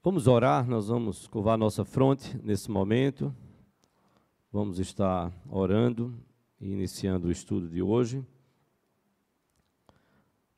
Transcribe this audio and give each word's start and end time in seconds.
Vamos 0.00 0.28
orar, 0.28 0.64
nós 0.68 0.86
vamos 0.86 1.26
curvar 1.26 1.58
nossa 1.58 1.84
fronte 1.84 2.38
nesse 2.44 2.70
momento. 2.70 3.34
Vamos 4.52 4.78
estar 4.78 5.32
orando 5.50 6.14
e 6.60 6.70
iniciando 6.70 7.26
o 7.26 7.32
estudo 7.32 7.68
de 7.68 7.82
hoje. 7.82 8.24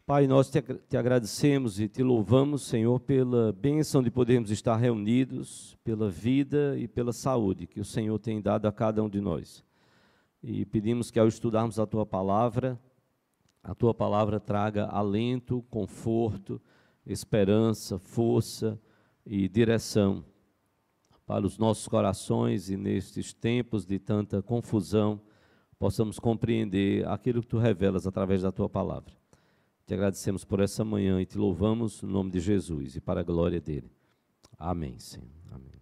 Pai, 0.04 0.26
nós 0.26 0.50
te, 0.50 0.60
te, 0.60 0.94
agradecemos 0.94 1.80
e 1.80 1.88
te 1.88 2.02
louvamos, 2.02 2.66
Senhor, 2.66 3.00
pela 3.00 3.50
bênção 3.50 4.02
de 4.02 4.10
podermos 4.10 4.50
estar 4.50 4.76
reunidos, 4.76 5.74
pela 5.82 6.10
vida 6.10 6.78
e 6.78 6.86
pela 6.86 7.12
saúde 7.12 7.66
que 7.66 7.80
o 7.80 7.84
Senhor 7.84 8.18
tem 8.18 8.42
dado 8.42 8.66
a 8.66 8.72
cada 8.72 9.02
um 9.02 9.08
de 9.08 9.22
nós. 9.22 9.64
E 10.42 10.66
pedimos 10.66 11.10
que 11.10 11.18
ao 11.18 11.26
estudarmos 11.26 11.78
a 11.78 11.86
tua 11.86 12.04
palavra, 12.04 12.78
a 13.62 13.74
tua 13.74 13.94
palavra 13.94 14.38
traga 14.38 14.84
alento, 14.84 15.64
conforto, 15.70 16.60
esperança, 17.06 17.98
força 17.98 18.78
e 19.32 19.48
direção 19.48 20.24
para 21.24 21.46
os 21.46 21.56
nossos 21.56 21.86
corações 21.86 22.68
e 22.68 22.76
nestes 22.76 23.32
tempos 23.32 23.86
de 23.86 23.96
tanta 23.96 24.42
confusão, 24.42 25.20
possamos 25.78 26.18
compreender 26.18 27.06
aquilo 27.06 27.40
que 27.40 27.46
tu 27.46 27.56
revelas 27.56 28.08
através 28.08 28.42
da 28.42 28.50
tua 28.50 28.68
palavra. 28.68 29.14
Te 29.86 29.94
agradecemos 29.94 30.44
por 30.44 30.58
essa 30.58 30.84
manhã 30.84 31.22
e 31.22 31.26
te 31.26 31.38
louvamos 31.38 32.02
no 32.02 32.10
nome 32.10 32.32
de 32.32 32.40
Jesus 32.40 32.96
e 32.96 33.00
para 33.00 33.20
a 33.20 33.22
glória 33.22 33.60
dele. 33.60 33.88
Amém, 34.58 34.98
Senhor. 34.98 35.30
Amém. 35.52 35.80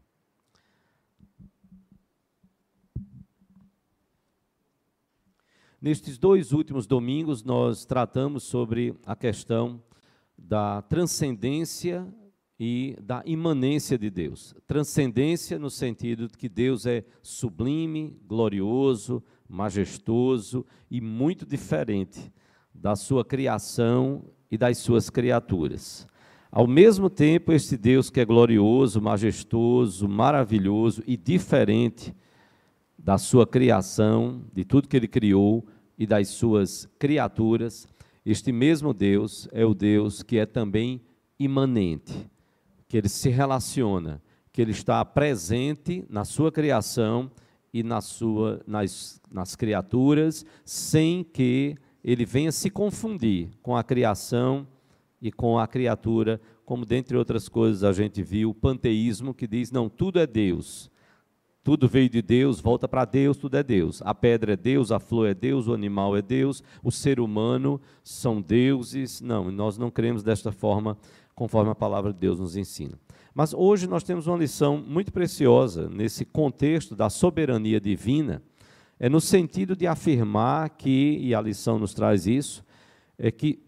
Nestes 5.81 6.19
dois 6.19 6.53
últimos 6.53 6.87
domingos, 6.87 7.43
nós 7.43 7.87
tratamos 7.87 8.43
sobre 8.43 8.95
a 9.07 9.17
questão 9.17 9.83
da 10.37 10.83
transcendência 10.83 12.07
e 12.59 12.97
da 13.01 13.23
imanência 13.25 13.97
de 13.97 14.11
Deus. 14.11 14.55
Transcendência 14.67 15.59
no 15.59 15.71
sentido 15.71 16.27
de 16.27 16.37
que 16.37 16.49
Deus 16.49 16.87
é 16.87 17.05
sublime, 17.23 18.17
glorioso, 18.27 19.23
majestoso 19.49 20.67
e 20.91 21.01
muito 21.01 21.47
diferente 21.47 22.33
da 22.75 22.97
sua 22.97 23.25
criação 23.25 24.25
e 24.51 24.59
das 24.59 24.79
suas 24.79 25.09
criaturas. 25.09 26.07
Ao 26.51 26.67
mesmo 26.67 27.09
tempo, 27.09 27.53
este 27.53 27.77
Deus 27.77 28.11
que 28.11 28.21
é 28.21 28.25
glorioso, 28.25 29.01
majestoso, 29.01 30.09
maravilhoso 30.09 31.03
e 31.07 31.17
diferente 31.17 32.15
da 32.99 33.19
sua 33.19 33.47
criação, 33.47 34.43
de 34.53 34.65
tudo 34.65 34.89
que 34.89 34.97
ele 34.97 35.07
criou 35.07 35.65
e 35.97 36.07
das 36.07 36.29
suas 36.29 36.89
criaturas, 36.99 37.87
este 38.27 38.51
mesmo 38.51 38.93
Deus 38.93 39.49
é 39.53 39.65
o 39.65 39.75
Deus 39.75 40.23
que 40.23 40.39
é 40.39 40.47
também 40.47 41.01
imanente 41.39 42.29
que 42.89 42.97
ele 42.97 43.09
se 43.09 43.29
relaciona, 43.29 44.23
que 44.51 44.63
ele 44.63 44.73
está 44.73 45.05
presente 45.05 46.05
na 46.09 46.25
sua 46.25 46.51
criação 46.51 47.31
e 47.73 47.83
na 47.83 48.01
sua, 48.01 48.63
nas, 48.67 49.21
nas 49.31 49.55
criaturas, 49.55 50.45
sem 50.65 51.23
que 51.23 51.77
ele 52.03 52.25
venha 52.25 52.51
se 52.51 52.71
confundir 52.71 53.51
com 53.63 53.77
a 53.77 53.85
criação 53.85 54.67
e 55.21 55.31
com 55.31 55.59
a 55.59 55.67
criatura, 55.67 56.41
como 56.65 56.87
dentre 56.87 57.17
outras 57.17 57.49
coisas 57.49 57.85
a 57.85 57.93
gente 57.93 58.23
viu 58.23 58.51
o 58.51 58.55
panteísmo 58.55 59.35
que 59.35 59.47
diz 59.47 59.71
não, 59.71 59.89
tudo 59.89 60.19
é 60.19 60.27
Deus. 60.27 60.91
Tudo 61.63 61.87
veio 61.87 62.09
de 62.09 62.23
Deus, 62.23 62.61
volta 62.61 62.89
para 62.89 63.05
Deus, 63.05 63.37
tudo 63.37 63.57
é 63.59 63.63
Deus. 63.63 64.01
A 64.03 64.15
pedra 64.15 64.55
é 64.55 64.57
Deus, 64.57 64.91
a 64.91 64.99
flor 64.99 65.29
é 65.29 65.35
Deus, 65.35 65.69
o 65.69 65.75
animal 65.75 66.17
é 66.17 66.23
Deus, 66.23 66.63
o 66.83 66.91
ser 66.91 67.21
humano 67.21 67.79
são 68.03 68.41
deuses. 68.41 69.21
Não, 69.21 69.51
nós 69.51 69.77
não 69.77 69.91
cremos 69.91 70.23
desta 70.23 70.51
forma 70.51 70.97
conforme 71.39 71.71
a 71.71 71.75
palavra 71.75 72.13
de 72.13 72.19
Deus 72.19 72.41
nos 72.41 72.57
ensina. 72.57 72.99
Mas 73.33 73.55
hoje 73.55 73.87
nós 73.87 74.03
temos 74.03 74.27
uma 74.27 74.37
lição 74.37 74.77
muito 74.77 75.13
preciosa 75.13 75.89
nesse 75.89 76.25
contexto 76.25 76.97
da 76.97 77.09
soberania 77.09 77.81
divina, 77.81 78.43
é 78.99 79.09
no 79.09 79.21
sentido 79.21 79.77
de 79.77 79.87
afirmar 79.87 80.71
que, 80.71 81.17
e 81.21 81.33
a 81.33 81.41
lição 81.41 81.79
nos 81.79 81.95
traz 81.95 82.27
isso, 82.27 82.65
é 83.17 83.31
que 83.31 83.63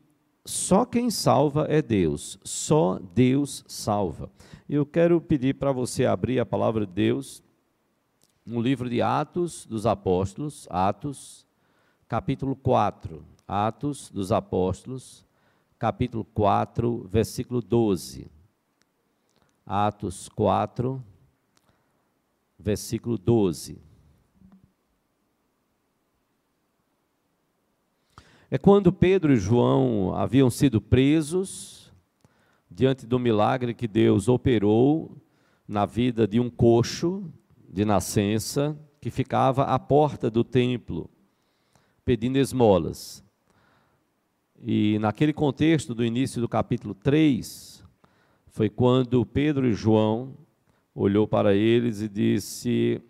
só 0.44 0.84
quem 0.84 1.10
salva 1.10 1.66
é 1.68 1.80
Deus, 1.80 2.40
só 2.42 2.98
Deus 3.14 3.62
salva. 3.68 4.28
Eu 4.68 4.84
quero 4.84 5.20
pedir 5.20 5.54
para 5.54 5.70
você 5.70 6.04
abrir 6.04 6.40
a 6.40 6.46
palavra 6.46 6.84
de 6.84 6.92
Deus 6.92 7.40
no 8.44 8.60
livro 8.60 8.90
de 8.90 9.00
Atos 9.00 9.64
dos 9.64 9.86
Apóstolos, 9.86 10.66
Atos, 10.68 11.46
capítulo 12.08 12.56
4. 12.56 13.24
Atos 13.46 14.10
dos 14.10 14.32
Apóstolos, 14.32 15.24
capítulo 15.80 16.26
4, 16.26 17.08
versículo 17.10 17.62
12. 17.62 18.30
Atos 19.64 20.28
4, 20.28 21.02
versículo 22.58 23.16
12. 23.16 23.78
É 28.50 28.58
quando 28.58 28.92
Pedro 28.92 29.32
e 29.32 29.36
João 29.36 30.14
haviam 30.14 30.50
sido 30.50 30.82
presos, 30.82 31.90
diante 32.70 33.06
do 33.06 33.18
milagre 33.18 33.72
que 33.72 33.88
Deus 33.88 34.28
operou 34.28 35.16
na 35.66 35.86
vida 35.86 36.28
de 36.28 36.38
um 36.38 36.50
coxo 36.50 37.32
de 37.66 37.86
nascença, 37.86 38.78
que 39.00 39.10
ficava 39.10 39.64
à 39.64 39.78
porta 39.78 40.30
do 40.30 40.44
templo, 40.44 41.08
pedindo 42.04 42.36
esmolas. 42.36 43.24
E 44.62 44.98
naquele 44.98 45.32
contexto 45.32 45.94
do 45.94 46.04
início 46.04 46.40
do 46.40 46.48
capítulo 46.48 46.94
3, 46.94 47.82
foi 48.48 48.68
quando 48.68 49.24
Pedro 49.24 49.66
e 49.66 49.72
João 49.72 50.34
olhou 50.94 51.26
para 51.26 51.54
eles 51.54 52.02
e 52.02 52.08
disse: 52.08 53.00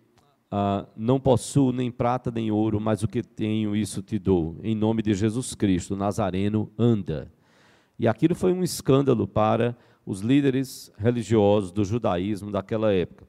ah, 0.49 0.85
Não 0.95 1.19
possuo 1.19 1.73
nem 1.73 1.91
prata 1.91 2.31
nem 2.31 2.51
ouro, 2.51 2.79
mas 2.79 3.03
o 3.03 3.07
que 3.07 3.21
tenho, 3.21 3.75
isso 3.75 4.01
te 4.01 4.17
dou. 4.17 4.57
Em 4.63 4.73
nome 4.75 5.01
de 5.01 5.13
Jesus 5.13 5.53
Cristo, 5.53 5.95
Nazareno, 5.95 6.71
anda. 6.77 7.31
E 7.99 8.07
aquilo 8.07 8.33
foi 8.33 8.53
um 8.53 8.63
escândalo 8.63 9.27
para 9.27 9.75
os 10.05 10.21
líderes 10.21 10.91
religiosos 10.97 11.71
do 11.71 11.83
judaísmo 11.83 12.49
daquela 12.49 12.93
época. 12.93 13.27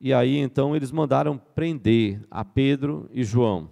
E 0.00 0.12
aí 0.12 0.38
então 0.38 0.74
eles 0.74 0.90
mandaram 0.90 1.38
prender 1.54 2.20
a 2.28 2.44
Pedro 2.44 3.08
e 3.12 3.22
João. 3.22 3.70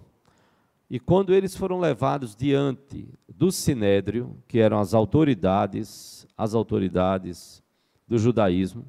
E 0.93 0.99
quando 0.99 1.33
eles 1.33 1.55
foram 1.55 1.79
levados 1.79 2.35
diante 2.35 3.07
do 3.29 3.49
sinédrio, 3.49 4.35
que 4.45 4.59
eram 4.59 4.77
as 4.77 4.93
autoridades, 4.93 6.27
as 6.37 6.53
autoridades 6.53 7.63
do 8.05 8.17
judaísmo, 8.17 8.85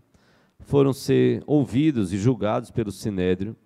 foram 0.59 0.93
ser 0.93 1.45
ouvidos 1.47 2.13
e 2.13 2.19
julgados 2.19 2.73
pelo 2.73 2.91
sinédrio. 2.91 3.57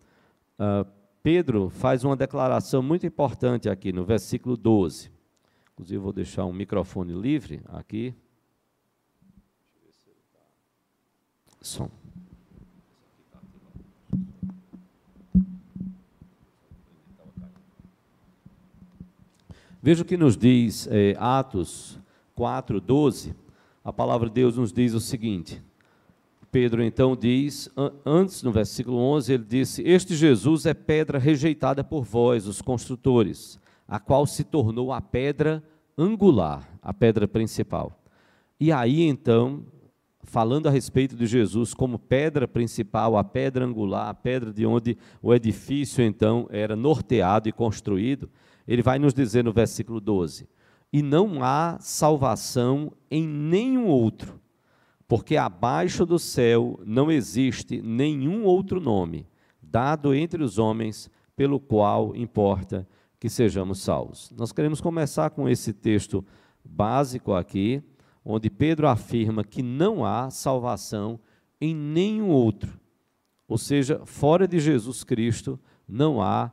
Uh, 0.58 0.86
Pedro 1.22 1.70
faz 1.70 2.04
uma 2.04 2.14
declaração 2.14 2.82
muito 2.82 3.06
importante 3.06 3.70
aqui 3.70 3.91
no 3.91 4.04
versículo 4.04 4.54
12. 4.54 5.10
Inclusive, 5.72 5.98
vou 5.98 6.12
deixar 6.12 6.44
um 6.44 6.53
microfone 6.53 7.14
livre 7.14 7.62
aqui. 7.68 8.14
Som. 11.62 11.88
Veja 19.86 20.02
o 20.02 20.04
que 20.04 20.16
nos 20.16 20.36
diz 20.36 20.88
é, 20.91 21.14
Atos 21.16 21.97
4, 22.34 22.80
12. 22.80 23.36
A 23.84 23.92
palavra 23.92 24.28
de 24.28 24.34
Deus 24.34 24.56
nos 24.56 24.72
diz 24.72 24.94
o 24.94 24.98
seguinte. 24.98 25.62
Pedro 26.50 26.82
então 26.82 27.14
diz, 27.14 27.70
antes 28.04 28.42
no 28.42 28.50
versículo 28.50 28.97
11, 28.97 29.32
ele 29.32 29.44
disse: 29.44 29.82
Este 29.82 30.16
Jesus 30.16 30.66
é 30.66 30.74
pedra 30.74 31.20
rejeitada 31.20 31.84
por 31.84 32.02
vós, 32.02 32.48
os 32.48 32.60
construtores, 32.60 33.60
a 33.86 34.00
qual 34.00 34.26
se 34.26 34.42
tornou 34.42 34.92
a 34.92 35.00
pedra 35.00 35.62
angular, 35.97 36.68
a 36.82 36.92
pedra 36.92 37.28
principal. 37.28 37.97
E 38.58 38.72
aí 38.72 39.03
então, 39.03 39.62
falando 40.24 40.66
a 40.66 40.72
respeito 40.72 41.15
de 41.15 41.27
Jesus 41.27 41.72
como 41.72 41.97
pedra 41.97 42.48
principal, 42.48 43.16
a 43.16 43.22
pedra 43.22 43.65
angular, 43.65 44.09
a 44.09 44.15
pedra 44.15 44.53
de 44.53 44.66
onde 44.66 44.98
o 45.22 45.32
edifício 45.32 46.03
então 46.03 46.48
era 46.50 46.74
norteado 46.74 47.48
e 47.48 47.53
construído, 47.53 48.28
ele 48.66 48.83
vai 48.83 48.98
nos 48.98 49.15
dizer 49.15 49.45
no 49.45 49.53
versículo 49.53 50.01
12: 50.01 50.48
E 50.92 51.03
não 51.03 51.42
há 51.42 51.78
salvação 51.80 52.92
em 53.10 53.27
nenhum 53.27 53.86
outro, 53.86 54.41
porque 55.07 55.36
abaixo 55.36 56.04
do 56.04 56.18
céu 56.18 56.80
não 56.84 57.10
existe 57.10 57.80
nenhum 57.80 58.45
outro 58.45 58.80
nome 58.80 59.27
dado 59.63 60.15
entre 60.15 60.42
os 60.42 60.59
homens 60.59 61.10
pelo 61.34 61.60
qual 61.60 62.16
importa 62.16 62.89
que 63.18 63.28
sejamos 63.28 63.80
salvos. 63.80 64.33
Nós 64.36 64.53
queremos 64.53 64.80
começar 64.80 65.30
com 65.30 65.48
esse 65.48 65.72
texto 65.72 66.24
básico 66.65 67.34
aqui, 67.34 67.83
onde 68.24 68.51
Pedro 68.51 68.89
afirma 68.89 69.45
que 69.45 69.63
não 69.63 70.04
há 70.04 70.30
salvação 70.30 71.21
em 71.60 71.74
nenhum 71.74 72.30
outro. 72.30 72.78
Ou 73.48 73.59
seja, 73.59 74.01
fora 74.04 74.48
de 74.48 74.59
Jesus 74.59 75.04
Cristo 75.04 75.59
não 75.89 76.21
há 76.21 76.53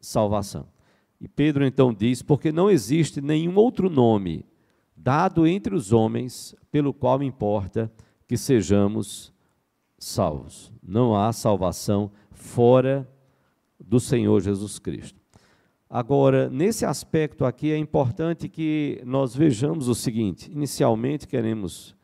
salvação. 0.00 0.66
E 1.20 1.28
Pedro 1.28 1.64
então 1.64 1.92
diz: 1.92 2.22
Porque 2.22 2.52
não 2.52 2.70
existe 2.70 3.20
nenhum 3.20 3.56
outro 3.56 3.88
nome 3.88 4.44
dado 4.96 5.46
entre 5.46 5.74
os 5.74 5.92
homens 5.92 6.54
pelo 6.70 6.92
qual 6.92 7.22
importa 7.22 7.92
que 8.26 8.36
sejamos 8.36 9.32
salvos. 9.98 10.72
Não 10.82 11.14
há 11.14 11.32
salvação 11.32 12.10
fora 12.32 13.08
do 13.78 14.00
Senhor 14.00 14.40
Jesus 14.40 14.78
Cristo. 14.78 15.20
Agora, 15.88 16.50
nesse 16.50 16.84
aspecto 16.84 17.44
aqui, 17.44 17.70
é 17.70 17.76
importante 17.76 18.48
que 18.48 19.00
nós 19.04 19.34
vejamos 19.34 19.86
o 19.88 19.94
seguinte: 19.94 20.50
inicialmente, 20.50 21.28
queremos 21.28 21.94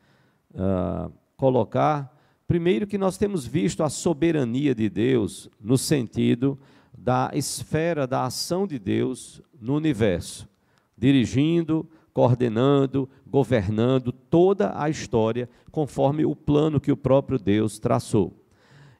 uh, 0.53 1.11
colocar, 1.35 2.17
primeiro, 2.47 2.87
que 2.87 2.97
nós 2.97 3.17
temos 3.17 3.45
visto 3.45 3.83
a 3.83 3.89
soberania 3.89 4.73
de 4.73 4.89
Deus 4.89 5.49
no 5.59 5.77
sentido 5.77 6.57
da 7.03 7.29
esfera 7.33 8.07
da 8.07 8.23
ação 8.23 8.65
de 8.65 8.79
Deus 8.79 9.41
no 9.59 9.75
universo, 9.75 10.47
dirigindo, 10.97 11.85
coordenando, 12.13 13.09
governando 13.27 14.13
toda 14.13 14.71
a 14.73 14.89
história 14.89 15.49
conforme 15.69 16.23
o 16.23 16.33
plano 16.33 16.79
que 16.79 16.93
o 16.93 16.97
próprio 16.97 17.37
Deus 17.37 17.77
traçou. 17.77 18.33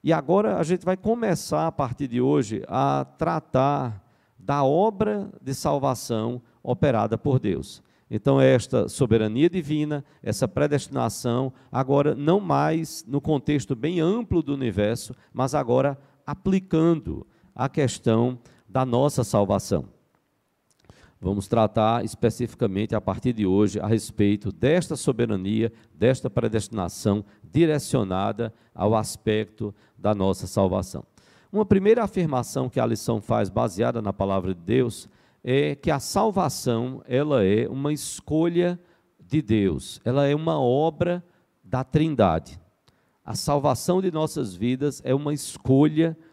E 0.03 0.11
agora 0.11 0.57
a 0.57 0.63
gente 0.63 0.83
vai 0.83 0.97
começar 0.97 1.65
a 1.65 1.71
partir 1.71 2.09
de 2.09 2.19
hoje 2.19 2.61
a 2.67 3.05
tratar 3.17 4.03
da 4.37 4.65
obra 4.65 5.31
de 5.41 5.53
salvação 5.53 6.41
operada 6.61 7.17
por 7.17 7.39
Deus. 7.39 7.81
Então, 8.11 8.39
esta 8.39 8.89
soberania 8.89 9.49
divina, 9.49 10.03
essa 10.21 10.45
predestinação, 10.45 11.53
agora 11.71 12.13
não 12.13 12.41
mais 12.41 13.05
no 13.07 13.21
contexto 13.21 13.77
bem 13.77 14.01
amplo 14.01 14.43
do 14.43 14.53
universo, 14.53 15.15
mas 15.31 15.55
agora 15.55 15.97
aplicando 16.27 17.25
a 17.55 17.69
questão 17.69 18.39
da 18.67 18.85
nossa 18.85 19.23
salvação. 19.23 19.85
Vamos 21.23 21.47
tratar 21.47 22.03
especificamente 22.03 22.93
a 22.93 22.99
partir 22.99 23.31
de 23.31 23.45
hoje 23.45 23.79
a 23.79 23.87
respeito 23.87 24.51
desta 24.51 24.97
soberania, 24.97 25.71
desta 25.93 26.29
predestinação 26.29 27.23
direcionada 27.41 28.53
ao 28.75 28.93
aspecto 28.93 29.73
da 29.97 30.13
nossa 30.13 30.47
salvação. 30.47 31.05
Uma 31.49 31.65
primeira 31.65 32.03
afirmação 32.03 32.67
que 32.67 32.79
a 32.79 32.85
lição 32.85 33.21
faz, 33.21 33.47
baseada 33.47 34.01
na 34.01 34.11
palavra 34.11 34.53
de 34.53 34.59
Deus, 34.59 35.07
é 35.43 35.75
que 35.75 35.91
a 35.91 35.99
salvação 35.99 37.01
ela 37.07 37.43
é 37.43 37.69
uma 37.69 37.93
escolha 37.93 38.77
de 39.19 39.41
Deus, 39.41 40.01
ela 40.03 40.27
é 40.27 40.35
uma 40.35 40.59
obra 40.59 41.23
da 41.63 41.83
Trindade. 41.83 42.59
A 43.23 43.35
salvação 43.35 44.01
de 44.01 44.11
nossas 44.11 44.53
vidas 44.53 45.01
é 45.05 45.15
uma 45.15 45.33
escolha 45.33 46.17
de 46.17 46.23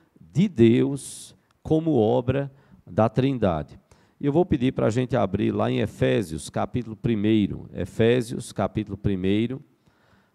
Deus 0.48 1.36
como 1.62 1.92
obra 1.92 2.50
da 2.86 3.08
Trindade. 3.08 3.78
Eu 4.20 4.32
vou 4.32 4.44
pedir 4.44 4.72
para 4.72 4.86
a 4.86 4.90
gente 4.90 5.16
abrir 5.16 5.50
lá 5.50 5.70
em 5.70 5.80
Efésios, 5.80 6.50
capítulo 6.50 6.96
1. 6.96 7.78
Efésios, 7.80 8.52
capítulo 8.52 8.98
1, 9.02 9.58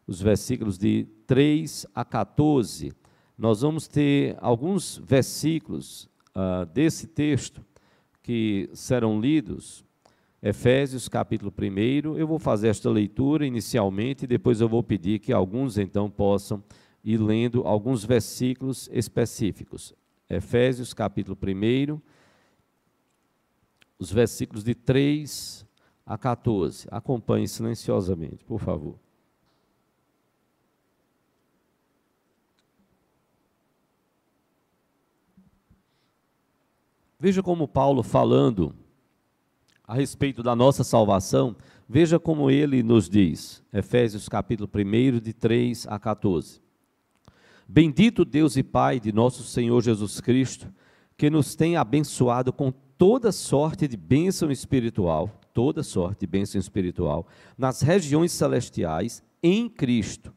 os 0.07 0.21
versículos 0.21 0.77
de 0.77 1.07
3 1.27 1.85
a 1.93 2.03
14. 2.03 2.91
Nós 3.37 3.61
vamos 3.61 3.87
ter 3.87 4.35
alguns 4.39 4.97
versículos 5.05 6.09
uh, 6.35 6.65
desse 6.73 7.07
texto 7.07 7.63
que 8.23 8.69
serão 8.73 9.19
lidos. 9.19 9.85
Efésios, 10.41 11.07
capítulo 11.07 11.53
1. 11.57 12.17
Eu 12.17 12.27
vou 12.27 12.39
fazer 12.39 12.69
esta 12.69 12.89
leitura 12.89 13.45
inicialmente 13.45 14.25
e 14.25 14.27
depois 14.27 14.61
eu 14.61 14.69
vou 14.69 14.81
pedir 14.81 15.19
que 15.19 15.31
alguns 15.31 15.77
então 15.77 16.09
possam 16.09 16.63
ir 17.05 17.21
lendo 17.21 17.61
alguns 17.67 18.03
versículos 18.03 18.89
específicos. 18.91 19.93
Efésios, 20.27 20.93
capítulo 20.93 21.37
1 21.41 22.01
os 23.97 24.11
versículos 24.11 24.63
de 24.63 24.75
3 24.75 25.65
a 26.05 26.17
14. 26.17 26.87
Acompanhe 26.91 27.47
silenciosamente, 27.47 28.43
por 28.43 28.59
favor. 28.59 28.99
Veja 37.17 37.41
como 37.41 37.67
Paulo 37.67 38.03
falando 38.03 38.75
a 39.87 39.93
respeito 39.93 40.43
da 40.43 40.55
nossa 40.55 40.83
salvação, 40.83 41.55
veja 41.87 42.19
como 42.19 42.51
ele 42.51 42.83
nos 42.83 43.09
diz, 43.09 43.63
Efésios 43.71 44.27
capítulo 44.27 44.69
1, 44.73 45.19
de 45.19 45.33
3 45.33 45.87
a 45.87 45.97
14. 45.97 46.64
Bendito 47.67 48.23
Deus 48.23 48.55
e 48.57 48.63
Pai 48.63 48.99
de 48.99 49.11
nosso 49.11 49.43
Senhor 49.43 49.81
Jesus 49.81 50.21
Cristo, 50.21 50.71
que 51.17 51.31
nos 51.31 51.55
tem 51.55 51.75
abençoado 51.75 52.53
com 52.53 52.71
toda 52.97 53.31
sorte 53.31 53.87
de 53.87 53.97
bênção 53.97 54.51
espiritual, 54.51 55.31
toda 55.51 55.81
sorte 55.81 56.19
de 56.19 56.27
bênção 56.27 56.59
espiritual, 56.59 57.27
nas 57.57 57.81
regiões 57.81 58.31
celestiais 58.31 59.23
em 59.41 59.67
Cristo, 59.67 60.31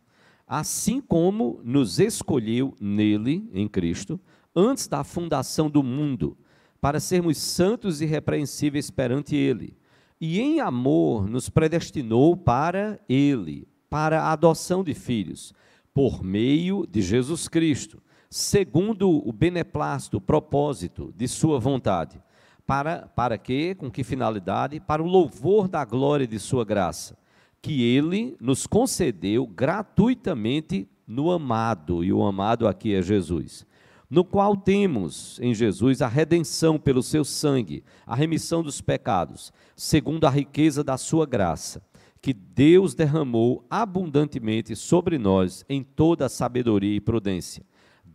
assim 0.47 1.03
como 1.03 1.61
nos 1.63 2.01
escolheu 2.01 2.75
nele, 2.81 3.49
em 3.53 3.69
Cristo, 3.69 4.19
antes 4.57 4.89
da 4.89 5.05
fundação 5.05 5.69
do 5.69 5.83
mundo, 5.83 6.37
para 6.81 6.99
sermos 6.99 7.37
santos 7.37 8.01
e 8.01 8.05
irrepreensíveis 8.05 8.91
perante 8.91 9.37
ele. 9.37 9.77
E 10.19 10.41
em 10.41 10.61
amor 10.61 11.29
nos 11.29 11.51
predestinou 11.51 12.37
para 12.37 12.99
ele, 13.07 13.69
para 13.91 14.23
a 14.23 14.33
adoção 14.33 14.83
de 14.83 14.95
filhos, 14.95 15.53
por 15.99 16.23
meio 16.23 16.87
de 16.87 17.03
Jesus 17.03 17.49
Cristo, 17.49 18.01
segundo 18.31 19.11
o 19.11 19.33
beneplácito, 19.33 20.19
o 20.19 20.21
propósito 20.21 21.13
de 21.17 21.27
sua 21.27 21.59
vontade 21.59 22.23
para, 22.65 23.09
para 23.17 23.37
quê? 23.37 23.75
Com 23.77 23.91
que 23.91 24.05
finalidade? 24.05 24.79
Para 24.79 25.03
o 25.03 25.09
louvor 25.09 25.67
da 25.67 25.85
glória 25.85 26.25
de 26.25 26.39
Sua 26.39 26.65
graça, 26.65 27.19
que 27.61 27.83
Ele 27.83 28.37
nos 28.41 28.65
concedeu 28.65 29.45
gratuitamente 29.45 30.89
no 31.05 31.33
amado, 31.33 32.05
e 32.05 32.13
o 32.13 32.23
amado 32.23 32.69
aqui 32.69 32.95
é 32.95 33.03
Jesus, 33.03 33.67
no 34.09 34.23
qual 34.23 34.57
temos 34.57 35.41
em 35.41 35.53
Jesus 35.53 36.01
a 36.01 36.07
redenção 36.07 36.79
pelo 36.79 37.03
Seu 37.03 37.25
sangue, 37.25 37.83
a 38.07 38.15
remissão 38.15 38.63
dos 38.63 38.81
pecados, 38.81 39.53
segundo 39.75 40.29
a 40.29 40.31
riqueza 40.31 40.85
da 40.85 40.97
Sua 40.97 41.27
graça, 41.27 41.83
que 42.21 42.33
Deus 42.33 42.95
derramou 42.95 43.65
abundantemente 43.71 44.75
sobre 44.75 45.19
nós 45.19 45.65
em 45.69 45.83
toda 45.83 46.27
a 46.27 46.29
sabedoria 46.29 46.97
e 46.97 47.01
prudência 47.01 47.65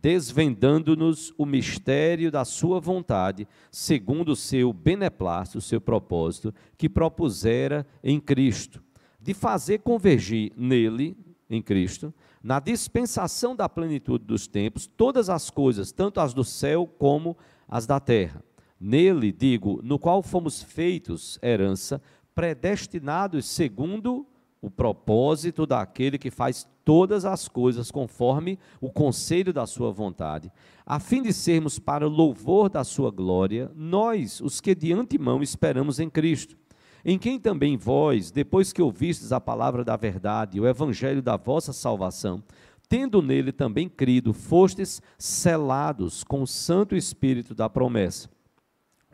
desvendando-nos 0.04 1.32
o 1.38 1.46
mistério 1.46 2.30
da 2.30 2.44
sua 2.44 2.78
vontade, 2.78 3.48
segundo 3.70 4.32
o 4.32 4.36
seu 4.36 4.70
beneplácito, 4.70 5.56
o 5.56 5.62
seu 5.62 5.80
propósito, 5.80 6.52
que 6.76 6.90
propusera 6.90 7.86
em 8.02 8.20
Cristo, 8.20 8.82
de 9.18 9.32
fazer 9.32 9.78
convergir 9.78 10.52
nele, 10.58 11.16
em 11.48 11.62
Cristo, 11.62 12.12
na 12.42 12.60
dispensação 12.60 13.56
da 13.56 13.66
plenitude 13.66 14.26
dos 14.26 14.46
tempos, 14.46 14.86
todas 14.86 15.30
as 15.30 15.48
coisas, 15.48 15.90
tanto 15.90 16.20
as 16.20 16.34
do 16.34 16.44
céu 16.44 16.86
como 16.86 17.34
as 17.66 17.86
da 17.86 17.98
terra. 17.98 18.44
Nele, 18.78 19.32
digo, 19.32 19.80
no 19.82 19.98
qual 19.98 20.22
fomos 20.22 20.62
feitos 20.62 21.38
herança, 21.42 22.02
predestinados 22.34 23.46
segundo 23.46 24.26
o 24.60 24.70
propósito 24.70 25.66
daquele 25.66 26.18
que 26.18 26.30
faz 26.30 26.66
todas 26.84 27.24
as 27.24 27.48
coisas 27.48 27.90
conforme 27.90 28.58
o 28.80 28.90
conselho 28.90 29.52
da 29.52 29.66
sua 29.66 29.90
vontade, 29.90 30.50
a 30.86 30.98
fim 30.98 31.22
de 31.22 31.32
sermos 31.32 31.78
para 31.78 32.06
o 32.06 32.10
louvor 32.10 32.68
da 32.68 32.82
sua 32.82 33.10
glória, 33.10 33.70
nós, 33.74 34.40
os 34.40 34.60
que 34.60 34.74
de 34.74 34.92
antemão 34.92 35.42
esperamos 35.42 36.00
em 36.00 36.08
Cristo, 36.08 36.56
em 37.04 37.18
quem 37.18 37.38
também 37.38 37.76
vós, 37.76 38.30
depois 38.30 38.72
que 38.72 38.80
ouvistes 38.80 39.32
a 39.32 39.40
palavra 39.40 39.84
da 39.84 39.96
verdade, 39.96 40.58
o 40.58 40.66
evangelho 40.66 41.20
da 41.20 41.36
vossa 41.36 41.72
salvação, 41.72 42.42
tendo 42.88 43.20
nele 43.20 43.52
também 43.52 43.88
crido, 43.88 44.32
fostes 44.32 45.00
selados 45.18 46.24
com 46.24 46.42
o 46.42 46.46
Santo 46.46 46.96
Espírito 46.96 47.54
da 47.54 47.68
promessa 47.68 48.33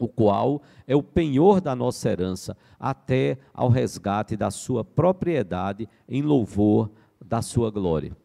o 0.00 0.09
qual 0.09 0.62
é 0.87 0.97
o 0.97 1.02
penhor 1.02 1.61
da 1.61 1.76
nossa 1.76 2.09
herança, 2.09 2.57
até 2.78 3.38
ao 3.52 3.69
resgate 3.69 4.35
da 4.35 4.50
sua 4.50 4.83
propriedade, 4.83 5.87
em 6.09 6.23
louvor 6.23 6.90
da 7.23 7.42
sua 7.42 7.71
glória. 7.71 8.16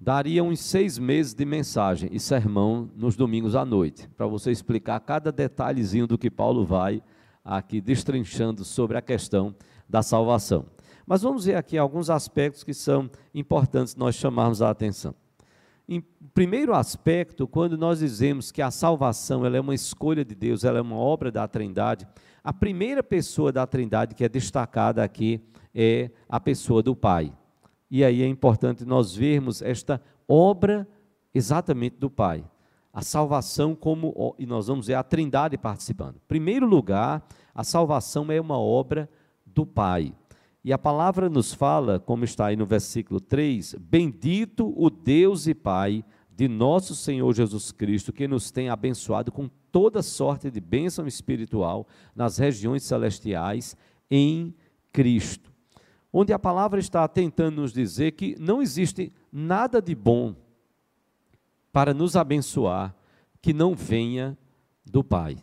Daria 0.00 0.42
uns 0.42 0.60
seis 0.60 0.98
meses 0.98 1.34
de 1.34 1.44
mensagem 1.44 2.08
e 2.12 2.20
sermão 2.20 2.88
nos 2.96 3.16
domingos 3.16 3.56
à 3.56 3.64
noite, 3.64 4.08
para 4.16 4.26
você 4.26 4.52
explicar 4.52 5.00
cada 5.00 5.32
detalhezinho 5.32 6.06
do 6.06 6.16
que 6.16 6.30
Paulo 6.30 6.64
vai 6.64 7.02
aqui 7.44 7.80
destrinchando 7.80 8.64
sobre 8.64 8.96
a 8.96 9.02
questão 9.02 9.54
da 9.88 10.00
salvação. 10.00 10.66
Mas 11.04 11.22
vamos 11.22 11.44
ver 11.44 11.56
aqui 11.56 11.76
alguns 11.76 12.08
aspectos 12.08 12.62
que 12.62 12.72
são 12.72 13.10
importantes 13.34 13.96
nós 13.96 14.14
chamarmos 14.14 14.62
a 14.62 14.70
atenção. 14.70 15.14
Em 15.92 16.00
primeiro 16.32 16.72
aspecto, 16.72 17.46
quando 17.46 17.76
nós 17.76 17.98
dizemos 17.98 18.50
que 18.50 18.62
a 18.62 18.70
salvação 18.70 19.44
ela 19.44 19.58
é 19.58 19.60
uma 19.60 19.74
escolha 19.74 20.24
de 20.24 20.34
Deus, 20.34 20.64
ela 20.64 20.78
é 20.78 20.80
uma 20.80 20.96
obra 20.96 21.30
da 21.30 21.46
Trindade, 21.46 22.08
a 22.42 22.50
primeira 22.50 23.02
pessoa 23.02 23.52
da 23.52 23.66
Trindade 23.66 24.14
que 24.14 24.24
é 24.24 24.28
destacada 24.28 25.04
aqui 25.04 25.38
é 25.74 26.10
a 26.26 26.40
pessoa 26.40 26.82
do 26.82 26.96
Pai. 26.96 27.30
E 27.90 28.02
aí 28.02 28.22
é 28.22 28.26
importante 28.26 28.86
nós 28.86 29.14
vermos 29.14 29.60
esta 29.60 30.00
obra 30.26 30.88
exatamente 31.34 31.96
do 31.98 32.08
Pai. 32.08 32.42
A 32.90 33.02
salvação 33.02 33.74
como, 33.74 34.34
e 34.38 34.46
nós 34.46 34.68
vamos 34.68 34.86
ver 34.86 34.94
a 34.94 35.02
Trindade 35.02 35.58
participando. 35.58 36.16
Em 36.16 36.26
primeiro 36.26 36.64
lugar, 36.66 37.22
a 37.54 37.62
salvação 37.62 38.32
é 38.32 38.40
uma 38.40 38.58
obra 38.58 39.10
do 39.44 39.66
Pai. 39.66 40.14
E 40.64 40.72
a 40.72 40.78
palavra 40.78 41.28
nos 41.28 41.52
fala, 41.52 41.98
como 41.98 42.24
está 42.24 42.46
aí 42.46 42.56
no 42.56 42.66
versículo 42.66 43.20
3: 43.20 43.74
Bendito 43.80 44.72
o 44.76 44.88
Deus 44.88 45.46
e 45.46 45.54
Pai 45.54 46.04
de 46.30 46.46
nosso 46.48 46.94
Senhor 46.94 47.32
Jesus 47.34 47.72
Cristo, 47.72 48.12
que 48.12 48.28
nos 48.28 48.50
tem 48.50 48.68
abençoado 48.68 49.32
com 49.32 49.48
toda 49.72 50.02
sorte 50.02 50.50
de 50.50 50.60
bênção 50.60 51.06
espiritual 51.06 51.86
nas 52.14 52.38
regiões 52.38 52.84
celestiais 52.84 53.76
em 54.10 54.54
Cristo. 54.92 55.52
Onde 56.12 56.32
a 56.32 56.38
palavra 56.38 56.78
está 56.78 57.08
tentando 57.08 57.62
nos 57.62 57.72
dizer 57.72 58.12
que 58.12 58.36
não 58.38 58.62
existe 58.62 59.12
nada 59.32 59.80
de 59.80 59.94
bom 59.94 60.34
para 61.72 61.94
nos 61.94 62.16
abençoar 62.16 62.94
que 63.40 63.52
não 63.52 63.74
venha 63.74 64.36
do 64.84 65.02
Pai. 65.02 65.36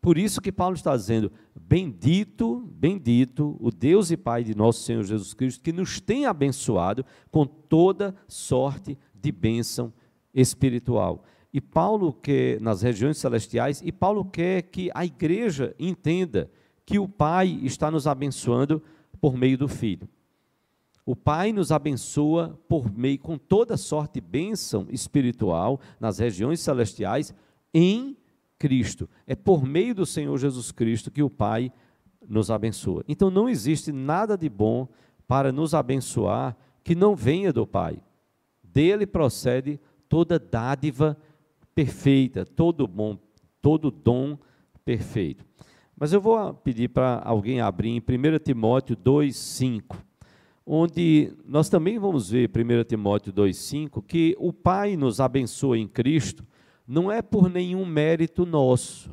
Por 0.00 0.16
isso 0.16 0.40
que 0.40 0.52
Paulo 0.52 0.74
está 0.74 0.96
dizendo: 0.96 1.30
Bendito, 1.54 2.68
bendito 2.72 3.56
o 3.60 3.70
Deus 3.70 4.10
e 4.10 4.16
Pai 4.16 4.44
de 4.44 4.54
nosso 4.54 4.82
Senhor 4.82 5.02
Jesus 5.02 5.34
Cristo, 5.34 5.62
que 5.62 5.72
nos 5.72 6.00
tem 6.00 6.26
abençoado 6.26 7.04
com 7.30 7.44
toda 7.44 8.14
sorte 8.26 8.96
de 9.14 9.32
bênção 9.32 9.92
espiritual. 10.32 11.24
E 11.52 11.60
Paulo 11.60 12.12
quer, 12.12 12.60
nas 12.60 12.82
regiões 12.82 13.18
celestiais, 13.18 13.80
e 13.84 13.90
Paulo 13.90 14.24
quer 14.24 14.62
que 14.62 14.90
a 14.94 15.04
igreja 15.04 15.74
entenda 15.78 16.50
que 16.84 16.98
o 16.98 17.08
Pai 17.08 17.58
está 17.62 17.90
nos 17.90 18.06
abençoando 18.06 18.82
por 19.20 19.36
meio 19.36 19.58
do 19.58 19.68
Filho. 19.68 20.08
O 21.04 21.16
Pai 21.16 21.52
nos 21.52 21.72
abençoa 21.72 22.58
por 22.68 22.92
meio, 22.92 23.18
com 23.18 23.38
toda 23.38 23.78
sorte 23.78 24.14
de 24.14 24.20
bênção 24.20 24.86
espiritual 24.90 25.80
nas 25.98 26.18
regiões 26.18 26.60
celestiais 26.60 27.34
em 27.72 28.16
Cristo. 28.58 29.08
É 29.26 29.34
por 29.34 29.64
meio 29.64 29.94
do 29.94 30.04
Senhor 30.04 30.36
Jesus 30.36 30.72
Cristo 30.72 31.10
que 31.10 31.22
o 31.22 31.30
Pai 31.30 31.72
nos 32.28 32.50
abençoa. 32.50 33.04
Então 33.08 33.30
não 33.30 33.48
existe 33.48 33.92
nada 33.92 34.36
de 34.36 34.48
bom 34.48 34.88
para 35.26 35.52
nos 35.52 35.74
abençoar 35.74 36.56
que 36.82 36.94
não 36.94 37.14
venha 37.14 37.52
do 37.52 37.66
Pai. 37.66 38.00
Dele 38.62 39.06
procede 39.06 39.80
toda 40.08 40.38
dádiva 40.38 41.16
perfeita, 41.74 42.44
todo 42.44 42.86
bom, 42.86 43.18
todo 43.62 43.90
dom 43.90 44.38
perfeito. 44.84 45.44
Mas 45.96 46.12
eu 46.12 46.20
vou 46.20 46.54
pedir 46.54 46.88
para 46.88 47.20
alguém 47.24 47.60
abrir 47.60 47.90
em 47.90 48.00
1 48.00 48.38
Timóteo 48.38 48.96
2:5, 48.96 49.96
onde 50.64 51.32
nós 51.44 51.68
também 51.68 51.98
vamos 51.98 52.30
ver 52.30 52.48
1 52.48 52.84
Timóteo 52.84 53.32
2:5 53.32 54.02
que 54.02 54.36
o 54.38 54.52
Pai 54.52 54.96
nos 54.96 55.20
abençoa 55.20 55.78
em 55.78 55.86
Cristo 55.86 56.44
não 56.88 57.12
é 57.12 57.20
por 57.20 57.50
nenhum 57.50 57.84
mérito 57.84 58.46
nosso, 58.46 59.10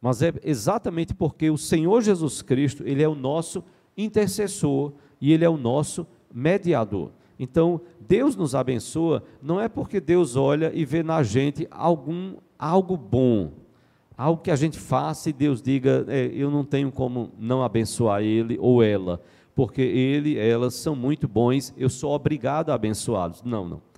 mas 0.00 0.20
é 0.20 0.32
exatamente 0.42 1.14
porque 1.14 1.48
o 1.48 1.56
Senhor 1.56 2.02
Jesus 2.02 2.42
Cristo, 2.42 2.82
ele 2.84 3.02
é 3.02 3.08
o 3.08 3.14
nosso 3.14 3.62
intercessor 3.96 4.92
e 5.20 5.32
ele 5.32 5.44
é 5.44 5.48
o 5.48 5.56
nosso 5.56 6.04
mediador. 6.34 7.12
Então, 7.38 7.80
Deus 8.00 8.34
nos 8.34 8.54
abençoa 8.54 9.22
não 9.40 9.60
é 9.60 9.68
porque 9.68 10.00
Deus 10.00 10.34
olha 10.34 10.72
e 10.74 10.84
vê 10.84 11.02
na 11.02 11.22
gente 11.22 11.66
algum 11.70 12.34
algo 12.58 12.96
bom, 12.96 13.52
algo 14.16 14.42
que 14.42 14.50
a 14.50 14.56
gente 14.56 14.78
faça 14.78 15.30
e 15.30 15.32
Deus 15.32 15.62
diga, 15.62 16.04
é, 16.08 16.26
eu 16.34 16.50
não 16.50 16.64
tenho 16.64 16.90
como 16.90 17.30
não 17.38 17.62
abençoar 17.62 18.22
ele 18.22 18.58
ou 18.60 18.82
ela, 18.82 19.20
porque 19.54 19.80
ele, 19.80 20.36
elas 20.36 20.74
são 20.74 20.96
muito 20.96 21.28
bons, 21.28 21.72
eu 21.76 21.88
sou 21.88 22.12
obrigado 22.12 22.70
a 22.70 22.74
abençoá-los. 22.74 23.42
Não, 23.42 23.68
não. 23.68 23.93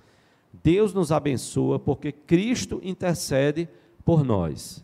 Deus 0.63 0.93
nos 0.93 1.11
abençoa 1.11 1.79
porque 1.79 2.11
Cristo 2.11 2.79
intercede 2.83 3.67
por 4.03 4.23
nós, 4.23 4.83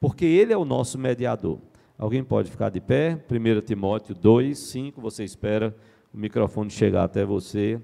porque 0.00 0.24
Ele 0.24 0.52
é 0.52 0.56
o 0.56 0.64
nosso 0.64 0.98
mediador. 0.98 1.58
Alguém 1.98 2.24
pode 2.24 2.50
ficar 2.50 2.70
de 2.70 2.80
pé? 2.80 3.22
1 3.30 3.60
Timóteo 3.60 4.14
2, 4.14 4.58
5. 4.58 5.00
Você 5.02 5.22
espera 5.22 5.76
o 6.14 6.16
microfone 6.16 6.70
chegar 6.70 7.04
até 7.04 7.24
você. 7.24 7.78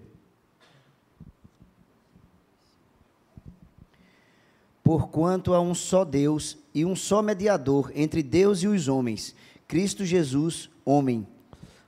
Porquanto 4.82 5.52
há 5.52 5.60
um 5.60 5.74
só 5.74 6.04
Deus 6.04 6.56
e 6.74 6.84
um 6.84 6.94
só 6.94 7.20
mediador 7.20 7.90
entre 7.94 8.22
Deus 8.22 8.62
e 8.62 8.68
os 8.68 8.86
homens, 8.86 9.34
Cristo 9.66 10.04
Jesus, 10.04 10.70
homem. 10.84 11.26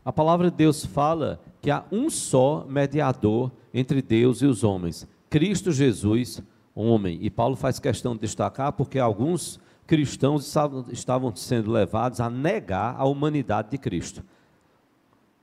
A 0.04 0.12
palavra 0.12 0.50
de 0.50 0.56
Deus 0.56 0.84
fala 0.84 1.40
que 1.62 1.70
há 1.70 1.84
um 1.92 2.10
só 2.10 2.66
mediador 2.68 3.52
entre 3.72 4.02
Deus 4.02 4.42
e 4.42 4.46
os 4.46 4.64
homens, 4.64 5.06
Cristo 5.30 5.72
Jesus, 5.72 6.42
homem. 6.74 7.18
E 7.22 7.30
Paulo 7.30 7.56
faz 7.56 7.78
questão 7.78 8.14
de 8.14 8.20
destacar 8.20 8.72
porque 8.72 8.98
alguns 8.98 9.60
cristãos 9.86 10.54
estavam, 10.92 11.34
sendo 11.34 11.70
levados 11.70 12.20
a 12.20 12.28
negar 12.28 12.94
a 12.98 13.04
humanidade 13.04 13.70
de 13.70 13.78
Cristo. 13.78 14.22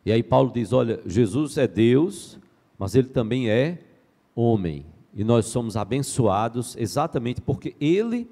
E 0.05 0.11
aí 0.11 0.21
Paulo 0.21 0.51
diz: 0.53 0.71
olha, 0.71 1.01
Jesus 1.05 1.57
é 1.57 1.67
Deus, 1.67 2.39
mas 2.77 2.95
ele 2.95 3.07
também 3.07 3.49
é 3.49 3.79
homem. 4.35 4.85
E 5.13 5.23
nós 5.23 5.47
somos 5.47 5.75
abençoados 5.75 6.75
exatamente 6.77 7.41
porque 7.41 7.75
ele 7.79 8.29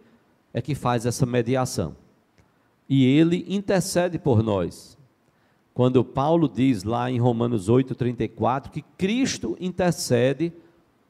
é 0.54 0.62
que 0.62 0.76
faz 0.76 1.06
essa 1.06 1.26
mediação. 1.26 1.96
E 2.88 3.06
ele 3.06 3.46
intercede 3.48 4.20
por 4.20 4.44
nós. 4.44 4.98
Quando 5.74 6.04
Paulo 6.04 6.48
diz 6.48 6.84
lá 6.84 7.10
em 7.10 7.20
Romanos 7.20 7.70
8:34 7.70 8.70
que 8.70 8.84
Cristo 8.98 9.58
intercede 9.60 10.54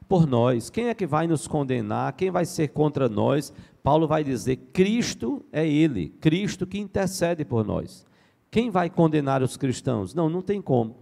por 0.08 0.28
nós. 0.28 0.70
Quem 0.70 0.88
é 0.88 0.94
que 0.94 1.08
vai 1.08 1.28
nos 1.28 1.48
condenar? 1.48 2.14
Quem 2.14 2.30
vai 2.30 2.46
ser 2.46 2.70
contra 2.70 3.10
nós? 3.10 3.54
Paulo 3.82 4.08
vai 4.08 4.24
dizer: 4.24 4.58
Cristo 4.72 5.44
é 5.52 5.68
Ele, 5.68 6.10
Cristo 6.20 6.68
que 6.68 6.78
intercede 6.78 7.44
por 7.44 7.66
nós. 7.66 8.06
Quem 8.52 8.70
vai 8.70 8.90
condenar 8.90 9.42
os 9.42 9.58
cristãos? 9.58 10.14
Não, 10.14 10.30
não 10.30 10.42
tem 10.42 10.62
como. 10.62 10.98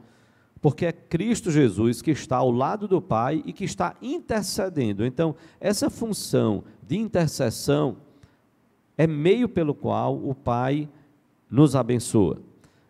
Porque 0.61 0.85
é 0.85 0.91
Cristo 0.91 1.51
Jesus 1.51 2.01
que 2.01 2.11
está 2.11 2.37
ao 2.37 2.51
lado 2.51 2.87
do 2.87 3.01
Pai 3.01 3.43
e 3.45 3.51
que 3.51 3.65
está 3.65 3.95
intercedendo. 4.01 5.05
Então, 5.05 5.35
essa 5.59 5.89
função 5.89 6.63
de 6.87 6.97
intercessão 6.97 7.97
é 8.97 9.07
meio 9.07 9.49
pelo 9.49 9.73
qual 9.73 10.15
o 10.15 10.35
Pai 10.35 10.87
nos 11.49 11.75
abençoa. 11.75 12.41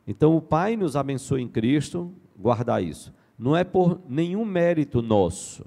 Então, 0.05 0.35
o 0.35 0.41
Pai 0.41 0.75
nos 0.75 0.95
abençoa 0.95 1.41
em 1.41 1.47
Cristo, 1.47 2.11
guardar 2.37 2.83
isso. 2.83 3.13
Não 3.39 3.55
é 3.55 3.63
por 3.63 4.01
nenhum 4.07 4.43
mérito 4.43 5.01
nosso 5.01 5.65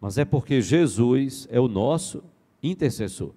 mas 0.00 0.16
é 0.16 0.24
porque 0.24 0.62
Jesus 0.62 1.46
é 1.50 1.60
o 1.60 1.68
nosso 1.68 2.22
intercessor. 2.62 3.32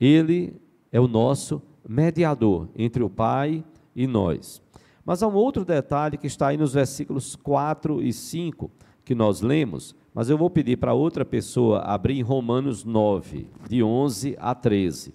Ele 0.00 0.54
é 0.90 1.00
o 1.00 1.06
nosso 1.06 1.62
mediador 1.88 2.68
entre 2.74 3.02
o 3.02 3.08
Pai 3.08 3.64
e 3.94 4.06
nós. 4.06 4.60
Mas 5.04 5.22
há 5.22 5.28
um 5.28 5.34
outro 5.34 5.64
detalhe 5.64 6.18
que 6.18 6.26
está 6.26 6.48
aí 6.48 6.56
nos 6.56 6.72
versículos 6.74 7.36
4 7.36 8.02
e 8.02 8.12
5 8.12 8.70
que 9.04 9.14
nós 9.14 9.40
lemos, 9.40 9.94
mas 10.12 10.28
eu 10.28 10.36
vou 10.36 10.50
pedir 10.50 10.78
para 10.78 10.92
outra 10.92 11.24
pessoa 11.24 11.78
abrir 11.82 12.18
em 12.18 12.22
Romanos 12.22 12.82
9, 12.82 13.46
de 13.68 13.84
11 13.84 14.36
a 14.40 14.52
13. 14.52 15.14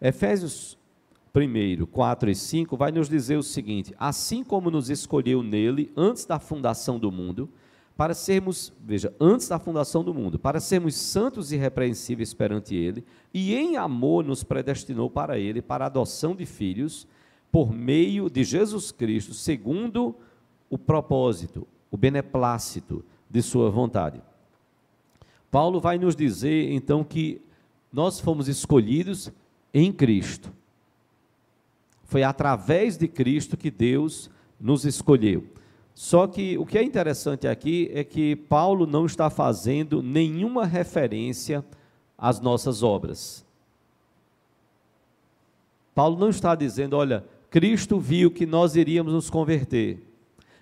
Efésios 0.00 0.76
1, 1.32 1.86
4 1.86 2.30
e 2.30 2.34
5 2.34 2.76
vai 2.76 2.90
nos 2.90 3.08
dizer 3.08 3.36
o 3.36 3.42
seguinte: 3.42 3.94
Assim 3.98 4.42
como 4.42 4.68
nos 4.68 4.90
escolheu 4.90 5.44
nele 5.44 5.92
antes 5.96 6.24
da 6.24 6.40
fundação 6.40 6.98
do 6.98 7.12
mundo, 7.12 7.48
para 8.00 8.14
sermos, 8.14 8.72
veja, 8.82 9.14
antes 9.20 9.46
da 9.46 9.58
fundação 9.58 10.02
do 10.02 10.14
mundo, 10.14 10.38
para 10.38 10.58
sermos 10.58 10.94
santos 10.94 11.52
e 11.52 11.56
irrepreensíveis 11.56 12.32
perante 12.32 12.74
Ele, 12.74 13.04
e 13.34 13.54
em 13.54 13.76
amor 13.76 14.24
nos 14.24 14.42
predestinou 14.42 15.10
para 15.10 15.38
Ele, 15.38 15.60
para 15.60 15.84
a 15.84 15.86
adoção 15.86 16.34
de 16.34 16.46
filhos, 16.46 17.06
por 17.52 17.70
meio 17.74 18.30
de 18.30 18.42
Jesus 18.42 18.90
Cristo, 18.90 19.34
segundo 19.34 20.16
o 20.70 20.78
propósito, 20.78 21.68
o 21.90 21.96
beneplácito 21.98 23.04
de 23.28 23.42
Sua 23.42 23.68
vontade. 23.68 24.22
Paulo 25.50 25.78
vai 25.78 25.98
nos 25.98 26.16
dizer, 26.16 26.72
então, 26.72 27.04
que 27.04 27.42
nós 27.92 28.18
fomos 28.18 28.48
escolhidos 28.48 29.30
em 29.74 29.92
Cristo. 29.92 30.50
Foi 32.04 32.22
através 32.22 32.96
de 32.96 33.06
Cristo 33.06 33.58
que 33.58 33.70
Deus 33.70 34.30
nos 34.58 34.86
escolheu. 34.86 35.59
Só 36.02 36.26
que 36.26 36.56
o 36.56 36.64
que 36.64 36.78
é 36.78 36.82
interessante 36.82 37.46
aqui 37.46 37.90
é 37.92 38.02
que 38.02 38.34
Paulo 38.34 38.86
não 38.86 39.04
está 39.04 39.28
fazendo 39.28 40.02
nenhuma 40.02 40.64
referência 40.64 41.62
às 42.16 42.40
nossas 42.40 42.82
obras. 42.82 43.44
Paulo 45.94 46.18
não 46.18 46.30
está 46.30 46.54
dizendo, 46.54 46.96
olha, 46.96 47.22
Cristo 47.50 48.00
viu 48.00 48.30
que 48.30 48.46
nós 48.46 48.76
iríamos 48.76 49.12
nos 49.12 49.28
converter. 49.28 50.02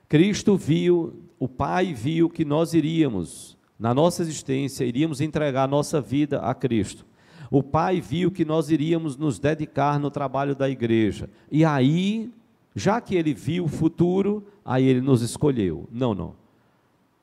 Cristo 0.09 0.57
viu, 0.57 1.23
o 1.39 1.47
Pai 1.47 1.95
viu 1.95 2.29
que 2.29 2.45
nós 2.45 2.75
iríamos, 2.75 3.57
na 3.79 3.95
nossa 3.95 4.23
existência, 4.23 4.85
iríamos 4.85 5.21
entregar 5.21 5.63
a 5.63 5.69
nossa 5.69 6.01
vida 6.01 6.41
a 6.41 6.53
Cristo. 6.53 7.07
O 7.49 7.63
Pai 7.63 8.01
viu 8.01 8.33
que 8.33 8.45
nós 8.45 8.71
iríamos 8.71 9.17
nos 9.17 9.39
dedicar 9.39 10.01
no 10.01 10.11
trabalho 10.11 10.57
da 10.57 10.69
igreja. 10.69 11.31
E 11.49 11.65
aí 11.65 12.29
já 12.75 13.01
que 13.01 13.15
ele 13.15 13.35
viu 13.35 13.65
o 13.65 13.69
futuro, 13.69 14.47
aí 14.65 14.85
ele 14.85 15.01
nos 15.01 15.23
escolheu. 15.23 15.89
Não, 15.91 16.15
não. 16.15 16.35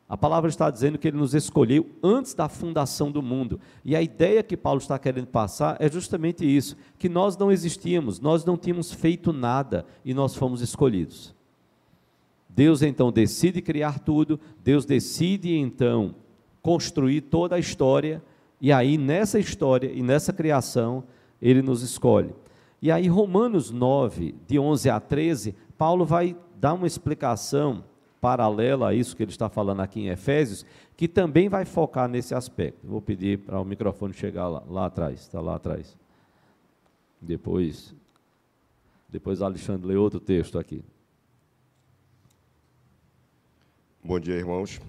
A 0.08 0.16
palavra 0.16 0.50
está 0.50 0.70
dizendo 0.70 1.00
que 1.00 1.08
ele 1.08 1.18
nos 1.18 1.34
escolheu 1.34 1.90
antes 2.04 2.36
da 2.36 2.48
fundação 2.48 3.12
do 3.12 3.24
mundo. 3.24 3.60
E 3.84 3.96
a 3.96 4.02
ideia 4.02 4.44
que 4.44 4.56
Paulo 4.56 4.80
está 4.80 5.00
querendo 5.00 5.28
passar 5.28 5.78
é 5.80 5.90
justamente 5.90 6.46
isso: 6.46 6.78
que 7.00 7.10
nós 7.10 7.36
não 7.36 7.52
existíamos, 7.52 8.20
nós 8.20 8.46
não 8.46 8.56
tínhamos 8.56 8.92
feito 8.92 9.34
nada 9.34 9.86
e 10.04 10.14
nós 10.14 10.36
fomos 10.36 10.62
escolhidos. 10.62 11.34
Deus 12.48 12.82
então 12.82 13.12
decide 13.12 13.62
criar 13.62 14.00
tudo, 14.00 14.40
Deus 14.64 14.86
decide 14.86 15.56
então 15.56 16.16
construir 16.62 17.22
toda 17.22 17.56
a 17.56 17.60
história, 17.60 18.24
e 18.62 18.72
aí 18.72 18.98
nessa 18.98 19.40
história 19.40 19.92
e 19.92 20.02
nessa 20.02 20.32
criação, 20.32 21.04
ele 21.42 21.62
nos 21.62 21.82
escolhe. 21.82 22.34
E 22.82 22.91
aí, 22.91 23.08
Romanos 23.08 23.72
9, 23.72 24.36
de 24.48 24.60
11 24.60 24.89
a 24.89 25.00
13, 25.00 25.55
Paulo 25.77 26.05
vai 26.05 26.36
dar 26.58 26.74
uma 26.74 26.88
explicação 26.88 27.84
paralela 28.22 28.89
a 28.89 28.94
isso 28.94 29.15
que 29.15 29.24
ele 29.24 29.32
está 29.32 29.50
falando 29.50 29.82
aqui 29.82 30.01
em 30.01 30.10
Efésios, 30.10 30.65
que 30.98 31.08
também 31.08 31.48
vai 31.48 31.65
focar 31.65 32.08
nesse 32.08 32.34
aspecto. 32.34 32.88
Vou 32.88 33.01
pedir 33.01 33.39
para 33.39 33.60
o 33.60 33.65
microfone 33.65 34.13
chegar 34.13 34.48
lá, 34.48 34.63
lá 34.67 34.86
atrás, 34.88 35.22
está 35.22 35.39
lá 35.39 35.55
atrás. 35.55 35.96
Depois, 37.22 37.94
depois 39.08 39.41
Alexandre 39.41 39.88
lê 39.88 39.96
outro 39.96 40.20
texto 40.20 40.58
aqui. 40.58 40.84
Bom 44.03 44.20
dia, 44.20 44.36
irmãos. 44.36 44.79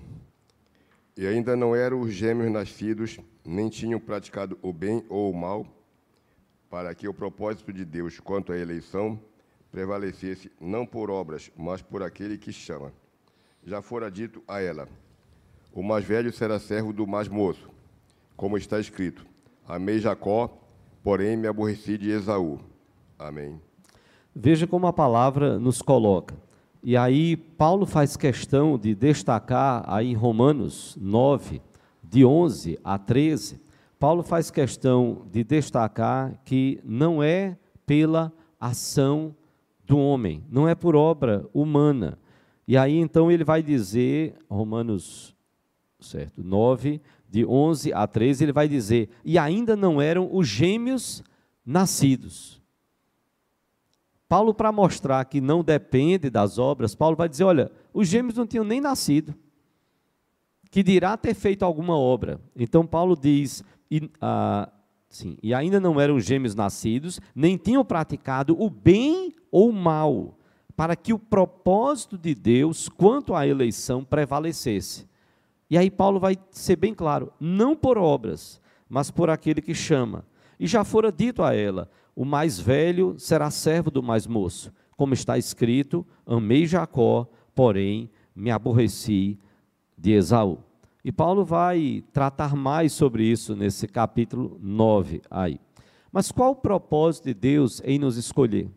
E 1.16 1.26
ainda 1.26 1.56
não 1.56 1.74
eram 1.74 2.00
os 2.00 2.12
gêmeos 2.12 2.50
nascidos, 2.52 3.18
nem 3.44 3.68
tinham 3.68 3.98
praticado 3.98 4.58
o 4.60 4.72
bem 4.72 5.04
ou 5.08 5.30
o 5.30 5.34
mal, 5.34 5.66
para 6.70 6.94
que 6.94 7.08
o 7.08 7.14
propósito 7.14 7.72
de 7.72 7.84
Deus 7.84 8.20
quanto 8.20 8.52
à 8.52 8.58
eleição 8.58 9.18
prevalecesse 9.70 10.50
não 10.60 10.86
por 10.86 11.10
obras, 11.10 11.50
mas 11.56 11.82
por 11.82 12.02
aquele 12.02 12.38
que 12.38 12.52
chama. 12.52 12.92
Já 13.64 13.82
fora 13.82 14.10
dito 14.10 14.42
a 14.46 14.60
ela: 14.60 14.88
O 15.72 15.82
mais 15.82 16.04
velho 16.04 16.32
será 16.32 16.58
servo 16.58 16.92
do 16.92 17.06
mais 17.06 17.28
moço, 17.28 17.68
como 18.36 18.56
está 18.56 18.80
escrito: 18.80 19.26
Amei 19.66 19.98
Jacó, 19.98 20.56
porém 21.02 21.36
me 21.36 21.46
aborreci 21.46 21.98
de 21.98 22.10
Esaú. 22.10 22.60
Amém. 23.18 23.60
Veja 24.34 24.66
como 24.66 24.86
a 24.86 24.92
palavra 24.92 25.58
nos 25.58 25.80
coloca. 25.80 26.36
E 26.82 26.96
aí 26.96 27.36
Paulo 27.36 27.84
faz 27.84 28.16
questão 28.16 28.78
de 28.78 28.94
destacar 28.94 29.82
aí 29.86 30.12
em 30.12 30.14
Romanos 30.14 30.96
9, 31.00 31.60
de 32.02 32.24
11 32.24 32.78
a 32.84 32.98
13, 32.98 33.60
Paulo 33.98 34.22
faz 34.22 34.50
questão 34.50 35.26
de 35.30 35.42
destacar 35.42 36.38
que 36.44 36.80
não 36.84 37.22
é 37.22 37.56
pela 37.86 38.32
ação 38.60 39.34
do 39.84 39.98
homem, 39.98 40.44
não 40.50 40.68
é 40.68 40.74
por 40.74 40.94
obra 40.94 41.48
humana. 41.54 42.18
E 42.66 42.76
aí 42.76 42.96
então 42.96 43.30
ele 43.30 43.44
vai 43.44 43.62
dizer, 43.62 44.34
Romanos 44.50 45.34
certo, 46.00 46.42
9, 46.42 47.00
de 47.28 47.44
11 47.46 47.92
a 47.92 48.06
13, 48.06 48.44
ele 48.44 48.52
vai 48.52 48.68
dizer: 48.68 49.08
"E 49.24 49.38
ainda 49.38 49.74
não 49.74 50.00
eram 50.00 50.28
os 50.32 50.46
gêmeos 50.46 51.22
nascidos". 51.64 52.60
Paulo, 54.28 54.52
para 54.52 54.72
mostrar 54.72 55.24
que 55.24 55.40
não 55.40 55.62
depende 55.62 56.28
das 56.28 56.58
obras, 56.58 56.94
Paulo 56.94 57.16
vai 57.16 57.28
dizer: 57.28 57.44
olha, 57.44 57.70
os 57.94 58.08
gêmeos 58.08 58.34
não 58.34 58.46
tinham 58.46 58.64
nem 58.64 58.80
nascido, 58.80 59.34
que 60.70 60.82
dirá 60.82 61.16
ter 61.16 61.34
feito 61.34 61.64
alguma 61.64 61.96
obra. 61.96 62.40
Então, 62.56 62.84
Paulo 62.84 63.16
diz: 63.16 63.62
e, 63.90 64.10
ah, 64.20 64.68
sim, 65.08 65.36
e 65.42 65.54
ainda 65.54 65.80
não 65.80 66.00
eram 66.00 66.20
gêmeos 66.20 66.54
nascidos, 66.54 67.20
nem 67.34 67.56
tinham 67.56 67.84
praticado 67.84 68.60
o 68.60 68.68
bem 68.68 69.34
ou 69.50 69.70
o 69.70 69.72
mal, 69.72 70.38
para 70.76 70.94
que 70.94 71.12
o 71.12 71.18
propósito 71.18 72.18
de 72.18 72.34
Deus 72.34 72.88
quanto 72.88 73.34
à 73.34 73.46
eleição 73.46 74.04
prevalecesse. 74.04 75.06
E 75.68 75.76
aí, 75.76 75.90
Paulo 75.90 76.20
vai 76.20 76.36
ser 76.50 76.76
bem 76.76 76.94
claro: 76.94 77.32
não 77.40 77.74
por 77.74 77.98
obras, 77.98 78.60
mas 78.88 79.10
por 79.10 79.30
aquele 79.30 79.60
que 79.60 79.74
chama. 79.74 80.24
E 80.58 80.66
já 80.66 80.84
fora 80.84 81.10
dito 81.10 81.42
a 81.42 81.54
ela: 81.54 81.90
o 82.14 82.24
mais 82.24 82.58
velho 82.58 83.14
será 83.18 83.50
servo 83.50 83.90
do 83.90 84.02
mais 84.02 84.26
moço. 84.26 84.72
Como 84.96 85.14
está 85.14 85.36
escrito: 85.36 86.06
Amei 86.24 86.66
Jacó, 86.66 87.28
porém 87.54 88.10
me 88.34 88.50
aborreci 88.50 89.38
de 89.96 90.12
Esaú. 90.12 90.58
E 91.06 91.12
Paulo 91.12 91.44
vai 91.44 92.02
tratar 92.12 92.56
mais 92.56 92.92
sobre 92.92 93.22
isso 93.22 93.54
nesse 93.54 93.86
capítulo 93.86 94.58
9 94.60 95.22
aí. 95.30 95.60
Mas 96.10 96.32
qual 96.32 96.50
o 96.50 96.56
propósito 96.56 97.26
de 97.26 97.34
Deus 97.34 97.80
em 97.84 97.96
nos 97.96 98.16
escolher? 98.16 98.68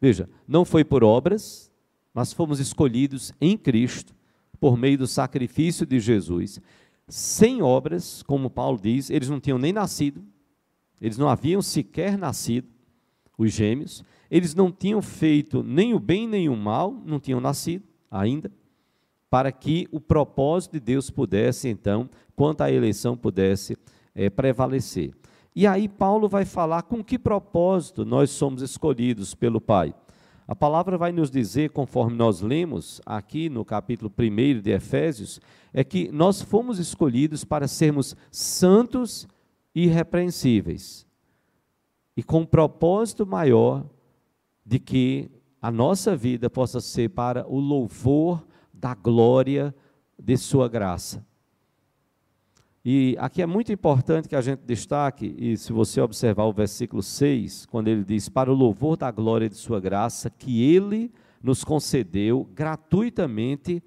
Veja, 0.00 0.30
não 0.46 0.64
foi 0.64 0.84
por 0.84 1.02
obras, 1.02 1.68
mas 2.14 2.32
fomos 2.32 2.60
escolhidos 2.60 3.32
em 3.40 3.58
Cristo, 3.58 4.14
por 4.60 4.76
meio 4.76 4.96
do 4.96 5.08
sacrifício 5.08 5.84
de 5.84 5.98
Jesus. 5.98 6.60
Sem 7.08 7.60
obras, 7.62 8.22
como 8.22 8.48
Paulo 8.48 8.78
diz, 8.80 9.10
eles 9.10 9.28
não 9.28 9.40
tinham 9.40 9.58
nem 9.58 9.72
nascido, 9.72 10.22
eles 11.00 11.18
não 11.18 11.28
haviam 11.28 11.60
sequer 11.60 12.16
nascido, 12.16 12.68
os 13.36 13.52
gêmeos. 13.52 14.04
Eles 14.30 14.54
não 14.54 14.70
tinham 14.70 15.02
feito 15.02 15.64
nem 15.64 15.94
o 15.94 15.98
bem 15.98 16.28
nem 16.28 16.48
o 16.48 16.56
mal, 16.56 16.92
não 17.04 17.18
tinham 17.18 17.40
nascido 17.40 17.82
ainda, 18.08 18.52
para 19.28 19.50
que 19.50 19.88
o 19.90 20.00
propósito 20.00 20.72
de 20.72 20.80
Deus 20.80 21.10
pudesse, 21.10 21.68
então, 21.68 22.08
quanto 22.34 22.62
à 22.62 22.70
eleição, 22.70 23.16
pudesse 23.16 23.76
é, 24.14 24.30
prevalecer. 24.30 25.12
E 25.54 25.66
aí 25.66 25.88
Paulo 25.88 26.28
vai 26.28 26.44
falar 26.44 26.82
com 26.82 27.02
que 27.02 27.18
propósito 27.18 28.04
nós 28.04 28.30
somos 28.30 28.62
escolhidos 28.62 29.34
pelo 29.34 29.60
Pai. 29.60 29.94
A 30.46 30.54
palavra 30.54 30.96
vai 30.96 31.10
nos 31.10 31.30
dizer, 31.30 31.70
conforme 31.70 32.16
nós 32.16 32.40
lemos 32.40 33.00
aqui 33.04 33.48
no 33.48 33.64
capítulo 33.64 34.12
1 34.16 34.60
de 34.60 34.70
Efésios, 34.70 35.40
é 35.72 35.82
que 35.82 36.10
nós 36.12 36.40
fomos 36.40 36.78
escolhidos 36.78 37.42
para 37.42 37.66
sermos 37.66 38.14
santos 38.30 39.26
irrepreensíveis. 39.74 41.04
E 42.16 42.22
com 42.22 42.40
um 42.40 42.46
propósito 42.46 43.26
maior 43.26 43.84
de 44.64 44.78
que 44.78 45.30
a 45.60 45.70
nossa 45.70 46.16
vida 46.16 46.48
possa 46.48 46.80
ser 46.80 47.10
para 47.10 47.44
o 47.48 47.58
louvor 47.58 48.46
da 48.86 48.94
glória 48.94 49.74
de 50.16 50.36
Sua 50.36 50.68
graça. 50.68 51.26
E 52.84 53.16
aqui 53.18 53.42
é 53.42 53.46
muito 53.46 53.72
importante 53.72 54.28
que 54.28 54.36
a 54.36 54.40
gente 54.40 54.60
destaque, 54.60 55.34
e 55.36 55.56
se 55.56 55.72
você 55.72 56.00
observar 56.00 56.44
o 56.44 56.52
versículo 56.52 57.02
6, 57.02 57.66
quando 57.66 57.88
ele 57.88 58.04
diz: 58.04 58.28
Para 58.28 58.48
o 58.48 58.54
louvor 58.54 58.96
da 58.96 59.10
glória 59.10 59.48
de 59.48 59.56
Sua 59.56 59.80
graça, 59.80 60.30
que 60.30 60.62
Ele 60.62 61.12
nos 61.42 61.64
concedeu 61.64 62.48
gratuitamente 62.54 63.82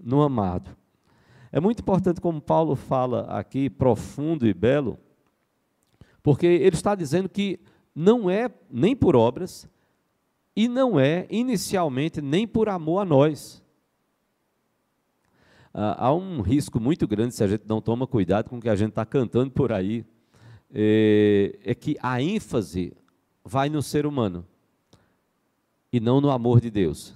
no 0.00 0.22
amado. 0.22 0.76
É 1.50 1.58
muito 1.58 1.80
importante, 1.80 2.20
como 2.20 2.40
Paulo 2.40 2.76
fala 2.76 3.22
aqui, 3.22 3.68
profundo 3.68 4.46
e 4.46 4.54
belo, 4.54 4.96
porque 6.22 6.46
ele 6.46 6.76
está 6.76 6.94
dizendo 6.94 7.28
que 7.28 7.58
não 7.92 8.30
é 8.30 8.48
nem 8.70 8.94
por 8.94 9.16
obras 9.16 9.68
e 10.54 10.68
não 10.68 11.00
é 11.00 11.26
inicialmente 11.30 12.22
nem 12.22 12.46
por 12.46 12.68
amor 12.68 13.00
a 13.00 13.04
nós. 13.04 13.65
Ah, 15.78 16.06
há 16.06 16.14
um 16.14 16.40
risco 16.40 16.80
muito 16.80 17.06
grande 17.06 17.34
se 17.34 17.44
a 17.44 17.46
gente 17.46 17.64
não 17.68 17.82
toma 17.82 18.06
cuidado 18.06 18.48
com 18.48 18.56
o 18.56 18.60
que 18.62 18.68
a 18.70 18.74
gente 18.74 18.88
está 18.88 19.04
cantando 19.04 19.50
por 19.50 19.70
aí, 19.70 20.06
é, 20.72 21.58
é 21.62 21.74
que 21.74 21.98
a 22.02 22.22
ênfase 22.22 22.94
vai 23.44 23.68
no 23.68 23.82
ser 23.82 24.06
humano 24.06 24.46
e 25.92 26.00
não 26.00 26.18
no 26.18 26.30
amor 26.30 26.62
de 26.62 26.70
Deus. 26.70 27.14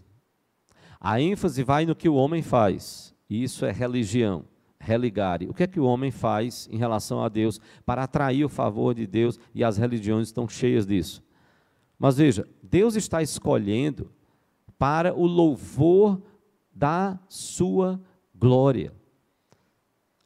A 1.00 1.18
ênfase 1.18 1.62
vai 1.62 1.86
no 1.86 1.96
que 1.96 2.06
o 2.06 2.14
homem 2.14 2.42
faz, 2.42 3.14
e 3.30 3.42
isso 3.42 3.64
é 3.64 3.72
religião 3.72 4.44
religare. 4.78 5.48
O 5.48 5.54
que 5.54 5.62
é 5.62 5.66
que 5.66 5.80
o 5.80 5.84
homem 5.84 6.10
faz 6.10 6.68
em 6.70 6.76
relação 6.76 7.24
a 7.24 7.30
Deus 7.30 7.58
para 7.86 8.02
atrair 8.02 8.44
o 8.44 8.48
favor 8.50 8.94
de 8.94 9.06
Deus 9.06 9.40
e 9.54 9.64
as 9.64 9.78
religiões 9.78 10.28
estão 10.28 10.46
cheias 10.46 10.86
disso. 10.86 11.22
Mas 11.98 12.18
veja, 12.18 12.46
Deus 12.62 12.94
está 12.94 13.22
escolhendo 13.22 14.12
para 14.78 15.14
o 15.14 15.24
louvor 15.24 16.20
da 16.74 17.18
sua 17.26 17.98
glória. 18.40 18.92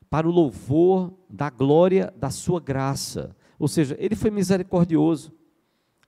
Para 0.09 0.29
o 0.29 0.31
louvor 0.31 1.12
da 1.29 1.50
glória 1.50 2.14
da 2.16 2.31
sua 2.31 2.61
graça. 2.61 3.37
Ou 3.59 3.66
seja, 3.66 3.96
ele 3.98 4.14
foi 4.14 4.31
misericordioso, 4.31 5.33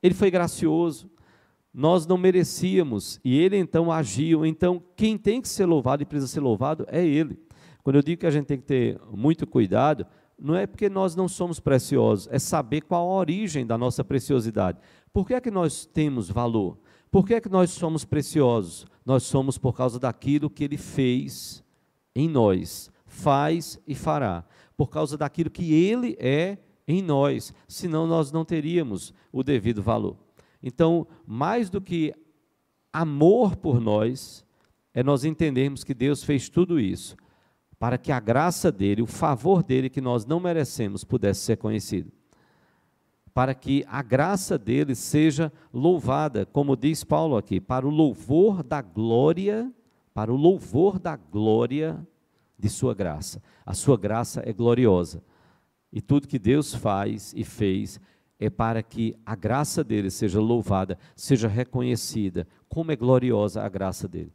ele 0.00 0.14
foi 0.14 0.30
gracioso, 0.30 1.10
nós 1.74 2.06
não 2.06 2.16
merecíamos 2.16 3.20
e 3.24 3.36
ele 3.36 3.56
então 3.56 3.90
agiu. 3.90 4.46
Então, 4.46 4.82
quem 4.94 5.18
tem 5.18 5.42
que 5.42 5.48
ser 5.48 5.66
louvado 5.66 6.02
e 6.02 6.06
precisa 6.06 6.28
ser 6.28 6.40
louvado 6.40 6.86
é 6.88 7.04
ele. 7.04 7.38
Quando 7.82 7.96
eu 7.96 8.02
digo 8.02 8.20
que 8.20 8.26
a 8.26 8.30
gente 8.30 8.46
tem 8.46 8.58
que 8.58 8.64
ter 8.64 9.00
muito 9.12 9.46
cuidado, 9.46 10.06
não 10.38 10.54
é 10.54 10.66
porque 10.66 10.88
nós 10.88 11.16
não 11.16 11.28
somos 11.28 11.58
preciosos, 11.58 12.28
é 12.30 12.38
saber 12.38 12.82
qual 12.82 13.10
a 13.10 13.14
origem 13.14 13.66
da 13.66 13.76
nossa 13.76 14.04
preciosidade. 14.04 14.78
Por 15.12 15.26
que 15.26 15.34
é 15.34 15.40
que 15.40 15.50
nós 15.50 15.86
temos 15.86 16.30
valor? 16.30 16.78
Por 17.10 17.26
que 17.26 17.34
é 17.34 17.40
que 17.40 17.48
nós 17.48 17.70
somos 17.70 18.04
preciosos? 18.04 18.86
Nós 19.04 19.22
somos 19.22 19.56
por 19.58 19.72
causa 19.74 19.98
daquilo 19.98 20.50
que 20.50 20.64
ele 20.64 20.76
fez 20.76 21.64
em 22.16 22.28
nós, 22.28 22.90
faz 23.06 23.78
e 23.86 23.94
fará. 23.94 24.44
Por 24.76 24.88
causa 24.88 25.16
daquilo 25.16 25.50
que 25.50 25.72
ele 25.72 26.16
é 26.18 26.58
em 26.88 27.02
nós, 27.02 27.52
senão 27.68 28.06
nós 28.06 28.32
não 28.32 28.44
teríamos 28.44 29.14
o 29.30 29.44
devido 29.44 29.82
valor. 29.82 30.16
Então, 30.62 31.06
mais 31.26 31.70
do 31.70 31.80
que 31.80 32.12
amor 32.92 33.54
por 33.54 33.80
nós, 33.80 34.44
é 34.92 35.02
nós 35.02 35.24
entendermos 35.24 35.84
que 35.84 35.94
Deus 35.94 36.24
fez 36.24 36.48
tudo 36.48 36.80
isso 36.80 37.16
para 37.78 37.98
que 37.98 38.10
a 38.10 38.20
graça 38.20 38.72
dele, 38.72 39.02
o 39.02 39.06
favor 39.06 39.62
dele 39.62 39.90
que 39.90 40.00
nós 40.00 40.24
não 40.24 40.40
merecemos, 40.40 41.04
pudesse 41.04 41.40
ser 41.40 41.56
conhecido. 41.56 42.10
Para 43.34 43.54
que 43.54 43.84
a 43.86 44.00
graça 44.00 44.56
dele 44.56 44.94
seja 44.94 45.52
louvada, 45.72 46.46
como 46.46 46.74
diz 46.74 47.04
Paulo 47.04 47.36
aqui, 47.36 47.60
para 47.60 47.86
o 47.86 47.90
louvor 47.90 48.62
da 48.62 48.80
glória, 48.80 49.70
para 50.16 50.32
o 50.32 50.36
louvor 50.36 50.98
da 50.98 51.14
glória 51.14 52.02
de 52.58 52.70
sua 52.70 52.94
graça. 52.94 53.42
A 53.66 53.74
sua 53.74 53.98
graça 53.98 54.42
é 54.46 54.50
gloriosa. 54.50 55.22
E 55.92 56.00
tudo 56.00 56.26
que 56.26 56.38
Deus 56.38 56.74
faz 56.74 57.34
e 57.36 57.44
fez 57.44 58.00
é 58.40 58.48
para 58.48 58.82
que 58.82 59.14
a 59.26 59.36
graça 59.36 59.84
dele 59.84 60.10
seja 60.10 60.40
louvada, 60.40 60.96
seja 61.14 61.48
reconhecida. 61.48 62.48
Como 62.66 62.90
é 62.90 62.96
gloriosa 62.96 63.62
a 63.62 63.68
graça 63.68 64.08
dele. 64.08 64.32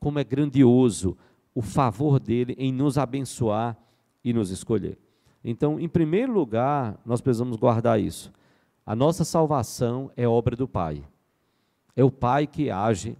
Como 0.00 0.18
é 0.18 0.24
grandioso 0.24 1.14
o 1.54 1.60
favor 1.60 2.18
dele 2.18 2.54
em 2.56 2.72
nos 2.72 2.96
abençoar 2.96 3.76
e 4.24 4.32
nos 4.32 4.50
escolher. 4.50 4.98
Então, 5.44 5.78
em 5.78 5.90
primeiro 5.90 6.32
lugar, 6.32 6.98
nós 7.04 7.20
precisamos 7.20 7.58
guardar 7.58 8.00
isso. 8.00 8.32
A 8.86 8.96
nossa 8.96 9.26
salvação 9.26 10.10
é 10.16 10.26
obra 10.26 10.56
do 10.56 10.66
Pai. 10.66 11.04
É 11.94 12.02
o 12.02 12.10
Pai 12.10 12.46
que 12.46 12.70
age 12.70 13.14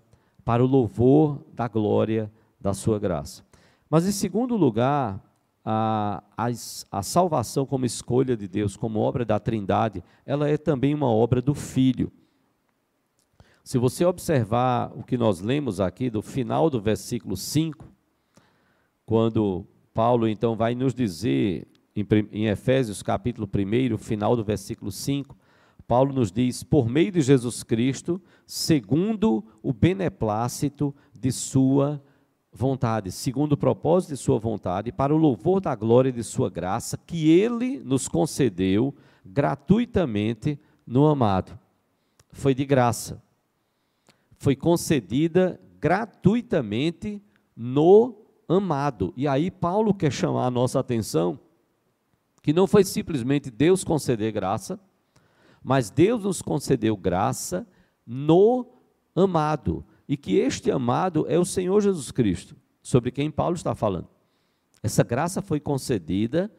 para 0.48 0.64
o 0.64 0.66
louvor 0.66 1.44
da 1.52 1.68
glória 1.68 2.32
da 2.58 2.72
sua 2.72 2.98
graça. 2.98 3.44
Mas, 3.90 4.06
em 4.06 4.10
segundo 4.10 4.56
lugar, 4.56 5.22
a, 5.62 6.22
a, 6.34 6.46
a, 6.90 7.02
salvação 7.02 7.66
como 7.66 7.84
escolha 7.84 8.34
de 8.34 8.48
Deus, 8.48 8.74
como 8.74 8.98
obra 8.98 9.26
da 9.26 9.38
Trindade, 9.38 10.02
ela 10.24 10.48
é 10.48 10.56
também 10.56 10.94
uma 10.94 11.10
obra 11.10 11.42
do 11.42 11.54
Filho. 11.54 12.10
Se 13.62 13.76
você 13.76 14.06
observar 14.06 14.90
o 14.96 15.02
que 15.02 15.18
nós 15.18 15.40
lemos 15.40 15.80
aqui, 15.80 16.08
do 16.08 16.22
final 16.22 16.70
do 16.70 16.80
versículo 16.80 17.36
5, 17.36 17.84
quando 19.04 19.66
Paulo 19.92 20.26
então 20.26 20.56
vai 20.56 20.74
nos 20.74 20.94
dizer, 20.94 21.68
em, 21.94 22.06
em 22.32 22.46
Efésios 22.46 23.02
capítulo 23.02 23.46
1, 23.46 23.98
final 23.98 24.34
do 24.34 24.42
versículo 24.42 24.90
5, 24.90 25.36
Paulo 25.88 26.12
nos 26.12 26.30
diz: 26.30 26.62
por 26.62 26.86
meio 26.86 27.10
de 27.10 27.22
Jesus 27.22 27.62
Cristo, 27.62 28.20
segundo 28.46 29.42
o 29.62 29.72
beneplácito 29.72 30.94
de 31.18 31.32
Sua 31.32 32.00
vontade, 32.52 33.10
segundo 33.10 33.52
o 33.52 33.56
propósito 33.56 34.10
de 34.10 34.18
Sua 34.18 34.38
vontade, 34.38 34.92
para 34.92 35.14
o 35.14 35.18
louvor 35.18 35.60
da 35.60 35.74
glória 35.74 36.12
de 36.12 36.22
Sua 36.22 36.50
graça, 36.50 36.98
que 36.98 37.30
Ele 37.30 37.78
nos 37.78 38.06
concedeu 38.06 38.94
gratuitamente 39.24 40.60
no 40.86 41.06
amado. 41.06 41.58
Foi 42.32 42.54
de 42.54 42.66
graça. 42.66 43.22
Foi 44.36 44.54
concedida 44.54 45.58
gratuitamente 45.80 47.22
no 47.56 48.14
amado. 48.46 49.12
E 49.16 49.26
aí 49.26 49.50
Paulo 49.50 49.94
quer 49.94 50.12
chamar 50.12 50.46
a 50.46 50.50
nossa 50.50 50.78
atenção 50.78 51.40
que 52.42 52.52
não 52.52 52.66
foi 52.66 52.84
simplesmente 52.84 53.50
Deus 53.50 53.84
conceder 53.84 54.32
graça, 54.32 54.78
mas 55.62 55.90
Deus 55.90 56.24
nos 56.24 56.42
concedeu 56.42 56.96
graça 56.96 57.66
no 58.06 58.66
amado. 59.14 59.84
E 60.08 60.16
que 60.16 60.36
este 60.36 60.70
amado 60.70 61.26
é 61.28 61.38
o 61.38 61.44
Senhor 61.44 61.80
Jesus 61.80 62.10
Cristo, 62.10 62.56
sobre 62.82 63.10
quem 63.10 63.30
Paulo 63.30 63.56
está 63.56 63.74
falando. 63.74 64.08
Essa 64.82 65.04
graça 65.04 65.42
foi 65.42 65.60
concedida 65.60 66.50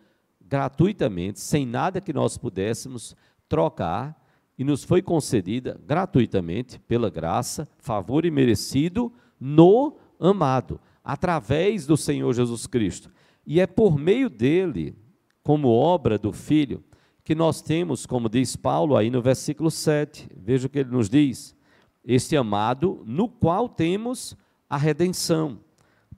gratuitamente, 0.41 1.39
sem 1.39 1.65
nada 1.65 2.01
que 2.01 2.13
nós 2.13 2.37
pudéssemos 2.37 3.15
trocar, 3.47 4.19
e 4.57 4.63
nos 4.63 4.83
foi 4.83 5.01
concedida 5.01 5.79
gratuitamente, 5.85 6.79
pela 6.79 7.09
graça, 7.09 7.67
favor 7.77 8.25
e 8.25 8.31
merecido, 8.31 9.11
no 9.39 9.97
amado 10.19 10.79
através 11.09 11.87
do 11.87 11.97
Senhor 11.97 12.31
Jesus 12.33 12.67
Cristo. 12.67 13.09
E 13.43 13.59
é 13.59 13.65
por 13.65 13.97
meio 13.97 14.29
dele, 14.29 14.95
como 15.41 15.69
obra 15.69 16.19
do 16.19 16.31
Filho, 16.31 16.83
que 17.29 17.35
nós 17.35 17.61
temos, 17.61 18.07
como 18.07 18.27
diz 18.27 18.55
Paulo 18.55 18.97
aí 18.97 19.11
no 19.11 19.21
versículo 19.21 19.69
7, 19.69 20.27
veja 20.35 20.65
o 20.65 20.69
que 20.69 20.79
ele 20.79 20.89
nos 20.89 21.07
diz: 21.07 21.55
este 22.03 22.35
amado, 22.35 23.03
no 23.05 23.29
qual 23.29 23.69
temos 23.69 24.35
a 24.67 24.75
redenção, 24.75 25.59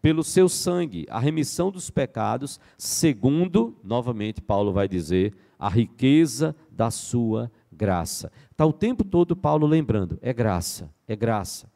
pelo 0.01 0.23
seu 0.23 0.47
sangue, 0.47 1.05
a 1.09 1.19
remissão 1.19 1.69
dos 1.69 1.89
pecados, 1.89 2.61
segundo, 2.77 3.77
novamente 3.83 4.41
Paulo 4.41 4.71
vai 4.71 4.87
dizer, 4.87 5.35
a 5.59 5.67
riqueza 5.67 6.55
da 6.71 6.89
sua 6.89 7.51
graça. 7.69 8.31
Está 8.49 8.65
o 8.65 8.71
tempo 8.71 9.03
todo 9.03 9.35
Paulo 9.35 9.67
lembrando: 9.67 10.17
é 10.21 10.31
graça, 10.31 10.89
é 11.09 11.13
graça. 11.13 11.69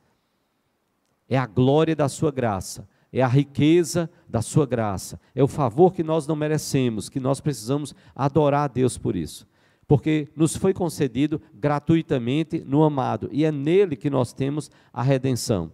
É 1.28 1.38
a 1.38 1.46
glória 1.46 1.94
da 1.94 2.08
sua 2.08 2.32
graça 2.32 2.88
é 3.18 3.22
a 3.22 3.28
riqueza 3.28 4.10
da 4.28 4.42
sua 4.42 4.66
graça, 4.66 5.18
é 5.34 5.42
o 5.42 5.48
favor 5.48 5.94
que 5.94 6.04
nós 6.04 6.28
não 6.28 6.36
merecemos, 6.36 7.08
que 7.08 7.18
nós 7.18 7.40
precisamos 7.40 7.96
adorar 8.14 8.66
a 8.66 8.68
Deus 8.68 8.98
por 8.98 9.16
isso. 9.16 9.48
Porque 9.88 10.28
nos 10.36 10.58
foi 10.58 10.74
concedido 10.74 11.42
gratuitamente 11.54 12.60
no 12.60 12.84
amado, 12.84 13.30
e 13.32 13.46
é 13.46 13.54
nele 13.54 13.96
que 13.96 14.10
nós 14.10 14.34
temos 14.34 14.70
a 14.92 15.02
redenção, 15.02 15.72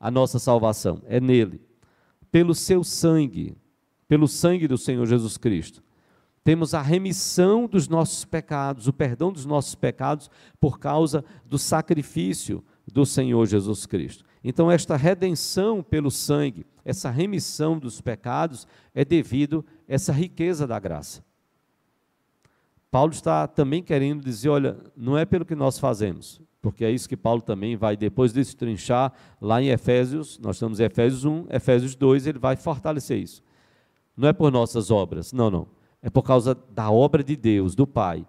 a 0.00 0.10
nossa 0.10 0.38
salvação, 0.38 1.02
é 1.04 1.20
nele. 1.20 1.60
Pelo 2.32 2.54
seu 2.54 2.82
sangue, 2.82 3.54
pelo 4.08 4.26
sangue 4.26 4.66
do 4.66 4.78
Senhor 4.78 5.04
Jesus 5.04 5.36
Cristo, 5.36 5.82
temos 6.42 6.72
a 6.72 6.80
remissão 6.80 7.66
dos 7.66 7.88
nossos 7.88 8.24
pecados, 8.24 8.88
o 8.88 8.92
perdão 8.92 9.30
dos 9.30 9.44
nossos 9.44 9.74
pecados 9.74 10.30
por 10.58 10.78
causa 10.78 11.22
do 11.44 11.58
sacrifício 11.58 12.64
do 12.90 13.04
Senhor 13.04 13.44
Jesus 13.44 13.84
Cristo. 13.84 14.24
Então, 14.46 14.70
esta 14.70 14.94
redenção 14.94 15.82
pelo 15.82 16.10
sangue, 16.10 16.66
essa 16.84 17.08
remissão 17.08 17.78
dos 17.78 18.02
pecados, 18.02 18.68
é 18.94 19.02
devido 19.02 19.64
a 19.88 19.94
essa 19.94 20.12
riqueza 20.12 20.66
da 20.66 20.78
graça. 20.78 21.24
Paulo 22.90 23.12
está 23.12 23.48
também 23.48 23.82
querendo 23.82 24.22
dizer: 24.22 24.50
olha, 24.50 24.76
não 24.94 25.16
é 25.16 25.24
pelo 25.24 25.46
que 25.46 25.54
nós 25.54 25.78
fazemos, 25.78 26.42
porque 26.60 26.84
é 26.84 26.90
isso 26.90 27.08
que 27.08 27.16
Paulo 27.16 27.40
também 27.40 27.74
vai 27.74 27.96
depois 27.96 28.34
destrinchar 28.34 29.12
lá 29.40 29.62
em 29.62 29.70
Efésios, 29.70 30.38
nós 30.38 30.56
estamos 30.56 30.78
em 30.78 30.84
Efésios 30.84 31.24
1, 31.24 31.46
Efésios 31.50 31.94
2, 31.94 32.26
ele 32.26 32.38
vai 32.38 32.54
fortalecer 32.54 33.18
isso. 33.18 33.42
Não 34.14 34.28
é 34.28 34.32
por 34.32 34.52
nossas 34.52 34.90
obras, 34.90 35.32
não, 35.32 35.50
não. 35.50 35.66
É 36.02 36.10
por 36.10 36.22
causa 36.22 36.54
da 36.54 36.90
obra 36.90 37.24
de 37.24 37.34
Deus, 37.34 37.74
do 37.74 37.86
Pai. 37.86 38.26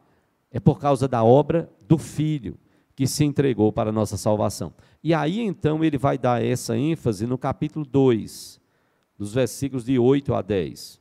É 0.49 0.59
por 0.61 0.79
causa 0.79 1.09
da 1.09 1.23
obra 1.23 1.69
do 1.85 1.97
Filho 1.97 2.57
que 2.95 3.05
se 3.05 3.25
entregou 3.25 3.71
para 3.73 3.89
a 3.89 3.93
nossa 3.93 4.15
salvação. 4.15 4.73
E 5.05 5.13
aí 5.13 5.39
então 5.39 5.83
ele 5.85 5.99
vai 5.99 6.17
dar 6.17 6.43
essa 6.43 6.75
ênfase 6.75 7.27
no 7.27 7.37
capítulo 7.37 7.85
2, 7.85 8.59
dos 9.19 9.35
versículos 9.35 9.85
de 9.85 9.99
8 9.99 10.33
a 10.33 10.41
10. 10.41 10.99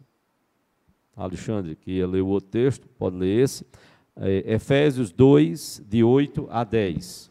Alexandre, 1.17 1.75
que 1.75 1.93
ia 1.93 2.07
ler 2.07 2.21
o 2.21 2.27
outro 2.27 2.51
texto, 2.51 2.87
pode 2.99 3.17
ler 3.17 3.43
esse. 3.43 3.67
É, 4.15 4.53
Efésios 4.57 5.11
2, 5.11 5.85
de 5.89 6.05
8 6.05 6.47
a 6.51 6.65
10. 6.65 7.31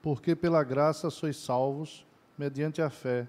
Porque 0.00 0.36
pela 0.36 0.62
graça 0.62 1.10
sois 1.10 1.36
salvos, 1.36 2.06
mediante 2.38 2.80
a 2.80 2.88
fé, 2.88 3.26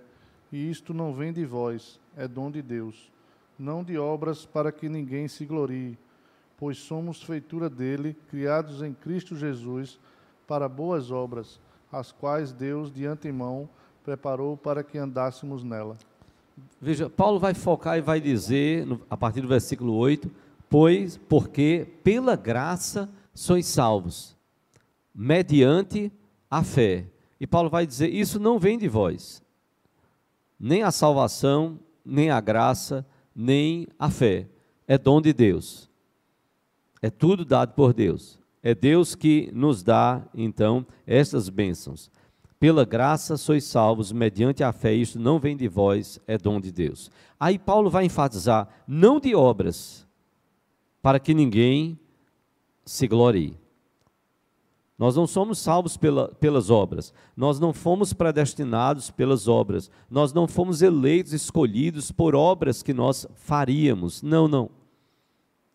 e 0.51 0.69
isto 0.69 0.93
não 0.93 1.15
vem 1.15 1.33
de 1.33 1.45
vós, 1.45 1.99
é 2.15 2.27
dom 2.27 2.51
de 2.51 2.61
Deus, 2.61 3.11
não 3.59 3.83
de 3.83 3.97
obras 3.97 4.45
para 4.45 4.71
que 4.71 4.87
ninguém 4.87 5.27
se 5.27 5.45
glorie, 5.45 5.97
pois 6.57 6.77
somos 6.77 7.21
feitura 7.21 7.69
dele, 7.69 8.15
criados 8.29 8.81
em 8.81 8.93
Cristo 8.93 9.35
Jesus, 9.35 9.99
para 10.47 10.67
boas 10.67 11.11
obras, 11.11 11.59
as 11.91 12.11
quais 12.11 12.51
Deus 12.51 12.91
de 12.91 13.05
antemão 13.05 13.69
preparou 14.03 14.57
para 14.57 14.83
que 14.83 14.97
andássemos 14.97 15.63
nela. 15.63 15.97
Veja, 16.81 17.09
Paulo 17.09 17.39
vai 17.39 17.53
focar 17.53 17.97
e 17.97 18.01
vai 18.01 18.19
dizer, 18.19 18.87
a 19.09 19.15
partir 19.15 19.41
do 19.41 19.47
versículo 19.47 19.93
8, 19.93 20.29
pois, 20.69 21.17
porque 21.17 21.87
pela 22.03 22.35
graça 22.35 23.09
sois 23.33 23.65
salvos, 23.65 24.35
mediante 25.13 26.11
a 26.49 26.63
fé. 26.63 27.05
E 27.39 27.47
Paulo 27.47 27.69
vai 27.69 27.85
dizer: 27.85 28.09
Isso 28.09 28.39
não 28.39 28.59
vem 28.59 28.77
de 28.77 28.87
vós, 28.87 29.41
nem 30.59 30.83
a 30.83 30.91
salvação 30.91 31.79
nem 32.09 32.31
a 32.31 32.41
graça, 32.41 33.05
nem 33.35 33.87
a 33.97 34.09
fé. 34.09 34.47
É 34.87 34.97
dom 34.97 35.21
de 35.21 35.33
Deus. 35.33 35.89
É 37.01 37.09
tudo 37.09 37.45
dado 37.45 37.73
por 37.73 37.93
Deus. 37.93 38.39
É 38.61 38.75
Deus 38.75 39.15
que 39.15 39.49
nos 39.53 39.81
dá, 39.81 40.21
então, 40.33 40.85
estas 41.07 41.49
bênçãos. 41.49 42.11
Pela 42.59 42.83
graça 42.83 43.37
sois 43.37 43.63
salvos, 43.63 44.11
mediante 44.11 44.63
a 44.63 44.73
fé, 44.73 44.93
isto 44.93 45.17
não 45.17 45.39
vem 45.39 45.55
de 45.55 45.67
vós, 45.67 46.19
é 46.27 46.37
dom 46.37 46.59
de 46.59 46.71
Deus. 46.71 47.09
Aí 47.39 47.57
Paulo 47.57 47.89
vai 47.89 48.03
enfatizar, 48.03 48.67
não 48.85 49.17
de 49.17 49.33
obras, 49.33 50.05
para 51.01 51.19
que 51.19 51.33
ninguém 51.33 51.97
se 52.85 53.07
glorie. 53.07 53.57
Nós 54.99 55.15
não 55.15 55.25
somos 55.25 55.59
salvos 55.59 55.95
pela, 55.95 56.27
pelas 56.27 56.69
obras, 56.69 57.13
nós 57.35 57.57
não 57.57 57.71
fomos 57.71 58.11
predestinados 58.11 59.09
pelas 59.09 59.47
obras, 59.47 59.89
nós 60.11 60.33
não 60.33 60.45
fomos 60.45 60.81
eleitos, 60.81 61.31
escolhidos 61.31 62.11
por 62.11 62.35
obras 62.35 62.83
que 62.83 62.93
nós 62.93 63.25
faríamos. 63.33 64.21
Não, 64.21 64.45
não. 64.45 64.69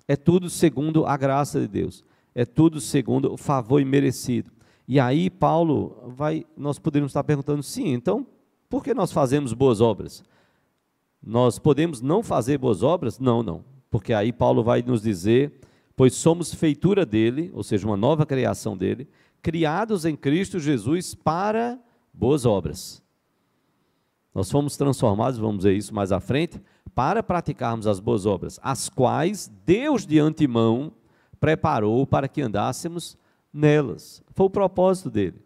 É 0.06 0.14
tudo 0.14 0.50
segundo 0.50 1.06
a 1.06 1.16
graça 1.16 1.58
de 1.58 1.66
Deus. 1.66 2.04
é 2.34 2.44
tudo 2.44 2.80
segundo 2.80 3.32
o 3.32 3.36
favor 3.38 3.80
imerecido. 3.80 4.50
E 4.86 5.00
aí 5.00 5.30
Paulo 5.30 6.12
vai, 6.14 6.44
nós 6.56 6.78
poderíamos 6.78 7.10
estar 7.10 7.24
perguntando, 7.24 7.62
sim, 7.62 7.94
então 7.94 8.26
por 8.68 8.82
que 8.82 8.92
nós 8.92 9.12
fazemos 9.12 9.52
boas 9.54 9.80
obras? 9.80 10.22
Nós 11.22 11.58
podemos 11.58 12.02
não 12.02 12.22
fazer 12.22 12.58
boas 12.58 12.82
obras? 12.82 13.18
Não, 13.18 13.42
não. 13.42 13.64
Porque 13.90 14.12
aí 14.12 14.32
Paulo 14.32 14.62
vai 14.62 14.82
nos 14.82 15.00
dizer, 15.00 15.60
pois 15.96 16.14
somos 16.14 16.54
feitura 16.54 17.06
dele, 17.06 17.50
ou 17.54 17.62
seja, 17.62 17.86
uma 17.86 17.96
nova 17.96 18.26
criação 18.26 18.76
dele, 18.76 19.08
criados 19.42 20.04
em 20.04 20.16
Cristo 20.16 20.58
Jesus 20.58 21.14
para 21.14 21.78
boas 22.12 22.46
obras. 22.46 23.02
Nós 24.34 24.50
fomos 24.50 24.76
transformados, 24.76 25.38
vamos 25.38 25.62
ver 25.62 25.74
isso 25.74 25.94
mais 25.94 26.10
à 26.10 26.18
frente, 26.18 26.60
para 26.94 27.22
praticarmos 27.22 27.86
as 27.86 28.00
boas 28.00 28.26
obras, 28.26 28.58
as 28.62 28.88
quais 28.88 29.50
Deus 29.64 30.06
de 30.06 30.18
antemão 30.18 30.92
preparou 31.38 32.06
para 32.06 32.26
que 32.26 32.42
andássemos 32.42 33.16
nelas. 33.52 34.22
Foi 34.34 34.46
o 34.46 34.50
propósito 34.50 35.10
dele. 35.10 35.43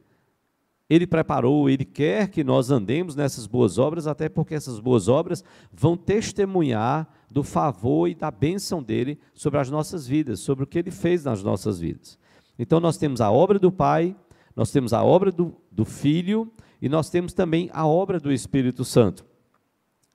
Ele 0.89 1.07
preparou, 1.07 1.69
ele 1.69 1.85
quer 1.85 2.29
que 2.29 2.43
nós 2.43 2.71
andemos 2.71 3.15
nessas 3.15 3.47
boas 3.47 3.77
obras, 3.77 4.07
até 4.07 4.29
porque 4.29 4.55
essas 4.55 4.81
boas 4.81 5.07
obras 5.07 5.45
vão 5.73 5.97
testemunhar 5.97 7.07
do 7.31 7.43
favor 7.43 8.09
e 8.09 8.15
da 8.15 8.31
bênção 8.31 8.83
dele 8.83 9.19
sobre 9.35 9.59
as 9.61 9.69
nossas 9.69 10.07
vidas, 10.07 10.41
sobre 10.41 10.65
o 10.65 10.67
que 10.67 10.79
ele 10.79 10.91
fez 10.91 11.25
nas 11.25 11.43
nossas 11.43 11.79
vidas. 11.79 12.19
Então, 12.59 12.81
nós 12.81 12.97
temos 12.97 13.21
a 13.21 13.31
obra 13.31 13.59
do 13.59 13.71
Pai, 13.71 14.17
nós 14.57 14.71
temos 14.71 14.95
a 14.95 15.05
obra 15.05 15.31
do, 15.31 15.55
do 15.71 15.85
Filho 15.85 16.51
e 16.81 16.89
nós 16.89 17.11
temos 17.11 17.35
também 17.35 17.69
a 17.73 17.87
obra 17.87 18.19
do 18.19 18.33
Espírito 18.33 18.85
Santo. 18.85 19.27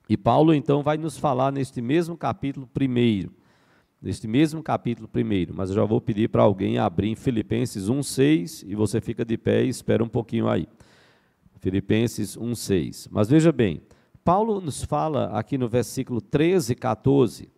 E 0.08 0.16
Paulo, 0.16 0.52
então, 0.52 0.82
vai 0.82 0.98
nos 0.98 1.16
falar 1.16 1.52
neste 1.52 1.80
mesmo 1.80 2.16
capítulo 2.16 2.66
primeiro 2.66 3.32
neste 4.04 4.28
mesmo 4.28 4.62
capítulo 4.62 5.08
primeiro, 5.08 5.54
mas 5.56 5.70
eu 5.70 5.76
já 5.76 5.84
vou 5.86 5.98
pedir 5.98 6.28
para 6.28 6.42
alguém 6.42 6.76
abrir 6.76 7.08
em 7.08 7.14
Filipenses 7.14 7.88
1:6 7.88 8.62
e 8.68 8.74
você 8.74 9.00
fica 9.00 9.24
de 9.24 9.38
pé 9.38 9.64
e 9.64 9.70
espera 9.70 10.04
um 10.04 10.08
pouquinho 10.08 10.46
aí. 10.46 10.68
Filipenses 11.58 12.36
1:6. 12.36 13.08
Mas 13.10 13.30
veja 13.30 13.50
bem, 13.50 13.80
Paulo 14.22 14.60
nos 14.60 14.84
fala 14.84 15.30
aqui 15.30 15.56
no 15.56 15.70
versículo 15.70 16.20
13 16.20 16.74
e 16.74 16.76
14 16.76 17.48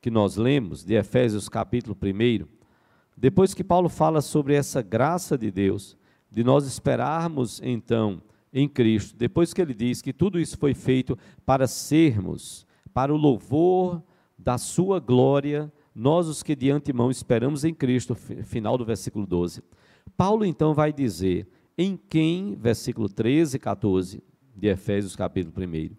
que 0.00 0.10
nós 0.10 0.36
lemos 0.36 0.82
de 0.82 0.94
Efésios 0.94 1.50
capítulo 1.50 1.94
1, 1.94 2.46
depois 3.14 3.52
que 3.52 3.62
Paulo 3.62 3.90
fala 3.90 4.22
sobre 4.22 4.54
essa 4.54 4.80
graça 4.80 5.36
de 5.36 5.50
Deus, 5.50 5.98
de 6.30 6.42
nós 6.42 6.66
esperarmos 6.66 7.60
então 7.62 8.22
em 8.50 8.66
Cristo, 8.66 9.14
depois 9.18 9.52
que 9.52 9.60
ele 9.60 9.74
diz 9.74 10.00
que 10.00 10.14
tudo 10.14 10.40
isso 10.40 10.56
foi 10.56 10.72
feito 10.72 11.18
para 11.44 11.66
sermos 11.66 12.66
para 12.94 13.12
o 13.12 13.18
louvor 13.18 14.02
da 14.38 14.58
sua 14.58 15.00
glória, 15.00 15.72
nós 15.94 16.26
os 16.26 16.42
que 16.42 16.56
de 16.56 16.70
antemão 16.70 17.10
esperamos 17.10 17.64
em 17.64 17.72
Cristo, 17.72 18.14
final 18.14 18.76
do 18.76 18.84
versículo 18.84 19.26
12. 19.26 19.62
Paulo 20.16 20.44
então 20.44 20.74
vai 20.74 20.92
dizer, 20.92 21.46
em 21.76 21.96
quem, 21.96 22.54
versículo 22.54 23.08
13 23.08 23.56
e 23.56 23.60
14 23.60 24.22
de 24.56 24.68
Efésios 24.68 25.16
capítulo 25.16 25.54
1, 25.66 25.96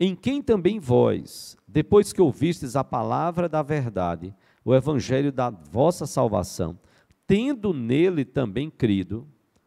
em 0.00 0.14
quem 0.14 0.40
também 0.40 0.78
vós, 0.78 1.56
depois 1.66 2.12
que 2.12 2.22
ouvistes 2.22 2.76
a 2.76 2.84
palavra 2.84 3.48
da 3.48 3.62
verdade, 3.62 4.34
o 4.64 4.74
evangelho 4.74 5.32
da 5.32 5.50
vossa 5.50 6.06
salvação, 6.06 6.78
tendo 7.26 7.72
nele 7.74 8.24
também 8.24 8.70
crido, 8.70 9.26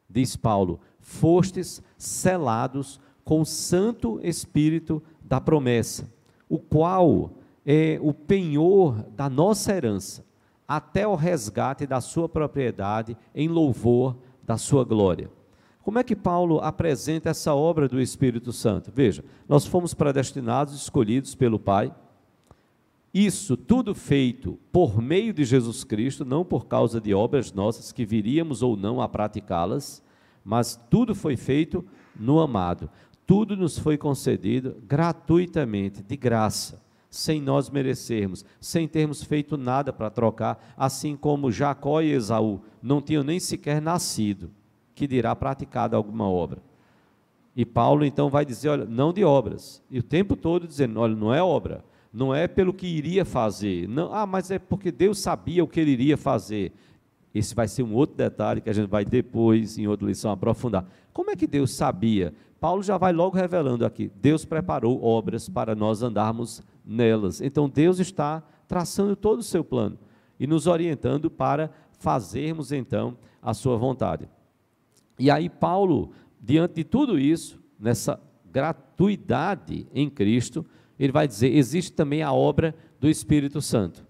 diz 0.10 0.36
Paulo, 0.36 0.80
fostes 1.00 1.82
selados 1.98 3.00
com 3.24 3.42
o 3.42 3.46
Santo 3.46 4.20
Espírito 4.24 5.02
da 5.22 5.42
promessa, 5.42 6.12
o 6.48 6.58
qual 6.58 7.32
é, 7.66 8.00
o 8.02 8.14
penhor 8.14 9.04
da 9.16 9.30
nossa 9.30 9.74
herança, 9.74 10.26
até 10.68 11.08
o 11.08 11.16
resgate 11.16 11.86
da 11.86 12.02
sua 12.02 12.28
propriedade 12.28 13.18
em 13.36 13.48
louvor 13.48 14.18
da 14.44 14.58
sua 14.58 14.84
glória. 14.84 15.30
Como 15.84 16.00
é 16.00 16.04
que 16.04 16.16
Paulo 16.16 16.60
apresenta 16.60 17.30
essa 17.30 17.54
obra 17.54 17.88
do 17.88 18.00
Espírito 18.00 18.54
Santo? 18.54 18.92
Veja, 18.94 19.24
nós 19.50 19.66
fomos 19.66 19.94
predestinados, 19.94 20.76
escolhidos 20.76 21.34
pelo 21.36 21.60
Pai. 21.60 21.94
Isso 23.14 23.58
tudo 23.58 23.94
feito 23.94 24.58
por 24.72 25.02
meio 25.02 25.34
de 25.34 25.44
Jesus 25.44 25.84
Cristo, 25.84 26.24
não 26.24 26.46
por 26.46 26.68
causa 26.68 27.02
de 27.02 27.14
obras 27.14 27.52
nossas 27.52 27.92
que 27.92 28.06
viríamos 28.06 28.62
ou 28.62 28.78
não 28.78 29.02
a 29.02 29.10
praticá-las, 29.10 30.04
mas 30.46 30.80
tudo 30.90 31.14
foi 31.14 31.36
feito 31.36 31.84
no 32.16 32.40
amado. 32.40 32.90
Tudo 33.26 33.58
nos 33.58 33.78
foi 33.78 33.98
concedido 33.98 34.78
gratuitamente, 34.88 36.04
de 36.04 36.16
graça 36.16 36.82
sem 37.12 37.42
nós 37.42 37.70
merecermos, 37.70 38.46
sem 38.62 38.88
termos 38.88 39.22
feito 39.22 39.58
nada 39.58 39.92
para 39.92 40.10
trocar, 40.10 40.74
assim 40.78 41.18
como 41.18 41.52
Jacó 41.52 42.02
e 42.02 42.12
Esaú 42.12 42.62
não 42.82 43.02
tinham 43.02 43.22
nem 43.22 43.38
sequer 43.38 43.82
nascido, 43.82 44.50
que 44.96 45.06
dirá 45.06 45.36
praticado 45.36 45.98
alguma 45.98 46.28
obra. 46.30 46.64
E 47.54 47.66
Paulo 47.66 48.06
então 48.06 48.30
vai 48.30 48.46
dizer, 48.46 48.70
olha, 48.70 48.86
não 48.86 49.12
de 49.12 49.26
obras. 49.26 49.84
E 49.92 50.00
o 50.00 50.04
tempo 50.04 50.38
todo 50.38 50.66
dizendo, 50.66 51.02
olha, 51.02 51.14
não 51.14 51.34
é 51.34 51.44
obra, 51.44 51.84
não 52.14 52.34
é 52.34 52.48
pelo 52.48 52.74
que 52.74 52.88
iria 52.88 53.26
fazer. 53.26 53.90
Não, 53.90 54.14
ah, 54.14 54.26
mas 54.26 54.50
é 54.50 54.58
porque 54.58 54.90
Deus 54.90 55.20
sabia 55.20 55.62
o 55.62 55.68
que 55.68 55.82
ele 55.82 55.92
iria 55.92 56.16
fazer. 56.16 56.72
Esse 57.36 57.54
vai 57.54 57.68
ser 57.68 57.84
um 57.84 57.94
outro 57.94 58.16
detalhe 58.16 58.62
que 58.62 58.70
a 58.70 58.74
gente 58.74 58.90
vai 58.90 59.04
depois, 59.04 59.78
em 59.78 59.86
outra 59.86 60.08
lição, 60.08 60.32
aprofundar. 60.32 60.86
Como 61.12 61.30
é 61.30 61.36
que 61.36 61.46
Deus 61.46 61.72
sabia? 61.72 62.34
Paulo 62.62 62.84
já 62.84 62.98
vai 62.98 63.12
logo 63.12 63.36
revelando 63.36 63.86
aqui: 63.86 64.12
Deus 64.22 64.46
preparou 64.46 65.04
obras 65.04 65.50
para 65.50 65.74
nós 65.74 66.04
andarmos 66.04 66.62
nelas. 66.92 67.42
Então 67.42 67.70
Deus 67.70 68.00
está 68.00 68.44
traçando 68.68 69.16
todo 69.16 69.40
o 69.40 69.44
seu 69.44 69.64
plano 69.64 69.98
e 70.40 70.46
nos 70.46 70.68
orientando 70.68 71.30
para 71.30 71.72
fazermos 72.00 72.72
então 72.72 73.18
a 73.42 73.54
sua 73.54 73.78
vontade. 73.78 74.30
E 75.18 75.30
aí 75.30 75.50
Paulo, 75.50 76.12
diante 76.40 76.76
de 76.76 76.84
tudo 76.84 77.20
isso, 77.20 77.62
nessa 77.80 78.20
gratuidade 78.52 79.88
em 79.94 80.10
Cristo, 80.10 80.66
ele 81.00 81.12
vai 81.12 81.28
dizer: 81.28 81.56
existe 81.56 81.94
também 81.94 82.22
a 82.22 82.34
obra 82.34 82.76
do 83.00 83.10
Espírito 83.10 83.62
Santo. 83.62 84.06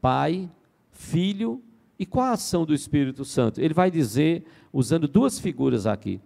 Pai, 0.00 0.50
Filho 0.90 1.62
e 1.98 2.06
qual 2.06 2.26
a 2.26 2.32
ação 2.32 2.64
do 2.64 2.74
Espírito 2.74 3.24
Santo? 3.24 3.60
Ele 3.60 3.72
vai 3.72 3.90
dizer, 3.90 4.44
usando 4.72 5.06
duas 5.06 5.38
figuras 5.38 5.86
aqui, 5.86 6.20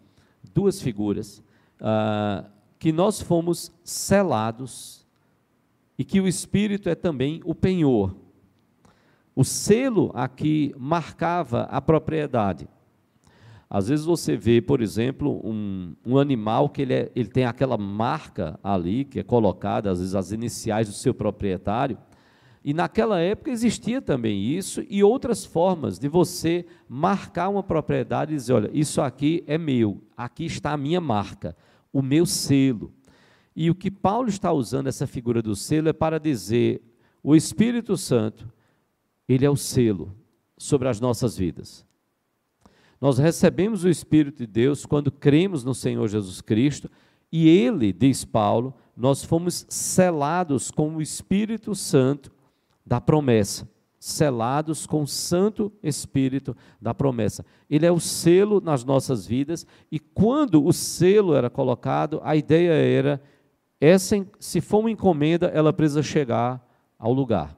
duas 0.54 0.80
figuras, 0.80 1.42
uh, 1.80 2.48
que 2.78 2.92
nós 2.92 3.20
fomos 3.20 3.70
selados 3.84 4.95
e 5.98 6.04
que 6.04 6.20
o 6.20 6.28
Espírito 6.28 6.88
é 6.88 6.94
também 6.94 7.40
o 7.44 7.54
penhor. 7.54 8.14
O 9.34 9.44
selo 9.44 10.10
aqui 10.14 10.74
marcava 10.78 11.62
a 11.64 11.80
propriedade. 11.80 12.68
Às 13.68 13.88
vezes 13.88 14.06
você 14.06 14.36
vê, 14.36 14.62
por 14.62 14.80
exemplo, 14.80 15.40
um, 15.44 15.94
um 16.06 16.18
animal 16.18 16.68
que 16.68 16.82
ele, 16.82 16.94
é, 16.94 17.12
ele 17.14 17.28
tem 17.28 17.44
aquela 17.44 17.76
marca 17.76 18.58
ali, 18.62 19.04
que 19.04 19.18
é 19.18 19.22
colocada, 19.24 19.90
às 19.90 19.98
vezes, 19.98 20.14
as 20.14 20.30
iniciais 20.30 20.86
do 20.86 20.94
seu 20.94 21.12
proprietário. 21.12 21.98
E 22.64 22.72
naquela 22.72 23.20
época 23.20 23.50
existia 23.50 24.00
também 24.00 24.42
isso 24.42 24.84
e 24.88 25.02
outras 25.02 25.44
formas 25.44 25.98
de 25.98 26.08
você 26.08 26.64
marcar 26.88 27.48
uma 27.48 27.62
propriedade 27.62 28.32
e 28.32 28.36
dizer: 28.36 28.54
olha, 28.54 28.70
isso 28.72 29.00
aqui 29.00 29.44
é 29.46 29.58
meu, 29.58 30.02
aqui 30.16 30.46
está 30.46 30.72
a 30.72 30.76
minha 30.76 31.00
marca, 31.00 31.56
o 31.92 32.00
meu 32.00 32.24
selo. 32.24 32.92
E 33.56 33.70
o 33.70 33.74
que 33.74 33.90
Paulo 33.90 34.28
está 34.28 34.52
usando 34.52 34.86
essa 34.86 35.06
figura 35.06 35.40
do 35.40 35.56
selo 35.56 35.88
é 35.88 35.92
para 35.94 36.20
dizer: 36.20 36.82
o 37.22 37.34
Espírito 37.34 37.96
Santo, 37.96 38.46
ele 39.26 39.46
é 39.46 39.50
o 39.50 39.56
selo 39.56 40.14
sobre 40.58 40.88
as 40.88 41.00
nossas 41.00 41.38
vidas. 41.38 41.84
Nós 43.00 43.16
recebemos 43.18 43.82
o 43.82 43.88
Espírito 43.88 44.38
de 44.38 44.46
Deus 44.46 44.84
quando 44.84 45.10
cremos 45.10 45.64
no 45.64 45.74
Senhor 45.74 46.06
Jesus 46.06 46.42
Cristo, 46.42 46.90
e 47.32 47.48
ele, 47.48 47.92
diz 47.92 48.24
Paulo, 48.24 48.74
nós 48.96 49.24
fomos 49.24 49.66
selados 49.68 50.70
com 50.70 50.94
o 50.94 51.02
Espírito 51.02 51.74
Santo 51.74 52.30
da 52.84 53.00
promessa. 53.00 53.68
Selados 53.98 54.86
com 54.86 55.02
o 55.02 55.06
Santo 55.06 55.72
Espírito 55.82 56.56
da 56.80 56.94
promessa. 56.94 57.44
Ele 57.68 57.84
é 57.84 57.90
o 57.90 57.98
selo 57.98 58.60
nas 58.60 58.84
nossas 58.84 59.26
vidas, 59.26 59.66
e 59.90 59.98
quando 59.98 60.64
o 60.64 60.72
selo 60.72 61.34
era 61.34 61.50
colocado, 61.50 62.20
a 62.22 62.36
ideia 62.36 62.72
era 62.72 63.20
essa, 63.80 64.26
se 64.38 64.60
for 64.60 64.80
uma 64.80 64.90
encomenda, 64.90 65.46
ela 65.48 65.72
precisa 65.72 66.02
chegar 66.02 66.64
ao 66.98 67.12
lugar. 67.12 67.56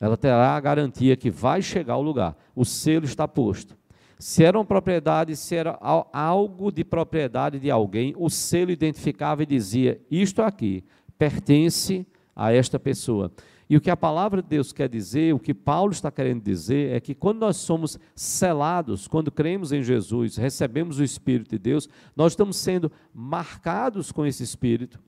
Ela 0.00 0.16
terá 0.16 0.56
a 0.56 0.60
garantia 0.60 1.16
que 1.16 1.30
vai 1.30 1.60
chegar 1.60 1.94
ao 1.94 2.02
lugar. 2.02 2.36
O 2.54 2.64
selo 2.64 3.04
está 3.04 3.28
posto. 3.28 3.76
Se 4.18 4.44
era 4.44 4.58
uma 4.58 4.64
propriedade, 4.64 5.34
se 5.36 5.54
era 5.54 5.78
algo 6.12 6.70
de 6.70 6.84
propriedade 6.84 7.58
de 7.58 7.70
alguém, 7.70 8.14
o 8.16 8.28
selo 8.28 8.70
identificava 8.70 9.42
e 9.42 9.46
dizia: 9.46 10.00
Isto 10.10 10.42
aqui 10.42 10.84
pertence 11.18 12.06
a 12.34 12.52
esta 12.52 12.78
pessoa. 12.78 13.32
E 13.70 13.76
o 13.76 13.80
que 13.80 13.88
a 13.88 13.96
palavra 13.96 14.42
de 14.42 14.48
Deus 14.48 14.72
quer 14.72 14.88
dizer, 14.88 15.32
o 15.32 15.38
que 15.38 15.54
Paulo 15.54 15.92
está 15.92 16.10
querendo 16.10 16.42
dizer, 16.42 16.92
é 16.92 16.98
que 16.98 17.14
quando 17.14 17.38
nós 17.38 17.56
somos 17.56 17.96
selados, 18.16 19.06
quando 19.06 19.30
cremos 19.30 19.70
em 19.70 19.80
Jesus, 19.80 20.36
recebemos 20.36 20.98
o 20.98 21.04
Espírito 21.04 21.50
de 21.50 21.58
Deus, 21.58 21.88
nós 22.16 22.32
estamos 22.32 22.56
sendo 22.56 22.90
marcados 23.14 24.10
com 24.10 24.26
esse 24.26 24.42
Espírito, 24.42 24.98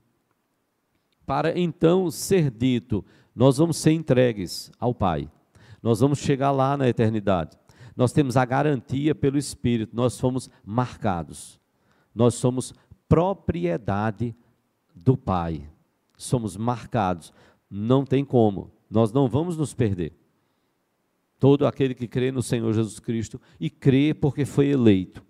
para 1.25 1.59
então 1.59 2.09
ser 2.09 2.49
dito, 2.49 3.03
nós 3.35 3.57
vamos 3.57 3.75
ser 3.75 3.91
entregues 3.91 4.71
ao 4.79 4.95
Pai. 4.95 5.29
Nós 5.81 5.99
vamos 5.99 6.19
chegar 6.19 6.51
lá 6.51 6.77
na 6.77 6.87
eternidade. 6.87 7.57
Nós 7.97 8.13
temos 8.13 8.37
a 8.37 8.45
garantia 8.45 9.13
pelo 9.13 9.37
Espírito, 9.37 9.93
nós 9.93 10.17
fomos 10.17 10.49
marcados. 10.63 11.59
Nós 12.15 12.35
somos 12.35 12.73
propriedade 13.09 14.33
do 14.95 15.17
Pai. 15.17 15.69
Somos 16.15 16.55
marcados. 16.55 17.33
Não 17.75 18.05
tem 18.05 18.23
como. 18.23 18.69
Nós 18.87 19.11
não 19.11 19.27
vamos 19.27 19.57
nos 19.57 19.73
perder. 19.73 20.13
Todo 21.39 21.65
aquele 21.65 21.95
que 21.95 22.07
crê 22.07 22.31
no 22.31 22.43
Senhor 22.43 22.71
Jesus 22.71 22.99
Cristo 22.99 23.41
e 23.59 23.67
crê 23.67 24.13
porque 24.13 24.45
foi 24.45 24.67
eleito 24.67 25.25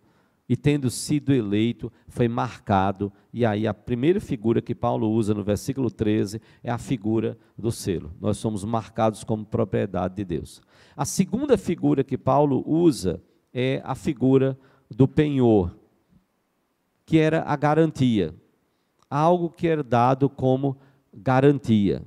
e 0.47 0.57
tendo 0.57 0.89
sido 0.89 1.33
eleito, 1.33 1.89
foi 2.05 2.27
marcado. 2.27 3.13
E 3.31 3.45
aí 3.45 3.65
a 3.65 3.73
primeira 3.73 4.19
figura 4.19 4.61
que 4.61 4.75
Paulo 4.75 5.09
usa 5.09 5.33
no 5.33 5.41
versículo 5.41 5.89
13 5.89 6.41
é 6.61 6.69
a 6.69 6.77
figura 6.77 7.37
do 7.57 7.71
selo. 7.71 8.11
Nós 8.19 8.39
somos 8.39 8.65
marcados 8.65 9.23
como 9.23 9.45
propriedade 9.45 10.15
de 10.15 10.25
Deus. 10.25 10.61
A 10.97 11.05
segunda 11.05 11.57
figura 11.57 12.03
que 12.03 12.17
Paulo 12.17 12.61
usa 12.67 13.23
é 13.53 13.81
a 13.85 13.95
figura 13.95 14.59
do 14.91 15.07
penhor, 15.07 15.73
que 17.05 17.17
era 17.19 17.43
a 17.43 17.55
garantia. 17.55 18.35
Algo 19.09 19.49
que 19.49 19.65
era 19.65 19.81
dado 19.81 20.29
como 20.29 20.77
garantia. 21.13 22.05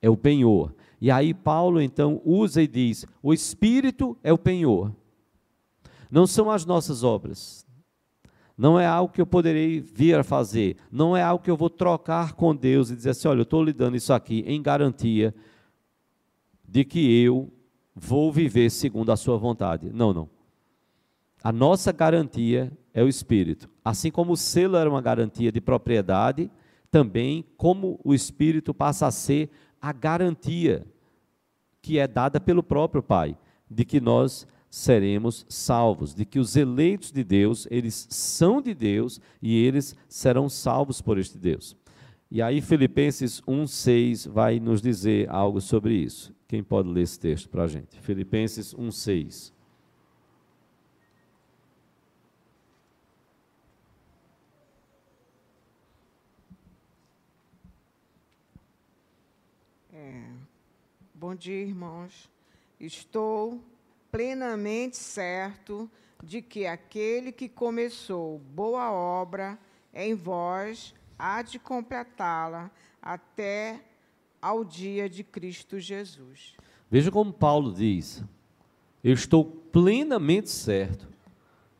É 0.00 0.10
o 0.10 0.16
penhor. 0.16 0.74
E 1.00 1.10
aí 1.10 1.34
Paulo 1.34 1.80
então 1.80 2.20
usa 2.24 2.62
e 2.62 2.66
diz: 2.66 3.06
o 3.22 3.32
espírito 3.32 4.16
é 4.22 4.32
o 4.32 4.38
penhor. 4.38 4.92
Não 6.10 6.26
são 6.26 6.50
as 6.50 6.64
nossas 6.64 7.02
obras. 7.02 7.66
Não 8.56 8.80
é 8.80 8.86
algo 8.86 9.12
que 9.12 9.20
eu 9.20 9.26
poderei 9.26 9.80
vir 9.80 10.18
a 10.18 10.24
fazer. 10.24 10.76
Não 10.90 11.14
é 11.16 11.22
algo 11.22 11.44
que 11.44 11.50
eu 11.50 11.56
vou 11.56 11.68
trocar 11.68 12.32
com 12.32 12.54
Deus 12.54 12.90
e 12.90 12.96
dizer 12.96 13.10
assim: 13.10 13.28
olha, 13.28 13.40
eu 13.40 13.42
estou 13.42 13.62
lhe 13.62 13.72
dando 13.72 13.96
isso 13.96 14.12
aqui 14.12 14.44
em 14.46 14.62
garantia 14.62 15.34
de 16.66 16.84
que 16.84 17.22
eu 17.22 17.52
vou 17.94 18.32
viver 18.32 18.70
segundo 18.70 19.10
a 19.10 19.16
sua 19.16 19.36
vontade. 19.36 19.90
Não, 19.92 20.12
não. 20.12 20.28
A 21.42 21.52
nossa 21.52 21.92
garantia 21.92 22.72
é 22.92 23.02
o 23.02 23.08
Espírito. 23.08 23.68
Assim 23.84 24.10
como 24.10 24.32
o 24.32 24.36
selo 24.36 24.76
era 24.76 24.88
uma 24.88 25.00
garantia 25.00 25.52
de 25.52 25.60
propriedade, 25.60 26.50
também 26.90 27.44
como 27.56 28.00
o 28.02 28.14
Espírito 28.14 28.74
passa 28.74 29.06
a 29.06 29.10
ser 29.10 29.50
a 29.86 29.92
garantia 29.92 30.84
que 31.80 31.96
é 31.96 32.08
dada 32.08 32.40
pelo 32.40 32.60
próprio 32.60 33.00
Pai, 33.00 33.38
de 33.70 33.84
que 33.84 34.00
nós 34.00 34.44
seremos 34.68 35.46
salvos, 35.48 36.12
de 36.12 36.24
que 36.24 36.40
os 36.40 36.56
eleitos 36.56 37.12
de 37.12 37.22
Deus, 37.22 37.68
eles 37.70 38.08
são 38.10 38.60
de 38.60 38.74
Deus 38.74 39.20
e 39.40 39.64
eles 39.64 39.94
serão 40.08 40.48
salvos 40.48 41.00
por 41.00 41.18
este 41.18 41.38
Deus. 41.38 41.76
E 42.28 42.42
aí 42.42 42.60
Filipenses 42.60 43.40
1:6 43.46 44.26
vai 44.26 44.58
nos 44.58 44.82
dizer 44.82 45.30
algo 45.30 45.60
sobre 45.60 45.94
isso. 45.94 46.34
Quem 46.48 46.64
pode 46.64 46.88
ler 46.88 47.02
esse 47.02 47.20
texto 47.20 47.48
para 47.48 47.62
a 47.62 47.68
gente? 47.68 48.00
Filipenses 48.00 48.74
1:6. 48.74 49.52
É. 59.96 60.36
Bom 61.26 61.34
dia, 61.34 61.60
irmãos. 61.60 62.30
Estou 62.78 63.60
plenamente 64.12 64.96
certo 64.96 65.90
de 66.22 66.40
que 66.40 66.66
aquele 66.66 67.32
que 67.32 67.48
começou 67.48 68.38
boa 68.54 68.92
obra 68.92 69.58
em 69.92 70.14
vós 70.14 70.94
há 71.18 71.42
de 71.42 71.58
completá-la 71.58 72.70
até 73.02 73.82
ao 74.40 74.64
dia 74.64 75.08
de 75.08 75.24
Cristo 75.24 75.80
Jesus. 75.80 76.54
Veja 76.88 77.10
como 77.10 77.32
Paulo 77.32 77.74
diz: 77.74 78.22
Eu 79.02 79.14
estou 79.14 79.44
plenamente 79.44 80.48
certo 80.48 81.08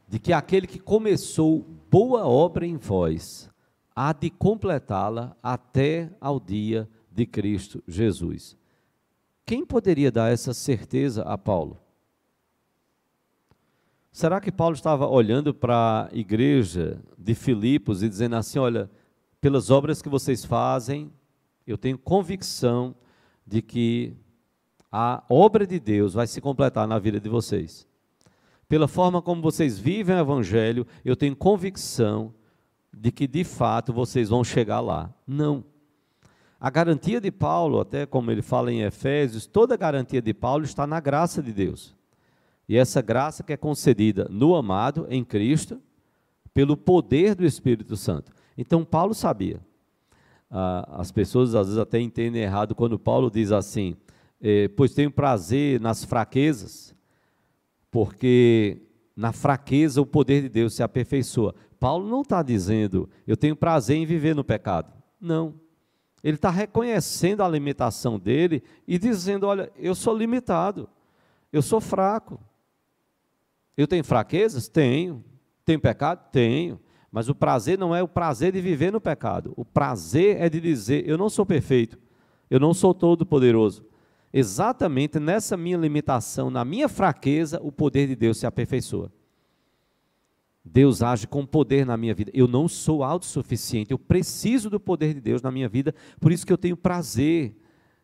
de 0.08 0.18
que 0.18 0.32
aquele 0.32 0.66
que 0.66 0.80
começou 0.80 1.64
boa 1.88 2.26
obra 2.26 2.66
em 2.66 2.76
vós 2.76 3.48
há 3.94 4.12
de 4.12 4.28
completá-la 4.28 5.36
até 5.40 6.10
ao 6.20 6.40
dia 6.40 6.90
de 7.12 7.24
Cristo 7.24 7.80
Jesus. 7.86 8.56
Quem 9.46 9.64
poderia 9.64 10.10
dar 10.10 10.32
essa 10.32 10.52
certeza 10.52 11.22
a 11.22 11.38
Paulo? 11.38 11.78
Será 14.10 14.40
que 14.40 14.50
Paulo 14.50 14.74
estava 14.74 15.06
olhando 15.06 15.54
para 15.54 16.08
a 16.10 16.16
igreja 16.16 17.00
de 17.16 17.32
Filipos 17.32 18.02
e 18.02 18.08
dizendo 18.08 18.34
assim: 18.34 18.58
olha, 18.58 18.90
pelas 19.40 19.70
obras 19.70 20.02
que 20.02 20.08
vocês 20.08 20.44
fazem, 20.44 21.12
eu 21.64 21.78
tenho 21.78 21.96
convicção 21.96 22.92
de 23.46 23.62
que 23.62 24.16
a 24.90 25.22
obra 25.28 25.64
de 25.64 25.78
Deus 25.78 26.14
vai 26.14 26.26
se 26.26 26.40
completar 26.40 26.88
na 26.88 26.98
vida 26.98 27.20
de 27.20 27.28
vocês. 27.28 27.86
Pela 28.68 28.88
forma 28.88 29.22
como 29.22 29.40
vocês 29.40 29.78
vivem 29.78 30.16
o 30.16 30.20
Evangelho, 30.20 30.84
eu 31.04 31.14
tenho 31.14 31.36
convicção 31.36 32.34
de 32.92 33.12
que 33.12 33.28
de 33.28 33.44
fato 33.44 33.92
vocês 33.92 34.28
vão 34.28 34.42
chegar 34.42 34.80
lá. 34.80 35.14
Não. 35.24 35.62
A 36.58 36.70
garantia 36.70 37.20
de 37.20 37.30
Paulo, 37.30 37.80
até 37.80 38.06
como 38.06 38.30
ele 38.30 38.42
fala 38.42 38.72
em 38.72 38.82
Efésios, 38.82 39.46
toda 39.46 39.74
a 39.74 39.76
garantia 39.76 40.22
de 40.22 40.32
Paulo 40.32 40.64
está 40.64 40.86
na 40.86 41.00
graça 41.00 41.42
de 41.42 41.52
Deus. 41.52 41.94
E 42.68 42.76
essa 42.76 43.02
graça 43.02 43.42
que 43.42 43.52
é 43.52 43.56
concedida 43.56 44.26
no 44.30 44.54
amado, 44.54 45.06
em 45.08 45.22
Cristo, 45.22 45.80
pelo 46.52 46.76
poder 46.76 47.34
do 47.34 47.44
Espírito 47.44 47.96
Santo. 47.96 48.32
Então, 48.56 48.84
Paulo 48.84 49.14
sabia. 49.14 49.60
Ah, 50.50 51.00
as 51.00 51.12
pessoas 51.12 51.54
às 51.54 51.66
vezes 51.66 51.78
até 51.78 52.00
entendem 52.00 52.42
errado 52.42 52.74
quando 52.74 52.98
Paulo 52.98 53.30
diz 53.30 53.52
assim: 53.52 53.94
eh, 54.40 54.68
Pois 54.68 54.94
tenho 54.94 55.10
prazer 55.10 55.80
nas 55.80 56.04
fraquezas, 56.04 56.94
porque 57.90 58.80
na 59.14 59.32
fraqueza 59.32 60.00
o 60.00 60.06
poder 60.06 60.42
de 60.42 60.48
Deus 60.48 60.74
se 60.74 60.82
aperfeiçoa. 60.82 61.54
Paulo 61.78 62.08
não 62.08 62.22
está 62.22 62.42
dizendo, 62.42 63.08
eu 63.26 63.36
tenho 63.36 63.54
prazer 63.54 63.96
em 63.96 64.06
viver 64.06 64.34
no 64.34 64.44
pecado. 64.44 64.92
Não. 65.20 65.54
Ele 66.26 66.34
está 66.34 66.50
reconhecendo 66.50 67.40
a 67.40 67.48
limitação 67.48 68.18
dele 68.18 68.60
e 68.84 68.98
dizendo: 68.98 69.46
Olha, 69.46 69.70
eu 69.76 69.94
sou 69.94 70.12
limitado, 70.12 70.88
eu 71.52 71.62
sou 71.62 71.80
fraco. 71.80 72.40
Eu 73.76 73.86
tenho 73.86 74.02
fraquezas? 74.02 74.66
Tenho. 74.66 75.24
Tenho 75.64 75.78
pecado? 75.78 76.28
Tenho. 76.32 76.80
Mas 77.12 77.28
o 77.28 77.34
prazer 77.34 77.78
não 77.78 77.94
é 77.94 78.02
o 78.02 78.08
prazer 78.08 78.50
de 78.50 78.60
viver 78.60 78.90
no 78.90 79.00
pecado. 79.00 79.54
O 79.56 79.64
prazer 79.64 80.42
é 80.42 80.48
de 80.48 80.60
dizer: 80.60 81.08
eu 81.08 81.16
não 81.16 81.30
sou 81.30 81.46
perfeito, 81.46 81.96
eu 82.50 82.58
não 82.58 82.74
sou 82.74 82.92
todo 82.92 83.24
poderoso. 83.24 83.86
Exatamente 84.32 85.20
nessa 85.20 85.56
minha 85.56 85.78
limitação, 85.78 86.50
na 86.50 86.64
minha 86.64 86.88
fraqueza, 86.88 87.60
o 87.62 87.70
poder 87.70 88.08
de 88.08 88.16
Deus 88.16 88.38
se 88.38 88.46
aperfeiçoa. 88.46 89.12
Deus 90.66 91.00
age 91.02 91.26
com 91.26 91.46
poder 91.46 91.86
na 91.86 91.96
minha 91.96 92.14
vida. 92.14 92.30
Eu 92.34 92.48
não 92.48 92.66
sou 92.66 93.04
autossuficiente, 93.04 93.92
eu 93.92 93.98
preciso 93.98 94.68
do 94.68 94.80
poder 94.80 95.14
de 95.14 95.20
Deus 95.20 95.40
na 95.40 95.50
minha 95.50 95.68
vida, 95.68 95.94
por 96.20 96.32
isso 96.32 96.44
que 96.44 96.52
eu 96.52 96.58
tenho 96.58 96.76
prazer 96.76 97.56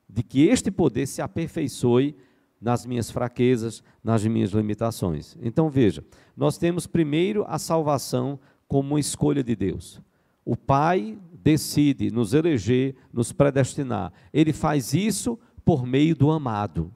de 0.09 0.23
que 0.23 0.47
este 0.47 0.71
poder 0.71 1.07
se 1.07 1.21
aperfeiçoe 1.21 2.15
nas 2.61 2.87
minhas 2.87 3.11
fraquezas, 3.11 3.83
nas 4.05 4.25
minhas 4.25 4.51
limitações. 4.51 5.37
Então 5.43 5.69
veja, 5.69 6.05
nós 6.37 6.57
temos 6.57 6.87
primeiro 6.87 7.45
a 7.49 7.59
salvação 7.59 8.39
como 8.69 8.91
uma 8.91 9.01
escolha 9.01 9.43
de 9.43 9.57
Deus. 9.57 10.01
O 10.45 10.57
Pai 10.57 11.19
decide 11.33 12.11
nos 12.11 12.33
eleger, 12.35 12.95
nos 13.13 13.33
predestinar. 13.33 14.13
Ele 14.33 14.53
faz 14.53 14.95
isso 14.95 15.39
por 15.65 15.85
meio 15.85 16.15
do 16.15 16.31
amado, 16.31 16.95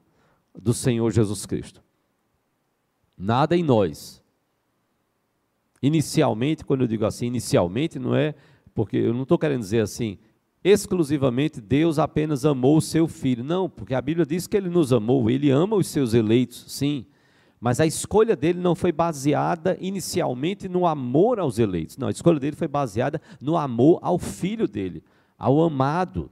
do 0.57 0.73
Senhor 0.73 1.11
Jesus 1.11 1.45
Cristo. 1.45 1.83
Nada 3.17 3.55
em 3.55 3.63
nós. 3.63 4.21
Inicialmente, 5.81 6.65
quando 6.65 6.81
eu 6.81 6.87
digo 6.87 7.05
assim, 7.05 7.27
inicialmente, 7.27 7.99
não 7.99 8.15
é 8.15 8.33
porque 8.73 8.97
eu 8.97 9.13
não 9.13 9.23
estou 9.23 9.37
querendo 9.37 9.61
dizer 9.61 9.81
assim, 9.81 10.17
exclusivamente 10.63 11.59
Deus 11.61 11.97
apenas 11.97 12.45
amou 12.45 12.77
o 12.77 12.81
seu 12.81 13.07
filho. 13.07 13.43
Não, 13.43 13.69
porque 13.69 13.93
a 13.93 14.01
Bíblia 14.01 14.25
diz 14.25 14.47
que 14.47 14.57
ele 14.57 14.69
nos 14.69 14.93
amou, 14.93 15.29
ele 15.29 15.49
ama 15.49 15.75
os 15.75 15.87
seus 15.87 16.13
eleitos, 16.13 16.65
sim. 16.67 17.05
Mas 17.59 17.79
a 17.79 17.85
escolha 17.87 18.35
dele 18.35 18.59
não 18.59 18.75
foi 18.75 18.91
baseada 18.91 19.77
inicialmente 19.81 20.69
no 20.69 20.85
amor 20.85 21.39
aos 21.39 21.57
eleitos. 21.57 21.97
Não, 21.97 22.07
a 22.07 22.11
escolha 22.11 22.39
dele 22.39 22.55
foi 22.55 22.67
baseada 22.67 23.19
no 23.41 23.57
amor 23.57 23.99
ao 24.03 24.19
filho 24.19 24.67
dele, 24.67 25.03
ao 25.37 25.61
amado, 25.61 26.29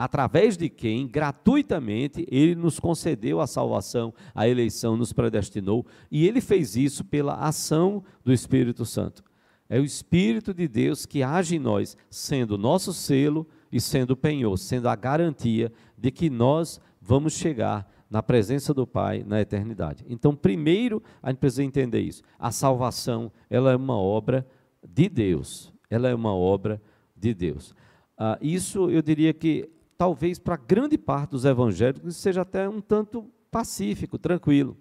através 0.00 0.56
de 0.56 0.70
quem, 0.70 1.06
gratuitamente, 1.06 2.26
ele 2.30 2.54
nos 2.54 2.80
concedeu 2.80 3.38
a 3.38 3.46
salvação, 3.46 4.14
a 4.34 4.48
eleição, 4.48 4.96
nos 4.96 5.12
predestinou, 5.12 5.84
e 6.10 6.26
ele 6.26 6.40
fez 6.40 6.74
isso 6.74 7.04
pela 7.04 7.34
ação 7.34 8.02
do 8.24 8.32
Espírito 8.32 8.86
Santo. 8.86 9.22
É 9.68 9.78
o 9.78 9.84
Espírito 9.84 10.54
de 10.54 10.66
Deus 10.66 11.04
que 11.04 11.22
age 11.22 11.56
em 11.56 11.58
nós, 11.58 11.98
sendo 12.08 12.56
nosso 12.56 12.94
selo 12.94 13.46
e 13.70 13.78
sendo 13.78 14.12
o 14.12 14.16
penhor, 14.16 14.56
sendo 14.56 14.88
a 14.88 14.96
garantia 14.96 15.70
de 15.98 16.10
que 16.10 16.30
nós 16.30 16.80
vamos 16.98 17.34
chegar 17.34 17.86
na 18.08 18.22
presença 18.22 18.72
do 18.72 18.86
Pai 18.86 19.22
na 19.22 19.38
eternidade. 19.38 20.02
Então, 20.08 20.34
primeiro, 20.34 21.02
a 21.22 21.28
gente 21.28 21.40
precisa 21.40 21.62
entender 21.62 22.00
isso. 22.00 22.22
A 22.38 22.50
salvação, 22.50 23.30
ela 23.50 23.72
é 23.72 23.76
uma 23.76 23.98
obra 23.98 24.46
de 24.82 25.10
Deus. 25.10 25.70
Ela 25.90 26.08
é 26.08 26.14
uma 26.14 26.34
obra 26.34 26.80
de 27.14 27.34
Deus. 27.34 27.74
Ah, 28.16 28.38
isso, 28.40 28.88
eu 28.88 29.02
diria 29.02 29.34
que 29.34 29.68
talvez 30.00 30.38
para 30.38 30.56
grande 30.56 30.96
parte 30.96 31.32
dos 31.32 31.44
evangélicos, 31.44 32.16
seja 32.16 32.40
até 32.40 32.66
um 32.66 32.80
tanto 32.80 33.30
pacífico, 33.50 34.16
tranquilo. 34.16 34.74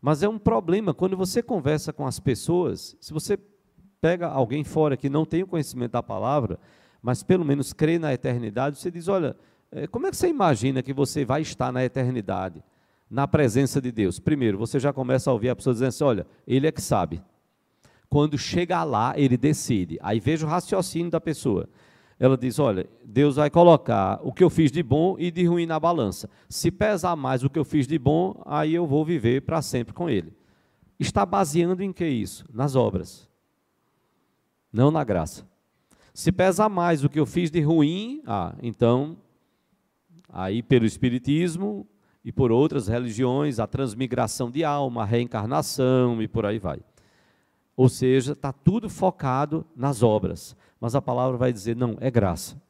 Mas 0.00 0.22
é 0.22 0.28
um 0.28 0.38
problema 0.38 0.94
quando 0.94 1.16
você 1.16 1.42
conversa 1.42 1.92
com 1.92 2.06
as 2.06 2.20
pessoas, 2.20 2.96
se 3.00 3.12
você 3.12 3.36
pega 4.00 4.28
alguém 4.28 4.62
fora 4.62 4.96
que 4.96 5.10
não 5.10 5.24
tem 5.24 5.42
o 5.42 5.48
conhecimento 5.48 5.90
da 5.90 6.02
palavra, 6.02 6.60
mas 7.02 7.24
pelo 7.24 7.44
menos 7.44 7.72
crê 7.72 7.98
na 7.98 8.14
eternidade, 8.14 8.78
você 8.78 8.88
diz: 8.88 9.08
olha, 9.08 9.36
eh, 9.72 9.88
como 9.88 10.06
é 10.06 10.12
que 10.12 10.16
você 10.16 10.28
imagina 10.28 10.80
que 10.80 10.92
você 10.92 11.24
vai 11.24 11.42
estar 11.42 11.72
na 11.72 11.84
eternidade, 11.84 12.62
na 13.10 13.26
presença 13.26 13.80
de 13.80 13.90
Deus? 13.90 14.20
Primeiro, 14.20 14.56
você 14.56 14.78
já 14.78 14.92
começa 14.92 15.28
a 15.28 15.32
ouvir 15.32 15.48
a 15.48 15.56
pessoa 15.56 15.74
dizendo 15.74 15.88
assim: 15.88 16.04
olha, 16.04 16.26
ele 16.46 16.68
é 16.68 16.70
que 16.70 16.80
sabe. 16.80 17.20
Quando 18.08 18.38
chega 18.38 18.84
lá, 18.84 19.12
ele 19.16 19.36
decide. 19.36 19.98
Aí 20.00 20.20
veja 20.20 20.46
o 20.46 20.48
raciocínio 20.48 21.10
da 21.10 21.20
pessoa 21.20 21.68
ela 22.18 22.36
diz: 22.36 22.58
Olha, 22.58 22.88
Deus 23.04 23.36
vai 23.36 23.50
colocar 23.50 24.20
o 24.22 24.32
que 24.32 24.44
eu 24.44 24.50
fiz 24.50 24.70
de 24.70 24.82
bom 24.82 25.16
e 25.18 25.30
de 25.30 25.44
ruim 25.44 25.66
na 25.66 25.78
balança. 25.78 26.28
Se 26.48 26.70
pesar 26.70 27.16
mais 27.16 27.42
o 27.42 27.50
que 27.50 27.58
eu 27.58 27.64
fiz 27.64 27.86
de 27.86 27.98
bom, 27.98 28.40
aí 28.46 28.74
eu 28.74 28.86
vou 28.86 29.04
viver 29.04 29.42
para 29.42 29.60
sempre 29.62 29.92
com 29.92 30.08
Ele. 30.08 30.32
Está 30.98 31.26
baseando 31.26 31.82
em 31.82 31.92
que 31.92 32.06
isso? 32.06 32.44
Nas 32.52 32.76
obras, 32.76 33.28
não 34.72 34.90
na 34.90 35.02
graça. 35.02 35.44
Se 36.12 36.30
pesar 36.30 36.68
mais 36.68 37.02
o 37.02 37.08
que 37.08 37.18
eu 37.18 37.26
fiz 37.26 37.50
de 37.50 37.60
ruim, 37.60 38.22
ah, 38.24 38.54
então, 38.62 39.16
aí 40.28 40.62
pelo 40.62 40.86
Espiritismo 40.86 41.86
e 42.24 42.30
por 42.30 42.52
outras 42.52 42.86
religiões, 42.86 43.58
a 43.58 43.66
transmigração 43.66 44.48
de 44.48 44.62
alma, 44.62 45.02
a 45.02 45.04
reencarnação 45.04 46.22
e 46.22 46.28
por 46.28 46.46
aí 46.46 46.60
vai. 46.60 46.78
Ou 47.76 47.88
seja, 47.88 48.32
está 48.32 48.52
tudo 48.52 48.88
focado 48.88 49.66
nas 49.74 50.02
obras. 50.02 50.56
Mas 50.80 50.94
a 50.94 51.02
palavra 51.02 51.36
vai 51.36 51.52
dizer: 51.52 51.76
não, 51.76 51.96
é 52.00 52.10
graça. 52.10 52.60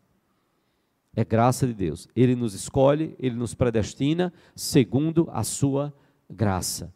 É 1.16 1.24
graça 1.24 1.66
de 1.66 1.74
Deus. 1.74 2.08
Ele 2.14 2.34
nos 2.34 2.54
escolhe, 2.54 3.14
ele 3.18 3.36
nos 3.36 3.54
predestina 3.54 4.32
segundo 4.54 5.28
a 5.32 5.44
sua 5.44 5.94
graça, 6.28 6.92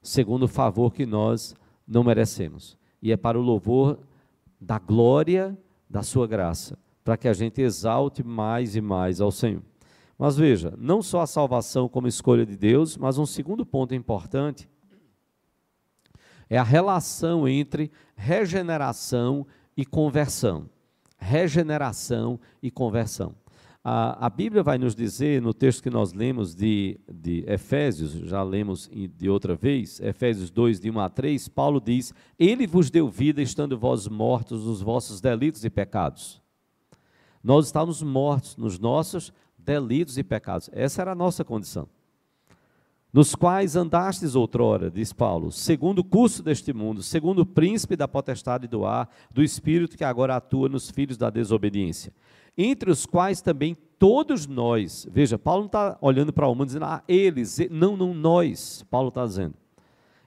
segundo 0.00 0.44
o 0.44 0.48
favor 0.48 0.92
que 0.92 1.04
nós 1.04 1.54
não 1.86 2.04
merecemos. 2.04 2.78
E 3.02 3.10
é 3.10 3.16
para 3.16 3.38
o 3.38 3.42
louvor 3.42 3.98
da 4.60 4.78
glória 4.78 5.56
da 5.90 6.02
sua 6.02 6.26
graça, 6.26 6.78
para 7.04 7.16
que 7.16 7.28
a 7.28 7.32
gente 7.32 7.60
exalte 7.60 8.22
mais 8.22 8.76
e 8.76 8.80
mais 8.80 9.20
ao 9.20 9.30
Senhor. 9.30 9.62
Mas 10.18 10.36
veja, 10.36 10.72
não 10.78 11.02
só 11.02 11.20
a 11.20 11.26
salvação 11.26 11.88
como 11.88 12.08
escolha 12.08 12.46
de 12.46 12.56
Deus, 12.56 12.96
mas 12.96 13.18
um 13.18 13.26
segundo 13.26 13.66
ponto 13.66 13.94
importante 13.94 14.68
é 16.48 16.56
a 16.56 16.62
relação 16.62 17.46
entre 17.46 17.90
regeneração 18.14 19.46
e 19.76 19.84
conversão. 19.84 20.68
Regeneração 21.18 22.38
e 22.62 22.70
conversão. 22.70 23.34
A, 23.82 24.26
a, 24.26 24.30
Bíblia 24.30 24.62
vai 24.62 24.78
nos 24.78 24.94
dizer, 24.94 25.40
no 25.40 25.54
texto 25.54 25.82
que 25.82 25.90
nós 25.90 26.12
lemos 26.12 26.54
de, 26.54 26.98
de 27.08 27.44
Efésios, 27.46 28.12
já 28.12 28.42
lemos 28.42 28.90
de 28.90 29.28
outra 29.28 29.54
vez, 29.54 30.00
Efésios 30.00 30.50
2, 30.50 30.80
de 30.80 30.90
1 30.90 31.00
a 31.00 31.08
3, 31.08 31.48
Paulo 31.48 31.80
diz: 31.80 32.12
Ele 32.36 32.66
vos 32.66 32.90
deu 32.90 33.08
vida, 33.08 33.40
estando 33.40 33.78
vós 33.78 34.08
mortos 34.08 34.66
nos 34.66 34.82
vossos 34.82 35.20
delitos 35.20 35.64
e 35.64 35.70
pecados. 35.70 36.42
Nós 37.42 37.66
estávamos 37.66 38.02
mortos 38.02 38.56
nos 38.56 38.76
nossos 38.78 39.32
delitos 39.56 40.18
e 40.18 40.24
pecados. 40.24 40.68
Essa 40.72 41.02
era 41.02 41.12
a 41.12 41.14
nossa 41.14 41.44
condição 41.44 41.88
nos 43.16 43.34
quais 43.34 43.76
andastes 43.76 44.34
outrora, 44.34 44.90
diz 44.90 45.10
Paulo, 45.10 45.50
segundo 45.50 46.00
o 46.00 46.04
curso 46.04 46.42
deste 46.42 46.70
mundo, 46.74 47.02
segundo 47.02 47.38
o 47.38 47.46
príncipe 47.46 47.96
da 47.96 48.06
potestade 48.06 48.68
do 48.68 48.84
ar, 48.84 49.08
do 49.30 49.42
espírito 49.42 49.96
que 49.96 50.04
agora 50.04 50.36
atua 50.36 50.68
nos 50.68 50.90
filhos 50.90 51.16
da 51.16 51.30
desobediência, 51.30 52.12
entre 52.58 52.90
os 52.90 53.06
quais 53.06 53.40
também 53.40 53.74
todos 53.98 54.46
nós, 54.46 55.08
veja, 55.10 55.38
Paulo 55.38 55.60
não 55.60 55.66
está 55.66 55.96
olhando 56.02 56.30
para 56.30 56.46
o 56.46 56.54
mundo 56.54 56.66
dizendo, 56.66 56.84
ah, 56.84 57.02
eles, 57.08 57.58
não, 57.70 57.96
não, 57.96 58.12
nós, 58.12 58.84
Paulo 58.90 59.08
está 59.08 59.24
dizendo, 59.24 59.54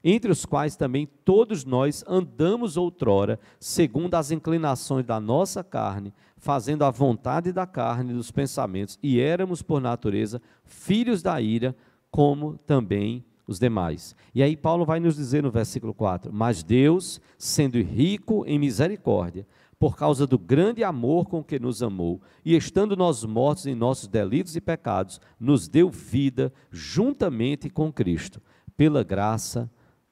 entre 0.04 0.32
os 0.32 0.44
quais 0.44 0.76
também 0.76 1.08
todos 1.24 1.64
nós 1.64 2.04
andamos 2.08 2.76
outrora, 2.76 3.40
segundo 3.60 4.16
as 4.16 4.32
inclinações 4.32 5.06
da 5.06 5.20
nossa 5.20 5.64
carne, 5.64 6.12
fazendo 6.38 6.84
a 6.84 6.90
vontade 6.90 7.52
da 7.52 7.68
carne 7.68 8.14
e 8.14 8.16
dos 8.16 8.32
pensamentos, 8.32 8.98
e 9.04 9.20
éramos, 9.20 9.62
por 9.62 9.80
natureza, 9.80 10.42
filhos 10.64 11.22
da 11.22 11.40
ira, 11.40 11.76
como 12.12 12.58
também 12.58 13.26
os 13.48 13.60
demais. 13.60 14.16
E 14.34 14.44
aí 14.44 14.56
Paulo 14.56 14.86
vai 14.86 15.00
nos 15.00 15.16
dizer 15.16 15.42
no 15.42 15.50
versículo 15.50 15.94
4: 15.94 16.32
Mas 16.32 16.62
Deus, 16.64 17.20
sendo 17.38 17.82
rico 17.82 18.46
em 18.46 18.60
misericórdia, 18.60 19.48
por 19.80 19.96
causa 19.96 20.28
do 20.28 20.38
grande 20.38 20.84
amor 20.84 21.28
com 21.28 21.44
que 21.44 21.58
nos 21.58 21.82
amou, 21.82 22.22
e 22.44 22.56
estando 22.56 22.96
nós 22.96 23.24
mortos 23.24 23.66
em 23.66 23.74
nossos 23.74 24.08
delitos 24.08 24.56
e 24.56 24.62
pecados, 24.62 25.20
nos 25.40 25.68
deu 25.68 25.90
vida 25.90 26.54
juntamente 26.70 27.70
com 27.70 27.92
Cristo. 27.92 28.42
Pela 28.76 29.04
graça 29.04 29.70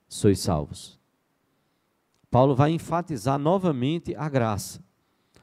sois 0.08 0.40
salvos. 0.40 0.98
Paulo 2.32 2.56
vai 2.56 2.72
enfatizar 2.72 3.38
novamente 3.38 4.16
a 4.16 4.28
graça. 4.28 4.84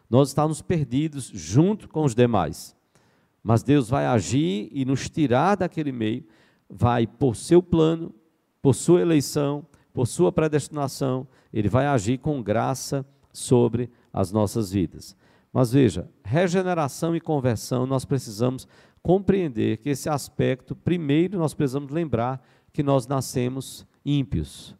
Nós 0.08 0.28
estamos 0.28 0.60
perdidos 0.60 1.30
junto 1.32 1.88
com 1.88 2.04
os 2.04 2.14
demais. 2.14 2.76
Mas 3.42 3.62
Deus 3.62 3.88
vai 3.88 4.06
agir 4.06 4.68
e 4.72 4.84
nos 4.84 5.08
tirar 5.08 5.56
daquele 5.56 5.92
meio 5.92 6.24
vai, 6.76 7.06
por 7.06 7.36
seu 7.36 7.62
plano, 7.62 8.12
por 8.60 8.74
sua 8.74 9.00
eleição, 9.00 9.64
por 9.92 10.08
sua 10.08 10.32
predestinação, 10.32 11.28
ele 11.52 11.68
vai 11.68 11.86
agir 11.86 12.18
com 12.18 12.42
graça 12.42 13.06
sobre 13.32 13.88
as 14.12 14.32
nossas 14.32 14.72
vidas. 14.72 15.16
Mas 15.52 15.70
veja, 15.70 16.10
regeneração 16.24 17.14
e 17.14 17.20
conversão, 17.20 17.86
nós 17.86 18.04
precisamos 18.04 18.66
compreender 19.00 19.76
que 19.76 19.90
esse 19.90 20.08
aspecto, 20.08 20.74
primeiro, 20.74 21.38
nós 21.38 21.54
precisamos 21.54 21.92
lembrar 21.92 22.44
que 22.72 22.82
nós 22.82 23.06
nascemos 23.06 23.86
ímpios, 24.04 24.74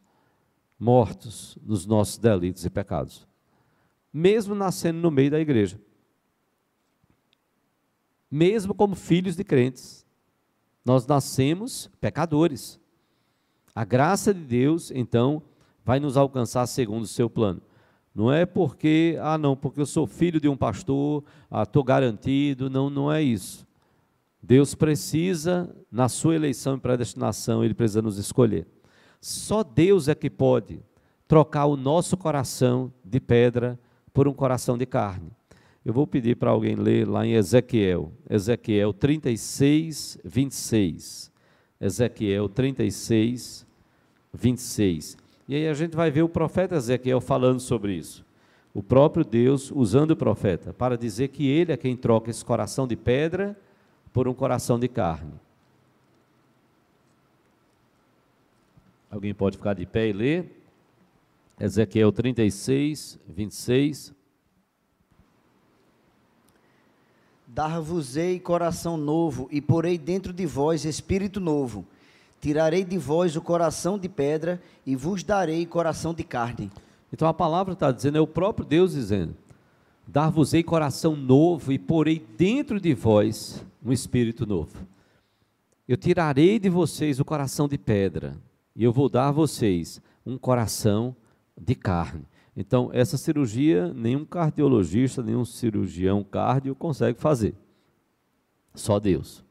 mortos 0.76 1.56
nos 1.62 1.86
nossos 1.86 2.18
delitos 2.18 2.64
e 2.64 2.70
pecados, 2.70 3.24
mesmo 4.12 4.52
nascendo 4.52 4.98
no 4.98 5.12
meio 5.12 5.30
da 5.30 5.38
igreja, 5.38 5.80
mesmo 8.28 8.74
como 8.74 8.96
filhos 8.96 9.36
de 9.36 9.44
crentes. 9.44 10.03
Nós 10.84 11.06
nascemos 11.06 11.90
pecadores. 12.00 12.78
A 13.74 13.84
graça 13.84 14.34
de 14.34 14.40
Deus, 14.40 14.90
então, 14.90 15.42
vai 15.84 15.98
nos 15.98 16.16
alcançar 16.16 16.66
segundo 16.66 17.04
o 17.04 17.08
seu 17.08 17.28
plano. 17.28 17.62
Não 18.14 18.32
é 18.32 18.46
porque, 18.46 19.18
ah, 19.20 19.36
não, 19.36 19.56
porque 19.56 19.80
eu 19.80 19.86
sou 19.86 20.06
filho 20.06 20.40
de 20.40 20.48
um 20.48 20.56
pastor, 20.56 21.24
estou 21.62 21.82
ah, 21.82 21.86
garantido. 21.86 22.70
Não, 22.70 22.88
não 22.88 23.10
é 23.10 23.22
isso. 23.22 23.66
Deus 24.40 24.74
precisa, 24.74 25.74
na 25.90 26.08
sua 26.08 26.34
eleição 26.34 26.76
e 26.76 26.80
predestinação, 26.80 27.64
Ele 27.64 27.74
precisa 27.74 28.02
nos 28.02 28.18
escolher. 28.18 28.66
Só 29.20 29.64
Deus 29.64 30.06
é 30.06 30.14
que 30.14 30.28
pode 30.28 30.80
trocar 31.26 31.64
o 31.64 31.76
nosso 31.76 32.16
coração 32.16 32.92
de 33.02 33.18
pedra 33.18 33.80
por 34.12 34.28
um 34.28 34.34
coração 34.34 34.76
de 34.76 34.86
carne. 34.86 35.32
Eu 35.84 35.92
vou 35.92 36.06
pedir 36.06 36.36
para 36.36 36.50
alguém 36.50 36.76
ler 36.76 37.06
lá 37.06 37.26
em 37.26 37.34
Ezequiel, 37.34 38.10
Ezequiel 38.28 38.92
36, 38.94 40.18
26. 40.24 41.30
Ezequiel 41.78 42.48
36, 42.48 43.66
26. 44.32 45.18
E 45.46 45.54
aí 45.54 45.68
a 45.68 45.74
gente 45.74 45.94
vai 45.94 46.10
ver 46.10 46.22
o 46.22 46.28
profeta 46.28 46.76
Ezequiel 46.76 47.20
falando 47.20 47.60
sobre 47.60 47.92
isso. 47.94 48.24
O 48.72 48.82
próprio 48.82 49.24
Deus 49.24 49.70
usando 49.70 50.12
o 50.12 50.16
profeta 50.16 50.72
para 50.72 50.96
dizer 50.96 51.28
que 51.28 51.46
ele 51.46 51.70
é 51.70 51.76
quem 51.76 51.94
troca 51.94 52.30
esse 52.30 52.42
coração 52.42 52.88
de 52.88 52.96
pedra 52.96 53.54
por 54.10 54.26
um 54.26 54.32
coração 54.32 54.78
de 54.78 54.88
carne. 54.88 55.34
Alguém 59.10 59.34
pode 59.34 59.58
ficar 59.58 59.74
de 59.74 59.84
pé 59.84 60.08
e 60.08 60.12
ler? 60.14 60.60
Ezequiel 61.60 62.10
36, 62.10 63.18
26. 63.28 64.23
Dar-vos-ei 67.54 68.40
coração 68.40 68.96
novo, 68.96 69.46
e 69.48 69.60
porei 69.60 69.96
dentro 69.96 70.32
de 70.32 70.44
vós 70.44 70.84
espírito 70.84 71.38
novo. 71.38 71.86
Tirarei 72.40 72.82
de 72.82 72.98
vós 72.98 73.36
o 73.36 73.40
coração 73.40 73.96
de 73.96 74.08
pedra, 74.08 74.60
e 74.84 74.96
vos 74.96 75.22
darei 75.22 75.64
coração 75.64 76.12
de 76.12 76.24
carne. 76.24 76.68
Então 77.12 77.28
a 77.28 77.32
palavra 77.32 77.74
está 77.74 77.92
dizendo, 77.92 78.18
é 78.18 78.20
o 78.20 78.26
próprio 78.26 78.66
Deus 78.66 78.90
dizendo: 78.90 79.36
Dar-vos-ei 80.04 80.64
coração 80.64 81.14
novo, 81.14 81.70
e 81.70 81.78
porei 81.78 82.18
dentro 82.36 82.80
de 82.80 82.92
vós 82.92 83.64
um 83.84 83.92
espírito 83.92 84.44
novo. 84.44 84.76
Eu 85.86 85.96
tirarei 85.96 86.58
de 86.58 86.68
vocês 86.68 87.20
o 87.20 87.24
coração 87.24 87.68
de 87.68 87.78
pedra, 87.78 88.36
e 88.74 88.82
eu 88.82 88.92
vou 88.92 89.08
dar 89.08 89.28
a 89.28 89.32
vocês 89.32 90.02
um 90.26 90.36
coração 90.36 91.14
de 91.56 91.76
carne. 91.76 92.24
Então, 92.56 92.90
essa 92.92 93.16
cirurgia, 93.16 93.92
nenhum 93.92 94.24
cardiologista, 94.24 95.22
nenhum 95.22 95.44
cirurgião 95.44 96.22
cardio 96.22 96.74
consegue 96.74 97.20
fazer. 97.20 97.54
Só 98.74 99.00
Deus. 99.00 99.44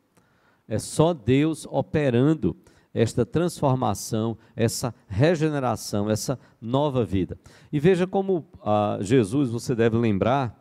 É 0.68 0.80
só 0.80 1.14
Deus 1.14 1.68
operando 1.70 2.56
esta 2.94 3.26
transformação, 3.26 4.38
essa 4.56 4.94
regeneração, 5.08 6.10
essa 6.10 6.40
nova 6.62 7.04
vida. 7.04 7.38
E 7.72 7.80
veja 7.80 8.06
como 8.06 8.46
ah, 8.64 8.98
Jesus, 9.02 9.50
você 9.50 9.74
deve 9.74 9.98
lembrar, 9.98 10.60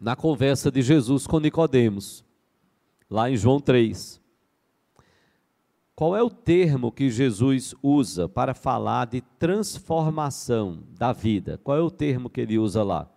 na 0.00 0.14
conversa 0.14 0.70
de 0.70 0.80
Jesus 0.80 1.26
com 1.26 1.40
Nicodemos. 1.40 2.24
lá 3.10 3.28
em 3.28 3.36
João 3.36 3.58
3. 3.58 4.20
Qual 5.98 6.16
é 6.16 6.22
o 6.22 6.30
termo 6.30 6.92
que 6.92 7.10
Jesus 7.10 7.74
usa 7.82 8.28
para 8.28 8.54
falar 8.54 9.08
de 9.08 9.20
transformação 9.20 10.84
da 10.96 11.12
vida? 11.12 11.58
Qual 11.64 11.76
é 11.76 11.80
o 11.80 11.90
termo 11.90 12.30
que 12.30 12.40
ele 12.40 12.56
usa 12.56 12.84
lá? 12.84 13.10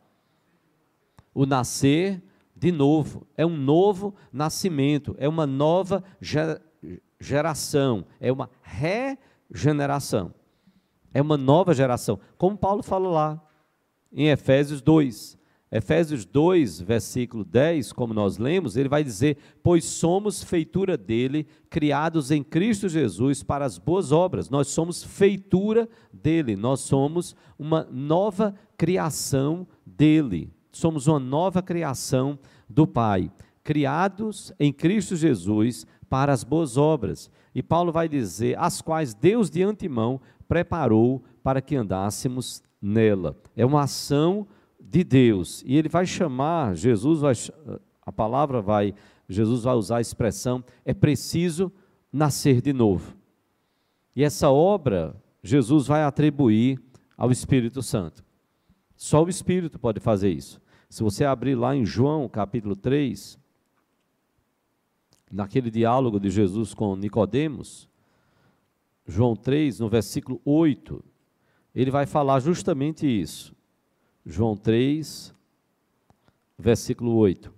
O 1.31 1.45
nascer 1.45 2.23
de 2.55 2.71
novo. 2.71 3.27
É 3.37 3.45
um 3.45 3.55
novo 3.55 4.15
nascimento, 4.33 5.15
é 5.19 5.29
uma 5.29 5.45
nova 5.45 6.03
geração, 7.19 8.03
é 8.19 8.31
uma 8.31 8.49
regeneração. 8.63 10.33
É 11.13 11.21
uma 11.21 11.37
nova 11.37 11.75
geração. 11.75 12.19
Como 12.35 12.57
Paulo 12.57 12.81
fala 12.81 13.07
lá 13.07 13.47
em 14.11 14.29
Efésios 14.29 14.81
2. 14.81 15.37
Efésios 15.71 16.25
2, 16.25 16.81
versículo 16.81 17.45
10, 17.45 17.93
como 17.93 18.13
nós 18.13 18.37
lemos, 18.37 18.75
ele 18.75 18.89
vai 18.89 19.05
dizer: 19.05 19.37
Pois 19.63 19.85
somos 19.85 20.43
feitura 20.43 20.97
dele, 20.97 21.47
criados 21.69 22.29
em 22.29 22.43
Cristo 22.43 22.89
Jesus 22.89 23.41
para 23.41 23.63
as 23.63 23.77
boas 23.77 24.11
obras. 24.11 24.49
Nós 24.49 24.67
somos 24.67 25.01
feitura 25.01 25.87
dele, 26.11 26.57
nós 26.57 26.81
somos 26.81 27.35
uma 27.57 27.87
nova 27.89 28.53
criação 28.77 29.65
dele. 29.85 30.51
Somos 30.73 31.07
uma 31.07 31.19
nova 31.19 31.61
criação 31.61 32.37
do 32.69 32.85
Pai, 32.85 33.31
criados 33.63 34.53
em 34.59 34.71
Cristo 34.73 35.15
Jesus 35.15 35.85
para 36.09 36.33
as 36.33 36.43
boas 36.43 36.75
obras. 36.75 37.31
E 37.55 37.63
Paulo 37.63 37.93
vai 37.93 38.09
dizer: 38.09 38.59
as 38.59 38.81
quais 38.81 39.13
Deus 39.13 39.49
de 39.49 39.63
antemão 39.63 40.19
preparou 40.49 41.23
para 41.41 41.61
que 41.61 41.77
andássemos 41.77 42.61
nela. 42.81 43.37
É 43.55 43.65
uma 43.65 43.83
ação 43.83 44.47
de 44.91 45.05
Deus. 45.05 45.63
E 45.65 45.77
ele 45.77 45.87
vai 45.87 46.05
chamar, 46.05 46.75
Jesus 46.75 47.21
vai, 47.21 47.33
a 48.05 48.11
palavra 48.11 48.61
vai, 48.61 48.93
Jesus 49.27 49.63
vai 49.63 49.73
usar 49.75 49.97
a 49.97 50.01
expressão, 50.01 50.63
é 50.83 50.93
preciso 50.93 51.71
nascer 52.11 52.61
de 52.61 52.73
novo. 52.73 53.15
E 54.13 54.21
essa 54.21 54.49
obra, 54.49 55.15
Jesus 55.41 55.87
vai 55.87 56.03
atribuir 56.03 56.77
ao 57.15 57.31
Espírito 57.31 57.81
Santo. 57.81 58.21
Só 58.97 59.23
o 59.23 59.29
Espírito 59.29 59.79
pode 59.79 60.01
fazer 60.01 60.29
isso. 60.29 60.61
Se 60.89 61.01
você 61.01 61.23
abrir 61.23 61.55
lá 61.55 61.73
em 61.73 61.85
João 61.85 62.27
capítulo 62.27 62.75
3, 62.75 63.39
naquele 65.31 65.71
diálogo 65.71 66.19
de 66.19 66.29
Jesus 66.29 66.73
com 66.73 66.97
Nicodemos, 66.97 67.89
João 69.07 69.37
3, 69.37 69.79
no 69.79 69.87
versículo 69.87 70.41
8, 70.43 71.01
ele 71.73 71.89
vai 71.89 72.05
falar 72.05 72.41
justamente 72.41 73.07
isso. 73.07 73.55
João 74.25 74.55
3, 74.55 75.33
versículo 76.57 77.15
8. 77.15 77.51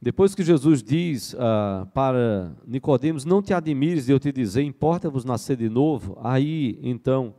Depois 0.00 0.34
que 0.34 0.44
Jesus 0.44 0.82
diz 0.82 1.34
ah, 1.38 1.88
para 1.92 2.56
Nicodemos, 2.66 3.24
não 3.24 3.42
te 3.42 3.52
admires 3.52 4.06
de 4.06 4.12
eu 4.12 4.20
te 4.20 4.30
dizer, 4.30 4.62
importa-vos 4.62 5.24
nascer 5.24 5.56
de 5.56 5.68
novo, 5.68 6.16
aí 6.22 6.78
então 6.82 7.34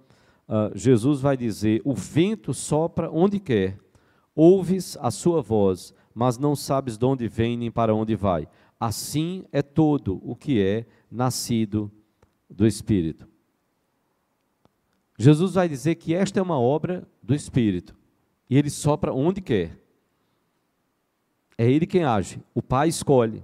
ah, 0.48 0.72
Jesus 0.76 1.22
vai 1.22 1.38
dizer, 1.38 1.82
o 1.86 1.94
vento 1.94 2.54
sopra 2.54 3.10
onde 3.10 3.40
quer, 3.40 3.78
ouves 4.36 4.98
a 5.00 5.10
sua 5.10 5.42
voz, 5.42 5.94
mas 6.14 6.38
não 6.38 6.56
sabes 6.56 6.98
de 6.98 7.06
onde 7.06 7.30
vem 7.30 7.56
nem 7.56 7.72
para 7.72 7.96
onde 7.96 8.16
vai. 8.16 8.48
Assim 8.78 9.46
é 9.52 9.62
todo 9.62 10.20
o 10.22 10.36
que 10.36 10.62
é 10.62 10.86
nascido 11.10 11.90
do 12.50 12.68
Espírito. 12.68 13.29
Jesus 15.22 15.56
vai 15.56 15.68
dizer 15.68 15.96
que 15.96 16.16
esta 16.16 16.40
é 16.40 16.42
uma 16.42 16.58
obra 16.58 17.06
do 17.22 17.36
Espírito. 17.36 17.94
E 18.50 18.58
ele 18.58 18.70
sopra 18.70 19.14
onde 19.14 19.42
quer. 19.42 19.78
É 21.58 21.70
ele 21.70 21.86
quem 21.86 22.06
age. 22.06 22.40
O 22.56 22.62
Pai 22.62 22.88
escolhe. 22.88 23.44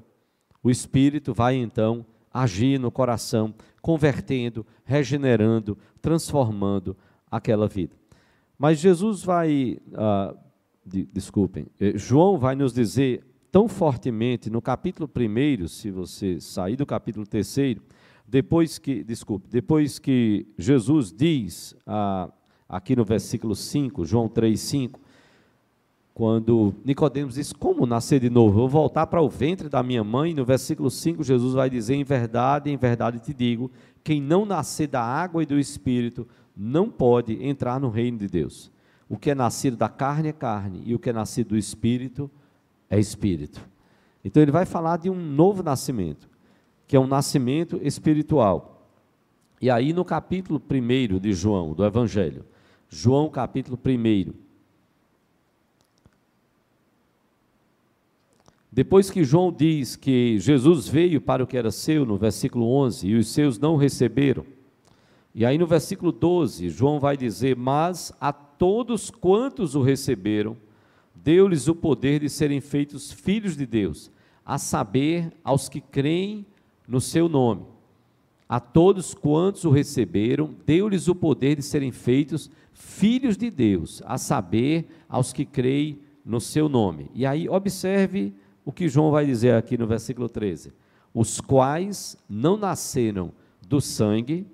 O 0.64 0.72
Espírito 0.72 1.34
vai 1.34 1.56
então 1.56 2.06
agir 2.34 2.80
no 2.80 2.90
coração, 2.90 3.54
convertendo, 3.82 4.66
regenerando, 4.86 5.78
transformando 6.02 6.96
aquela 7.30 7.68
vida. 7.68 7.96
Mas 8.58 8.80
Jesus 8.80 9.22
vai, 9.22 9.78
ah, 9.94 10.34
de, 10.86 11.06
desculpem, 11.06 11.68
eh, 11.78 11.98
João 11.98 12.38
vai 12.38 12.56
nos 12.56 12.74
dizer 12.74 13.22
tão 13.52 13.68
fortemente 13.68 14.50
no 14.50 14.62
capítulo 14.62 15.10
1, 15.14 15.68
se 15.68 15.92
você 15.92 16.40
sair 16.40 16.78
do 16.78 16.86
capítulo 16.86 17.26
3, 17.26 17.78
depois 18.28 18.78
que, 18.78 19.04
desculpe, 19.04 19.48
depois 19.50 20.00
que 20.00 20.48
Jesus 20.58 21.12
diz, 21.12 21.76
aqui 22.68 22.96
no 22.96 23.06
versículo 23.06 23.56
5, 23.56 24.06
João 24.06 24.28
3, 24.28 24.60
5, 24.60 25.00
quando 26.14 26.74
Nicodemos 26.84 27.36
diz, 27.36 27.52
como 27.52 27.86
nascer 27.86 28.22
de 28.22 28.30
novo? 28.30 28.56
Eu 28.56 28.68
vou 28.68 28.70
voltar 28.70 29.06
para 29.08 29.22
o 29.22 29.30
ventre 29.30 29.68
da 29.70 29.84
minha 29.84 30.04
mãe, 30.04 30.34
no 30.34 30.46
versículo 30.46 30.90
5, 30.90 31.24
Jesus 31.24 31.54
vai 31.54 31.70
dizer, 31.70 31.96
em 31.96 32.04
verdade, 32.04 32.72
em 32.72 32.78
verdade 32.78 33.20
te 33.20 33.34
digo, 33.34 33.70
quem 34.04 34.22
não 34.22 34.46
nascer 34.46 34.88
da 34.88 35.02
água 35.02 35.44
e 35.44 35.46
do 35.46 35.60
Espírito, 35.60 36.28
não 36.56 36.90
pode 36.90 37.44
entrar 37.44 37.80
no 37.80 37.90
reino 37.90 38.18
de 38.18 38.28
Deus. 38.28 38.72
O 39.10 39.18
que 39.18 39.30
é 39.30 39.36
nascido 39.36 39.78
da 39.78 39.90
carne 39.90 40.30
é 40.30 40.34
carne, 40.34 40.82
e 40.86 40.96
o 40.96 41.00
que 41.00 41.10
é 41.10 41.14
nascido 41.14 41.50
do 41.50 41.58
Espírito 41.58 42.32
é 42.90 42.98
Espírito. 43.00 43.62
Então 44.24 44.42
ele 44.42 44.52
vai 44.52 44.66
falar 44.66 44.98
de 44.98 45.10
um 45.10 45.16
novo 45.16 45.62
nascimento 45.62 46.30
que 46.88 46.96
é 46.96 47.00
um 47.00 47.08
nascimento 47.08 47.80
espiritual. 47.82 48.90
E 49.62 49.70
aí 49.70 49.94
no 49.94 50.06
capítulo 50.06 50.62
1 50.70 51.20
de 51.20 51.34
João, 51.34 51.74
do 51.74 51.86
Evangelho, 51.86 52.46
João 52.90 53.30
capítulo 53.30 53.80
1. 53.84 54.34
Depois 58.72 59.10
que 59.10 59.24
João 59.24 59.54
diz 59.54 59.96
que 59.96 60.38
Jesus 60.38 60.88
veio 60.88 61.22
para 61.22 61.42
o 61.42 61.48
que 61.48 61.58
era 61.58 61.72
seu, 61.72 62.06
no 62.06 62.18
versículo 62.18 62.70
11, 62.70 63.08
e 63.08 63.16
os 63.16 63.30
seus 63.30 63.58
não 63.58 63.78
receberam. 63.78 64.46
E 65.34 65.46
aí 65.46 65.58
no 65.58 65.66
versículo 65.66 66.12
12, 66.12 66.70
João 66.70 67.00
vai 67.00 67.16
dizer: 67.16 67.56
Mas 67.56 68.12
a 68.20 68.34
todos 68.34 69.10
quantos 69.10 69.76
o 69.76 69.82
receberam, 69.82 70.58
deu-lhes 71.14 71.70
o 71.70 71.76
poder 71.76 72.20
de 72.20 72.30
serem 72.30 72.60
feitos 72.60 73.12
filhos 73.12 73.56
de 73.56 73.66
Deus, 73.66 74.12
a 74.46 74.58
saber, 74.58 75.32
aos 75.44 75.70
que 75.70 75.80
creem 75.80 76.46
no 76.88 77.02
seu 77.02 77.28
nome. 77.28 77.66
A 78.48 78.60
todos 78.60 79.14
quantos 79.14 79.64
o 79.66 79.72
receberam, 79.72 80.56
deu-lhes 80.66 81.08
o 81.08 81.16
poder 81.16 81.56
de 81.56 81.64
serem 81.64 81.92
feitos 81.92 82.50
filhos 82.74 83.38
de 83.38 83.50
Deus, 83.50 84.04
a 84.06 84.18
saber, 84.18 84.88
aos 85.10 85.34
que 85.34 85.46
creem 85.46 86.00
no 86.24 86.40
seu 86.40 86.70
nome. 86.70 87.10
E 87.14 87.26
aí, 87.26 87.50
observe 87.50 88.34
o 88.64 88.72
que 88.72 88.88
João 88.88 89.12
vai 89.12 89.26
dizer 89.26 89.56
aqui 89.56 89.78
no 89.78 89.88
versículo 89.88 90.30
13: 90.30 90.74
os 91.14 91.40
quais 91.40 92.18
não 92.30 92.58
nasceram 92.58 93.32
do 93.68 93.80
sangue, 93.80 94.46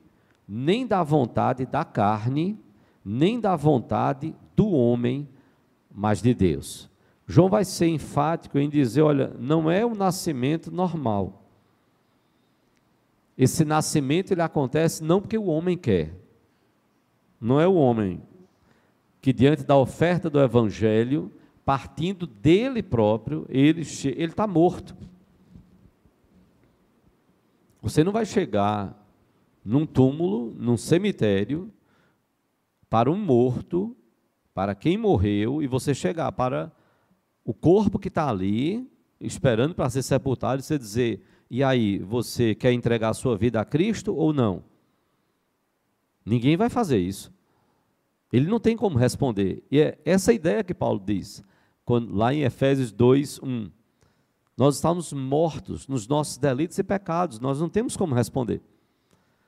nem 0.48 0.86
da 0.86 1.04
vontade 1.04 1.66
da 1.66 1.84
carne, 1.84 2.58
nem 3.04 3.40
da 3.40 3.56
vontade 3.56 4.36
do 4.56 4.70
homem, 4.70 5.28
mas 5.94 6.22
de 6.22 6.34
Deus. 6.34 6.90
João 7.26 7.50
vai 7.50 7.66
ser 7.66 7.88
enfático 7.88 8.60
em 8.60 8.70
dizer: 8.70 9.02
olha, 9.02 9.34
não 9.40 9.72
é 9.72 9.86
o 9.86 9.96
nascimento 9.96 10.72
normal. 10.72 11.41
Esse 13.42 13.66
nascimento 13.66 14.32
ele 14.32 14.44
acontece 14.44 15.04
não 15.04 15.20
porque 15.20 15.36
o 15.36 15.48
homem 15.48 15.76
quer. 15.76 16.14
Não 17.40 17.60
é 17.60 17.68
o 17.68 17.74
homem 17.74 18.22
que 19.20 19.34
diante 19.34 19.64
da 19.64 19.76
oferta 19.76 20.30
do 20.30 20.40
evangelho, 20.40 21.32
partindo 21.66 22.28
dele 22.28 22.84
próprio, 22.84 23.48
ele 23.50 23.82
ele 24.06 24.26
está 24.26 24.46
morto. 24.46 24.96
Você 27.82 28.04
não 28.04 28.12
vai 28.12 28.28
chegar 28.28 28.96
num 29.66 29.88
túmulo, 29.88 30.54
num 30.56 30.78
cemitério, 30.78 31.74
para 32.92 33.10
um 33.10 33.18
morto, 33.18 33.98
para 34.54 34.76
quem 34.76 35.00
morreu, 35.00 35.64
e 35.64 35.68
você 35.68 35.96
chegar 35.96 36.32
para 36.32 36.72
o 37.44 37.56
corpo 37.56 37.98
que 37.98 38.08
está 38.08 38.30
ali, 38.30 38.88
esperando 39.20 39.74
para 39.74 39.90
ser 39.90 40.04
sepultado, 40.04 40.62
e 40.62 40.64
você 40.64 40.78
dizer: 40.78 41.26
e 41.54 41.62
aí, 41.62 42.00
você 42.00 42.56
quer 42.56 42.72
entregar 42.72 43.10
a 43.10 43.14
sua 43.14 43.36
vida 43.36 43.60
a 43.60 43.66
Cristo 43.66 44.16
ou 44.16 44.32
não? 44.32 44.64
Ninguém 46.26 46.56
vai 46.56 46.70
fazer 46.70 46.98
isso. 46.98 47.30
Ele 48.32 48.48
não 48.48 48.58
tem 48.58 48.78
como 48.78 48.98
responder. 48.98 49.62
E 49.70 49.82
é 49.82 50.00
essa 50.06 50.32
ideia 50.32 50.64
que 50.64 50.74
Paulo 50.74 51.04
diz, 51.06 51.44
quando, 51.84 52.16
lá 52.16 52.34
em 52.34 52.44
Efésios 52.44 52.94
2, 52.94 53.42
1. 53.44 53.70
Nós 54.56 54.76
estamos 54.76 55.12
mortos 55.12 55.90
nos 55.90 56.08
nossos 56.08 56.38
delitos 56.38 56.78
e 56.78 56.84
pecados, 56.84 57.38
nós 57.38 57.60
não 57.60 57.68
temos 57.68 57.98
como 57.98 58.16
responder. 58.16 58.62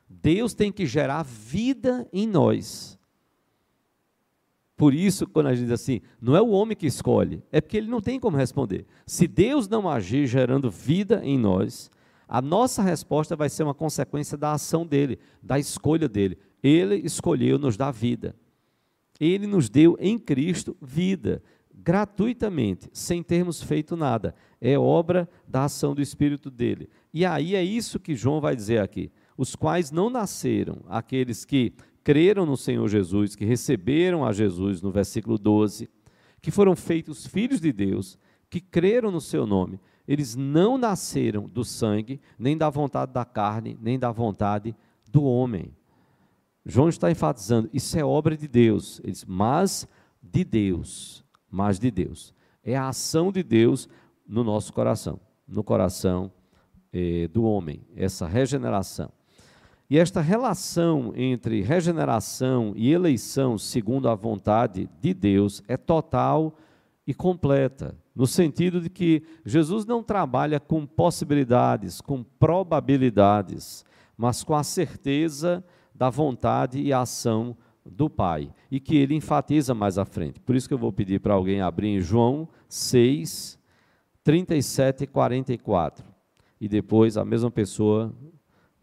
Deus 0.09 0.53
tem 0.53 0.73
que 0.73 0.85
gerar 0.85 1.23
vida 1.23 2.05
em 2.11 2.27
nós. 2.27 2.99
Por 4.75 4.93
isso, 4.93 5.27
quando 5.27 5.47
a 5.47 5.53
gente 5.53 5.65
diz 5.65 5.73
assim, 5.73 6.01
não 6.19 6.35
é 6.35 6.41
o 6.41 6.49
homem 6.49 6.75
que 6.75 6.87
escolhe, 6.87 7.43
é 7.51 7.61
porque 7.61 7.77
ele 7.77 7.87
não 7.87 8.01
tem 8.01 8.19
como 8.19 8.35
responder. 8.35 8.85
Se 9.05 9.27
Deus 9.27 9.67
não 9.67 9.87
agir 9.87 10.25
gerando 10.25 10.71
vida 10.71 11.21
em 11.23 11.37
nós, 11.37 11.91
a 12.27 12.41
nossa 12.41 12.81
resposta 12.81 13.35
vai 13.35 13.49
ser 13.49 13.63
uma 13.63 13.75
consequência 13.75 14.35
da 14.35 14.53
ação 14.53 14.85
dele, 14.85 15.19
da 15.41 15.59
escolha 15.59 16.09
dele. 16.09 16.37
Ele 16.63 16.95
escolheu 16.95 17.59
nos 17.59 17.77
dar 17.77 17.91
vida. 17.91 18.35
Ele 19.19 19.45
nos 19.45 19.69
deu 19.69 19.95
em 19.99 20.17
Cristo 20.17 20.75
vida. 20.81 21.43
gratuitamente, 21.83 22.89
sem 22.93 23.21
termos 23.21 23.61
feito 23.61 23.97
nada. 23.97 24.33
É 24.61 24.79
obra 24.79 25.29
da 25.45 25.65
ação 25.65 25.93
do 25.93 26.01
Espírito 26.01 26.49
dele. 26.49 26.89
E 27.13 27.25
aí 27.25 27.55
é 27.55 27.63
isso 27.63 27.99
que 27.99 28.15
João 28.15 28.39
vai 28.39 28.55
dizer 28.55 28.79
aqui. 28.79 29.11
Os 29.37 29.55
quais 29.55 29.91
não 29.91 30.09
nasceram, 30.09 30.77
aqueles 30.87 31.43
que 31.43 31.73
creram 32.03 32.45
no 32.45 32.57
Senhor 32.57 32.87
Jesus, 32.87 33.35
que 33.35 33.45
receberam 33.45 34.25
a 34.25 34.31
Jesus, 34.31 34.81
no 34.81 34.91
versículo 34.91 35.37
12, 35.37 35.89
que 36.41 36.51
foram 36.51 36.75
feitos 36.75 37.25
filhos 37.25 37.61
de 37.61 37.71
Deus, 37.71 38.17
que 38.49 38.59
creram 38.59 39.09
no 39.09 39.21
seu 39.21 39.47
nome, 39.47 39.79
eles 40.07 40.35
não 40.35 40.77
nasceram 40.77 41.47
do 41.47 41.63
sangue, 41.63 42.19
nem 42.37 42.57
da 42.57 42.69
vontade 42.69 43.13
da 43.13 43.23
carne, 43.23 43.77
nem 43.81 43.97
da 43.97 44.11
vontade 44.11 44.75
do 45.09 45.23
homem. 45.23 45.73
João 46.65 46.89
está 46.89 47.09
enfatizando, 47.09 47.69
isso 47.73 47.97
é 47.97 48.03
obra 48.03 48.35
de 48.35 48.47
Deus. 48.47 48.99
Ele 49.03 49.13
diz, 49.13 49.25
mas 49.25 49.87
de 50.21 50.43
Deus, 50.43 51.23
mas 51.49 51.79
de 51.79 51.89
Deus. 51.89 52.33
É 52.63 52.75
a 52.75 52.89
ação 52.89 53.31
de 53.31 53.43
Deus 53.43 53.87
no 54.27 54.43
nosso 54.43 54.73
coração, 54.73 55.19
no 55.47 55.63
coração 55.63 56.31
eh, 56.91 57.27
do 57.29 57.43
homem, 57.43 57.81
essa 57.95 58.27
regeneração. 58.27 59.11
E 59.89 59.97
esta 59.97 60.21
relação 60.21 61.13
entre 61.15 61.61
regeneração 61.61 62.73
e 62.75 62.91
eleição, 62.91 63.57
segundo 63.57 64.07
a 64.09 64.15
vontade 64.15 64.89
de 65.01 65.13
Deus, 65.13 65.61
é 65.67 65.77
total 65.77 66.55
e 67.05 67.13
completa, 67.13 67.95
no 68.15 68.25
sentido 68.25 68.79
de 68.79 68.89
que 68.89 69.23
Jesus 69.45 69.85
não 69.85 70.01
trabalha 70.01 70.59
com 70.59 70.85
possibilidades, 70.85 71.99
com 71.99 72.23
probabilidades, 72.23 73.83
mas 74.17 74.43
com 74.43 74.55
a 74.55 74.63
certeza 74.63 75.63
da 75.93 76.09
vontade 76.09 76.79
e 76.79 76.93
ação 76.93 77.55
do 77.85 78.09
Pai, 78.09 78.49
e 78.71 78.79
que 78.79 78.95
ele 78.95 79.15
enfatiza 79.15 79.73
mais 79.73 79.97
à 79.97 80.05
frente. 80.05 80.39
Por 80.39 80.55
isso 80.55 80.67
que 80.67 80.73
eu 80.73 80.77
vou 80.77 80.93
pedir 80.93 81.19
para 81.19 81.33
alguém 81.33 81.61
abrir 81.61 81.89
em 81.89 81.99
João 81.99 82.47
6, 82.69 83.59
37 84.23 85.03
e 85.03 85.07
44. 85.07 86.05
E 86.59 86.69
depois 86.69 87.17
a 87.17 87.25
mesma 87.25 87.51
pessoa, 87.51 88.13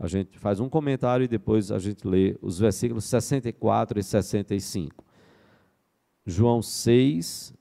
a 0.00 0.08
gente 0.08 0.38
faz 0.38 0.58
um 0.60 0.68
comentário 0.68 1.24
e 1.24 1.28
depois 1.28 1.70
a 1.70 1.78
gente 1.78 2.08
lê 2.08 2.34
os 2.40 2.58
versículos 2.58 3.04
64 3.04 4.00
e 4.00 4.02
65. 4.02 5.04
João 6.24 6.62
6, 6.62 7.52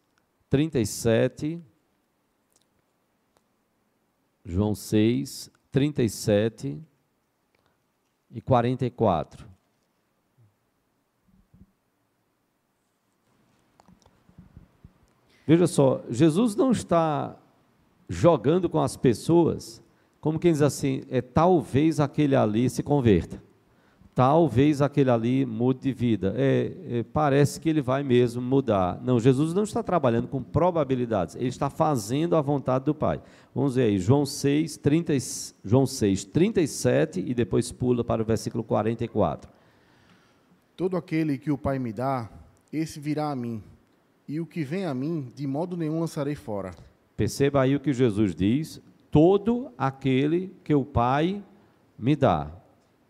37. 0.50 1.62
João 4.46 4.74
6, 4.74 5.52
37 5.70 6.82
e 8.32 8.40
44. 8.40 9.46
Veja 15.46 15.68
só, 15.68 16.02
Jesus 16.10 16.56
não 16.56 16.72
está 16.72 17.38
jogando 18.08 18.70
com 18.70 18.80
as 18.80 18.96
pessoas, 18.96 19.84
como 20.22 20.40
quem 20.40 20.52
diz 20.52 20.62
assim, 20.62 21.04
é 21.10 21.22
talvez 21.22 22.00
aquele 22.00 22.36
ali 22.36 22.70
se 22.70 22.84
converta, 22.84 23.42
talvez 24.14 24.82
aquele 24.82 25.10
ali 25.10 25.46
mude 25.46 25.80
de 25.80 25.94
vida. 25.94 26.34
É, 26.36 26.74
é, 26.90 27.04
parece 27.04 27.60
que 27.60 27.70
ele 27.70 27.82
vai 27.82 28.04
mesmo 28.04 28.42
mudar. 28.42 29.02
Não, 29.02 29.20
Jesus 29.20 29.54
não 29.54 29.64
está 29.64 29.82
trabalhando 29.82 30.28
com 30.28 30.44
probabilidades, 30.44 31.36
ele 31.36 31.48
está 31.48 31.70
fazendo 31.70 32.36
a 32.36 32.42
vontade 32.42 32.86
do 32.86 32.94
Pai. 32.94 33.22
Vamos 33.56 33.76
ver 33.76 33.84
aí, 33.84 33.98
João 33.98 34.26
6, 34.26 34.78
30, 34.78 35.14
João 35.64 35.86
6, 35.86 36.26
37 36.26 37.24
e 37.26 37.34
depois 37.34 37.72
pula 37.72 38.04
para 38.04 38.22
o 38.22 38.26
versículo 38.26 38.64
44. 38.64 39.50
Todo 40.76 40.98
aquele 40.98 41.38
que 41.38 41.52
o 41.52 41.58
Pai 41.58 41.80
me 41.80 41.94
dá, 41.94 42.30
esse 42.72 43.00
virá 43.00 43.32
a 43.32 43.36
mim 43.36 43.64
e 44.30 44.40
o 44.40 44.46
que 44.46 44.64
vem 44.64 44.86
a 44.86 44.94
mim, 44.94 45.28
de 45.36 45.48
modo 45.48 45.76
nenhum 45.76 46.00
lançarei 46.00 46.36
fora. 46.36 46.72
Perceba 47.18 47.64
aí 47.64 47.76
o 47.76 47.80
que 47.80 47.92
Jesus 47.92 48.36
diz: 48.36 48.80
todo 49.12 49.72
aquele 49.78 50.54
que 50.64 50.74
o 50.74 50.86
Pai 50.86 51.44
me 51.98 52.16
dá. 52.16 52.52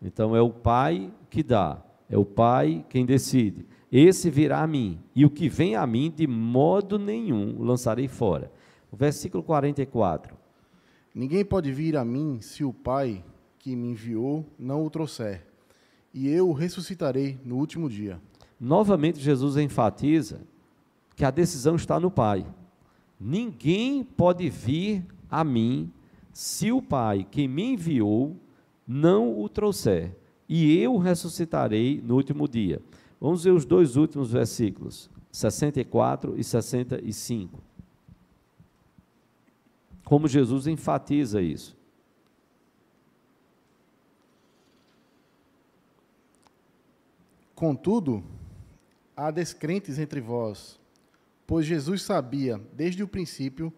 Então 0.02 0.34
é 0.34 0.40
o 0.40 0.50
Pai 0.50 1.12
que 1.28 1.42
dá, 1.42 1.82
é 2.08 2.16
o 2.16 2.24
Pai 2.24 2.84
quem 2.88 3.04
decide. 3.04 3.66
Esse 3.92 4.30
virá 4.30 4.62
a 4.62 4.66
mim, 4.66 5.00
e 5.14 5.24
o 5.24 5.30
que 5.30 5.48
vem 5.48 5.74
a 5.74 5.86
mim, 5.86 6.12
de 6.14 6.26
modo 6.26 6.98
nenhum 6.98 7.62
lançarei 7.62 8.08
fora. 8.08 8.50
O 8.90 8.96
versículo 8.96 9.42
44. 9.42 10.36
Ninguém 11.14 11.44
pode 11.44 11.72
vir 11.72 11.96
a 11.96 12.04
mim 12.04 12.40
se 12.40 12.64
o 12.64 12.72
Pai 12.72 13.24
que 13.58 13.74
me 13.76 13.90
enviou 13.90 14.46
não 14.58 14.84
o 14.84 14.90
trouxer, 14.90 15.44
e 16.14 16.28
eu 16.28 16.48
o 16.48 16.52
ressuscitarei 16.52 17.38
no 17.44 17.56
último 17.56 17.88
dia. 17.88 18.20
Novamente, 18.58 19.18
Jesus 19.20 19.56
enfatiza 19.56 20.40
que 21.16 21.24
a 21.24 21.30
decisão 21.30 21.76
está 21.76 22.00
no 22.00 22.10
Pai. 22.10 22.46
Ninguém 23.18 24.02
pode 24.02 24.48
vir 24.48 25.04
a 25.30 25.44
mim 25.44 25.92
se 26.32 26.72
o 26.72 26.82
Pai 26.82 27.26
que 27.30 27.46
me 27.46 27.72
enviou 27.72 28.36
não 28.86 29.38
o 29.40 29.48
trouxer, 29.48 30.16
e 30.48 30.76
eu 30.78 30.96
ressuscitarei 30.96 32.02
no 32.04 32.16
último 32.16 32.48
dia. 32.48 32.82
Vamos 33.20 33.44
ver 33.44 33.52
os 33.52 33.64
dois 33.64 33.96
últimos 33.96 34.32
versículos, 34.32 35.08
64 35.30 36.34
e 36.36 36.42
65. 36.42 37.62
Como 40.04 40.26
Jesus 40.26 40.66
enfatiza 40.66 41.40
isso. 41.40 41.76
Contudo, 47.54 48.24
há 49.14 49.30
descrentes 49.30 49.98
entre 49.98 50.20
vós, 50.20 50.80
pois 51.46 51.66
Jesus 51.66 52.02
sabia 52.02 52.60
desde 52.72 53.02
o 53.02 53.08
princípio 53.08 53.72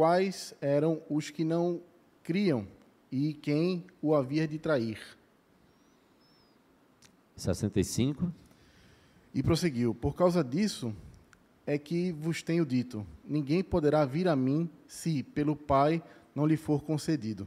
quais 0.00 0.54
eram 0.62 1.02
os 1.10 1.28
que 1.28 1.44
não 1.44 1.78
criam 2.22 2.66
e 3.12 3.34
quem 3.34 3.84
o 4.00 4.14
havia 4.14 4.48
de 4.48 4.58
trair. 4.58 4.98
65. 7.36 8.32
E 9.34 9.42
prosseguiu: 9.42 9.94
Por 9.94 10.14
causa 10.14 10.42
disso 10.42 10.96
é 11.66 11.76
que 11.76 12.12
vos 12.12 12.42
tenho 12.42 12.64
dito: 12.64 13.06
ninguém 13.22 13.62
poderá 13.62 14.06
vir 14.06 14.26
a 14.26 14.34
mim 14.34 14.70
se 14.86 15.22
pelo 15.22 15.54
Pai 15.54 16.02
não 16.34 16.46
lhe 16.46 16.56
for 16.56 16.82
concedido. 16.82 17.46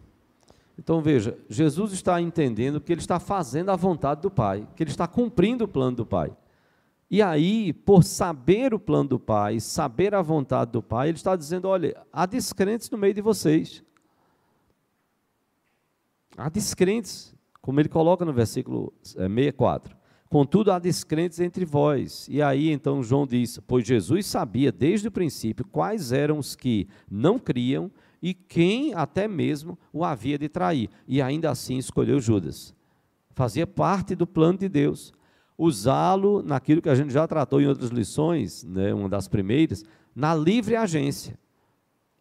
Então 0.78 1.02
veja, 1.02 1.36
Jesus 1.50 1.92
está 1.92 2.22
entendendo 2.22 2.80
que 2.80 2.92
ele 2.94 3.02
está 3.02 3.20
fazendo 3.20 3.72
a 3.72 3.76
vontade 3.76 4.22
do 4.22 4.30
Pai, 4.30 4.68
que 4.76 4.84
ele 4.84 4.92
está 4.92 5.08
cumprindo 5.08 5.64
o 5.64 5.68
plano 5.68 5.98
do 5.98 6.06
Pai. 6.06 6.32
E 7.14 7.22
aí, 7.22 7.72
por 7.72 8.04
saber 8.04 8.74
o 8.74 8.80
plano 8.80 9.10
do 9.10 9.20
Pai, 9.20 9.60
saber 9.60 10.16
a 10.16 10.22
vontade 10.24 10.72
do 10.72 10.82
Pai, 10.82 11.10
ele 11.10 11.18
está 11.18 11.36
dizendo: 11.36 11.68
olha, 11.68 11.96
há 12.12 12.26
descrentes 12.26 12.90
no 12.90 12.98
meio 12.98 13.14
de 13.14 13.22
vocês. 13.22 13.84
Há 16.36 16.50
descrentes, 16.50 17.32
como 17.62 17.80
ele 17.80 17.88
coloca 17.88 18.26
no 18.26 18.34
versículo 18.34 18.92
64. 19.04 19.94
É, 19.94 19.98
Contudo, 20.28 20.72
há 20.72 20.80
descrentes 20.80 21.40
entre 21.40 21.66
vós. 21.66 22.28
E 22.32 22.42
aí, 22.42 22.72
então, 22.72 23.04
João 23.04 23.28
diz: 23.28 23.60
Pois 23.68 23.86
Jesus 23.86 24.26
sabia 24.26 24.72
desde 24.72 25.08
o 25.08 25.12
princípio 25.12 25.68
quais 25.68 26.12
eram 26.12 26.40
os 26.40 26.56
que 26.56 26.88
não 27.08 27.38
criam 27.38 27.92
e 28.24 28.34
quem 28.34 28.96
até 28.96 29.28
mesmo 29.28 29.78
o 29.94 30.04
havia 30.04 30.40
de 30.40 30.50
trair. 30.50 30.90
E 31.08 31.22
ainda 31.22 31.52
assim 31.52 31.78
escolheu 31.78 32.20
Judas. 32.20 32.74
Fazia 33.36 33.68
parte 33.68 34.16
do 34.16 34.26
plano 34.26 34.58
de 34.58 34.68
Deus 34.68 35.14
usá-lo 35.58 36.42
naquilo 36.42 36.82
que 36.82 36.90
a 36.90 36.96
gente 36.96 37.12
já 37.12 37.28
tratou 37.28 37.62
em 37.62 37.68
outras 37.68 37.90
lições, 37.90 38.64
né, 38.64 38.94
uma 38.94 39.10
das 39.10 39.28
primeiras, 39.28 39.84
na 40.16 40.36
livre 40.36 40.76
agência. 40.76 41.38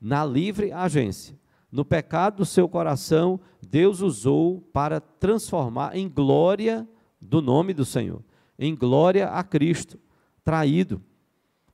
Na 0.01 0.24
livre 0.24 0.72
agência. 0.72 1.39
No 1.70 1.85
pecado 1.85 2.39
do 2.39 2.45
seu 2.45 2.68
coração, 2.68 3.41
Deus 3.66 4.01
usou 4.01 4.61
para 4.72 5.01
transformar 5.01 5.97
em 5.97 6.09
glória 6.09 6.87
do 7.20 7.41
nome 7.41 7.72
do 7.72 7.85
Senhor, 7.85 8.22
em 8.59 8.74
glória 8.74 9.28
a 9.28 9.43
Cristo, 9.43 9.99
traído. 10.45 11.01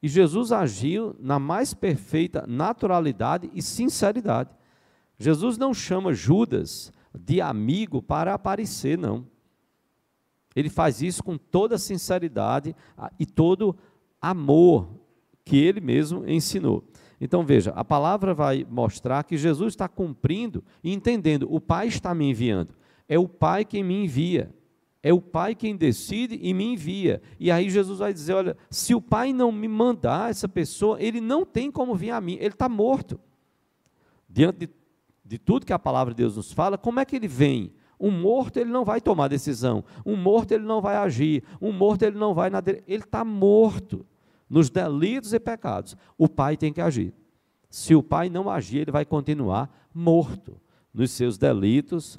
E 0.00 0.08
Jesus 0.08 0.52
agiu 0.52 1.16
na 1.18 1.38
mais 1.38 1.74
perfeita 1.74 2.44
naturalidade 2.46 3.50
e 3.52 3.60
sinceridade. 3.60 4.50
Jesus 5.18 5.58
não 5.58 5.74
chama 5.74 6.14
Judas 6.14 6.92
de 7.12 7.40
amigo 7.40 8.00
para 8.00 8.34
aparecer, 8.34 8.96
não. 8.96 9.26
Ele 10.58 10.68
faz 10.68 11.00
isso 11.00 11.22
com 11.22 11.38
toda 11.38 11.78
sinceridade 11.78 12.74
e 13.16 13.24
todo 13.24 13.76
amor 14.20 14.90
que 15.44 15.56
ele 15.56 15.80
mesmo 15.80 16.28
ensinou. 16.28 16.82
Então 17.20 17.46
veja, 17.46 17.70
a 17.76 17.84
palavra 17.84 18.34
vai 18.34 18.66
mostrar 18.68 19.22
que 19.22 19.36
Jesus 19.36 19.74
está 19.74 19.86
cumprindo 19.86 20.64
e 20.82 20.92
entendendo: 20.92 21.46
o 21.48 21.60
Pai 21.60 21.86
está 21.86 22.12
me 22.12 22.28
enviando. 22.28 22.74
É 23.08 23.16
o 23.16 23.28
Pai 23.28 23.64
quem 23.64 23.84
me 23.84 24.02
envia. 24.02 24.52
É 25.00 25.12
o 25.12 25.20
Pai 25.20 25.54
quem 25.54 25.76
decide 25.76 26.36
e 26.42 26.52
me 26.52 26.64
envia. 26.72 27.22
E 27.38 27.52
aí 27.52 27.70
Jesus 27.70 28.00
vai 28.00 28.12
dizer: 28.12 28.32
olha, 28.32 28.56
se 28.68 28.96
o 28.96 29.00
Pai 29.00 29.32
não 29.32 29.52
me 29.52 29.68
mandar 29.68 30.28
essa 30.28 30.48
pessoa, 30.48 31.00
ele 31.00 31.20
não 31.20 31.46
tem 31.46 31.70
como 31.70 31.94
vir 31.94 32.10
a 32.10 32.20
mim, 32.20 32.36
ele 32.40 32.48
está 32.48 32.68
morto. 32.68 33.20
Diante 34.28 34.66
de, 34.66 34.70
de 35.24 35.38
tudo 35.38 35.64
que 35.64 35.72
a 35.72 35.78
palavra 35.78 36.12
de 36.12 36.18
Deus 36.18 36.36
nos 36.36 36.52
fala, 36.52 36.76
como 36.76 36.98
é 36.98 37.04
que 37.04 37.14
ele 37.14 37.28
vem? 37.28 37.72
Um 38.00 38.10
morto 38.10 38.58
ele 38.58 38.70
não 38.70 38.84
vai 38.84 39.00
tomar 39.00 39.28
decisão. 39.28 39.84
Um 40.04 40.16
morto 40.16 40.52
ele 40.52 40.64
não 40.64 40.80
vai 40.80 40.96
agir. 40.96 41.42
Um 41.60 41.72
morto 41.72 42.02
ele 42.02 42.16
não 42.16 42.34
vai 42.34 42.50
ele 42.86 43.04
está 43.04 43.24
morto. 43.24 44.06
nos 44.48 44.70
delitos 44.70 45.34
e 45.34 45.40
pecados, 45.40 45.94
o 46.16 46.26
pai 46.26 46.56
tem 46.56 46.72
que 46.72 46.80
agir. 46.80 47.12
Se 47.68 47.94
o 47.94 48.02
pai 48.02 48.30
não 48.30 48.48
agir, 48.48 48.78
ele 48.78 48.90
vai 48.90 49.04
continuar 49.04 49.70
morto 49.92 50.58
nos 50.92 51.10
seus 51.10 51.36
delitos 51.36 52.16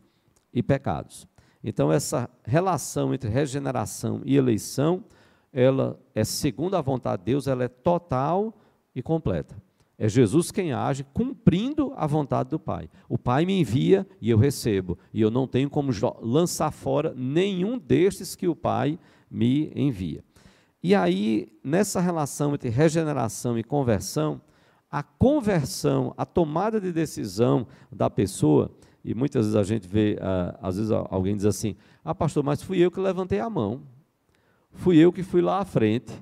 e 0.53 0.61
pecados. 0.61 1.27
Então, 1.63 1.91
essa 1.91 2.29
relação 2.43 3.13
entre 3.13 3.29
regeneração 3.29 4.21
e 4.23 4.37
eleição, 4.37 5.03
ela 5.51 5.99
é 6.13 6.23
segundo 6.23 6.75
a 6.75 6.81
vontade 6.81 7.23
de 7.23 7.31
Deus, 7.31 7.47
ela 7.47 7.63
é 7.63 7.67
total 7.67 8.53
e 8.95 9.01
completa. 9.01 9.55
É 10.01 10.07
Jesus 10.07 10.49
quem 10.49 10.71
age 10.71 11.05
cumprindo 11.13 11.91
a 11.97 12.07
vontade 12.07 12.49
do 12.49 12.57
Pai. 12.57 12.89
O 13.09 13.17
Pai 13.17 13.45
me 13.45 13.59
envia 13.59 14.07
e 14.21 14.29
eu 14.29 14.37
recebo, 14.37 14.97
e 15.13 15.19
eu 15.19 15.29
não 15.29 15.45
tenho 15.45 15.69
como 15.69 15.91
lançar 16.21 16.71
fora 16.71 17.13
nenhum 17.17 17.77
destes 17.77 18.33
que 18.33 18.47
o 18.47 18.55
Pai 18.55 18.97
me 19.29 19.69
envia. 19.75 20.23
E 20.81 20.95
aí, 20.95 21.51
nessa 21.61 21.99
relação 21.99 22.55
entre 22.55 22.69
regeneração 22.69 23.59
e 23.59 23.63
conversão, 23.63 24.41
a 24.89 25.03
conversão, 25.03 26.13
a 26.15 26.25
tomada 26.25 26.79
de 26.79 26.93
decisão 26.93 27.67
da 27.91 28.09
pessoa, 28.09 28.71
e 29.03 29.13
muitas 29.13 29.47
vezes 29.47 29.55
a 29.57 29.63
gente 29.63 29.85
vê, 29.85 30.17
uh, 30.21 30.57
às 30.61 30.77
vezes 30.77 30.91
alguém 30.91 31.35
diz 31.35 31.45
assim: 31.45 31.75
Ah, 32.05 32.15
pastor, 32.15 32.41
mas 32.41 32.63
fui 32.63 32.79
eu 32.79 32.89
que 32.89 33.01
levantei 33.01 33.41
a 33.41 33.49
mão, 33.49 33.81
fui 34.71 34.97
eu 34.97 35.11
que 35.11 35.23
fui 35.23 35.41
lá 35.41 35.59
à 35.59 35.65
frente, 35.65 36.13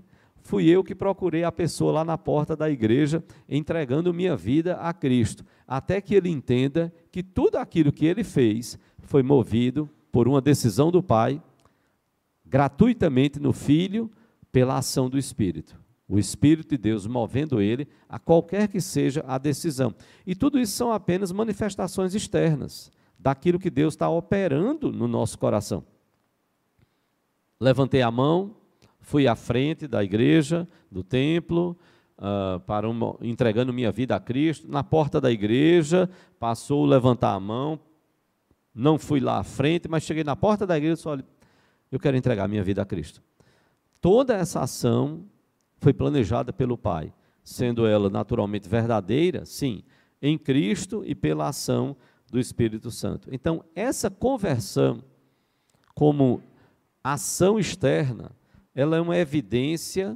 fui 0.47 0.69
eu 0.69 0.81
que 0.81 0.95
procurei 0.95 1.43
a 1.43 1.51
pessoa 1.51 1.91
lá 1.91 2.05
na 2.05 2.17
porta 2.17 2.55
da 2.55 2.69
igreja, 2.69 3.21
entregando 3.49 4.13
minha 4.13 4.33
vida 4.33 4.75
a 4.77 4.93
Cristo, 4.93 5.43
até 5.67 5.99
que 5.99 6.15
ele 6.15 6.29
entenda 6.29 6.93
que 7.11 7.21
tudo 7.21 7.57
aquilo 7.57 7.91
que 7.91 8.05
ele 8.05 8.23
fez 8.23 8.79
foi 8.99 9.21
movido 9.21 9.89
por 10.09 10.25
uma 10.25 10.39
decisão 10.39 10.89
do 10.89 11.03
Pai, 11.03 11.43
gratuitamente 12.45 13.41
no 13.41 13.51
Filho, 13.51 14.09
pela 14.49 14.77
ação 14.77 15.09
do 15.09 15.17
Espírito. 15.17 15.77
O 16.07 16.17
Espírito 16.17 16.69
de 16.69 16.77
Deus 16.77 17.05
movendo 17.05 17.59
ele 17.59 17.85
a 18.07 18.17
qualquer 18.17 18.69
que 18.69 18.79
seja 18.79 19.25
a 19.27 19.37
decisão. 19.37 19.93
E 20.25 20.33
tudo 20.33 20.57
isso 20.57 20.71
são 20.71 20.93
apenas 20.93 21.33
manifestações 21.33 22.15
externas 22.15 22.89
daquilo 23.19 23.59
que 23.59 23.69
Deus 23.69 23.95
está 23.95 24.09
operando 24.09 24.93
no 24.93 25.09
nosso 25.09 25.37
coração. 25.37 25.83
Levantei 27.59 28.01
a 28.01 28.09
mão, 28.09 28.55
fui 29.07 29.25
à 29.25 29.37
frente 29.37 29.87
da 29.87 30.03
igreja, 30.03 30.67
do 30.91 31.01
templo, 31.01 31.77
uh, 32.17 32.59
para 32.59 32.89
uma, 32.89 33.15
entregando 33.21 33.71
minha 33.71 33.89
vida 33.89 34.13
a 34.13 34.19
Cristo. 34.19 34.69
Na 34.69 34.83
porta 34.83 35.21
da 35.21 35.31
igreja, 35.31 36.09
passou 36.37 36.85
levantar 36.85 37.33
a 37.33 37.39
mão. 37.39 37.79
Não 38.75 38.99
fui 38.99 39.21
lá 39.21 39.39
à 39.39 39.43
frente, 39.45 39.87
mas 39.87 40.03
cheguei 40.03 40.25
na 40.25 40.35
porta 40.35 40.67
da 40.67 40.75
igreja 40.75 40.91
e 40.91 40.95
disse: 40.97 41.07
olha, 41.07 41.25
eu 41.89 41.97
quero 41.97 42.17
entregar 42.17 42.49
minha 42.49 42.61
vida 42.61 42.81
a 42.81 42.85
Cristo. 42.85 43.23
Toda 44.01 44.35
essa 44.35 44.59
ação 44.59 45.23
foi 45.77 45.93
planejada 45.93 46.51
pelo 46.51 46.77
Pai, 46.77 47.13
sendo 47.45 47.87
ela 47.87 48.09
naturalmente 48.09 48.67
verdadeira, 48.67 49.45
sim, 49.45 49.83
em 50.21 50.37
Cristo 50.37 51.01
e 51.05 51.15
pela 51.15 51.47
ação 51.47 51.95
do 52.29 52.37
Espírito 52.37 52.91
Santo. 52.91 53.29
Então, 53.31 53.63
essa 53.73 54.09
conversão, 54.09 55.01
como 55.95 56.43
ação 57.01 57.57
externa, 57.57 58.35
ela 58.77 58.95
é 58.95 59.01
uma 59.01 59.17
evidência 59.17 60.15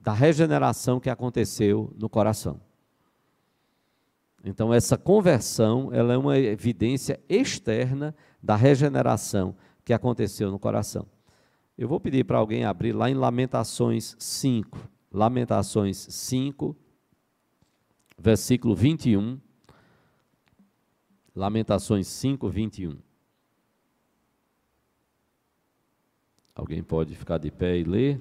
da 0.00 0.14
regeneração 0.14 0.98
que 0.98 1.10
aconteceu 1.10 1.92
no 1.98 2.08
coração. 2.08 2.58
Então 4.42 4.72
essa 4.72 4.96
conversão, 4.96 5.92
ela 5.92 6.14
é 6.14 6.16
uma 6.16 6.38
evidência 6.38 7.20
externa 7.28 8.16
da 8.42 8.56
regeneração 8.56 9.54
que 9.84 9.92
aconteceu 9.92 10.50
no 10.50 10.58
coração. 10.58 11.06
Eu 11.76 11.86
vou 11.86 12.00
pedir 12.00 12.24
para 12.24 12.38
alguém 12.38 12.64
abrir 12.64 12.92
lá 12.92 13.10
em 13.10 13.14
Lamentações 13.14 14.16
5, 14.18 14.78
Lamentações 15.12 15.98
5, 15.98 16.74
versículo 18.18 18.74
21. 18.74 19.38
Lamentações 21.36 22.06
5, 22.06 22.48
21. 22.48 23.07
Alguém 26.58 26.82
pode 26.82 27.14
ficar 27.14 27.38
de 27.38 27.52
pé 27.52 27.78
e 27.78 27.84
ler? 27.84 28.20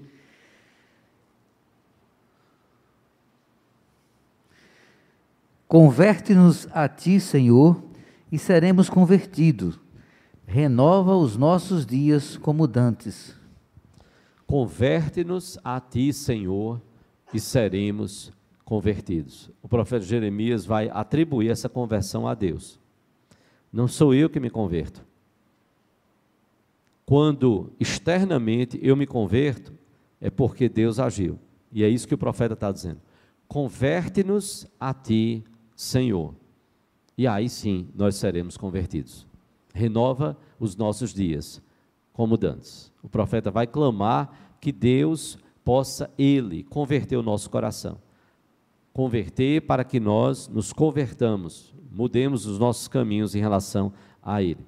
Converte-nos 5.67 6.67
a 6.71 6.87
ti, 6.87 7.19
Senhor, 7.19 7.83
e 8.31 8.37
seremos 8.37 8.91
convertidos. 8.91 9.79
Renova 10.45 11.15
os 11.15 11.35
nossos 11.35 11.83
dias 11.83 12.37
como 12.37 12.67
dantes. 12.67 13.35
Converte-nos 14.45 15.57
a 15.63 15.81
ti, 15.81 16.13
Senhor, 16.13 16.79
e 17.33 17.39
seremos 17.39 18.31
convertidos. 18.63 19.49
O 19.63 19.67
profeta 19.67 20.05
Jeremias 20.05 20.63
vai 20.63 20.89
atribuir 20.89 21.49
essa 21.49 21.67
conversão 21.67 22.27
a 22.27 22.35
Deus. 22.35 22.79
Não 23.73 23.87
sou 23.87 24.13
eu 24.13 24.29
que 24.29 24.39
me 24.39 24.51
converto 24.51 25.06
quando 27.07 27.71
externamente 27.79 28.77
eu 28.83 28.93
me 28.97 29.07
converto, 29.07 29.73
é 30.19 30.29
porque 30.29 30.67
Deus 30.67 30.99
agiu. 30.99 31.39
E 31.71 31.81
é 31.81 31.87
isso 31.87 32.05
que 32.05 32.13
o 32.13 32.17
profeta 32.17 32.53
está 32.53 32.69
dizendo. 32.69 32.99
Converte-nos 33.47 34.67
a 34.77 34.93
ti, 34.93 35.41
Senhor. 35.73 36.35
E 37.17 37.25
aí 37.25 37.47
sim 37.47 37.87
nós 37.95 38.17
seremos 38.17 38.57
convertidos. 38.57 39.25
Renova 39.73 40.37
os 40.59 40.75
nossos 40.75 41.13
dias, 41.13 41.61
como 42.11 42.35
dantes. 42.35 42.91
O 43.01 43.07
profeta 43.07 43.49
vai 43.49 43.65
clamar 43.65 44.57
que 44.59 44.73
Deus 44.73 45.37
possa, 45.63 46.11
Ele, 46.17 46.61
converter 46.63 47.15
o 47.15 47.23
nosso 47.23 47.49
coração. 47.49 48.01
Converter 48.91 49.61
para 49.61 49.85
que 49.85 49.97
nós 49.97 50.49
nos 50.49 50.73
convertamos, 50.73 51.73
mudemos 51.89 52.45
os 52.45 52.59
nossos 52.59 52.89
caminhos 52.89 53.33
em 53.33 53.39
relação 53.39 53.93
a 54.21 54.43
Ele. 54.43 54.65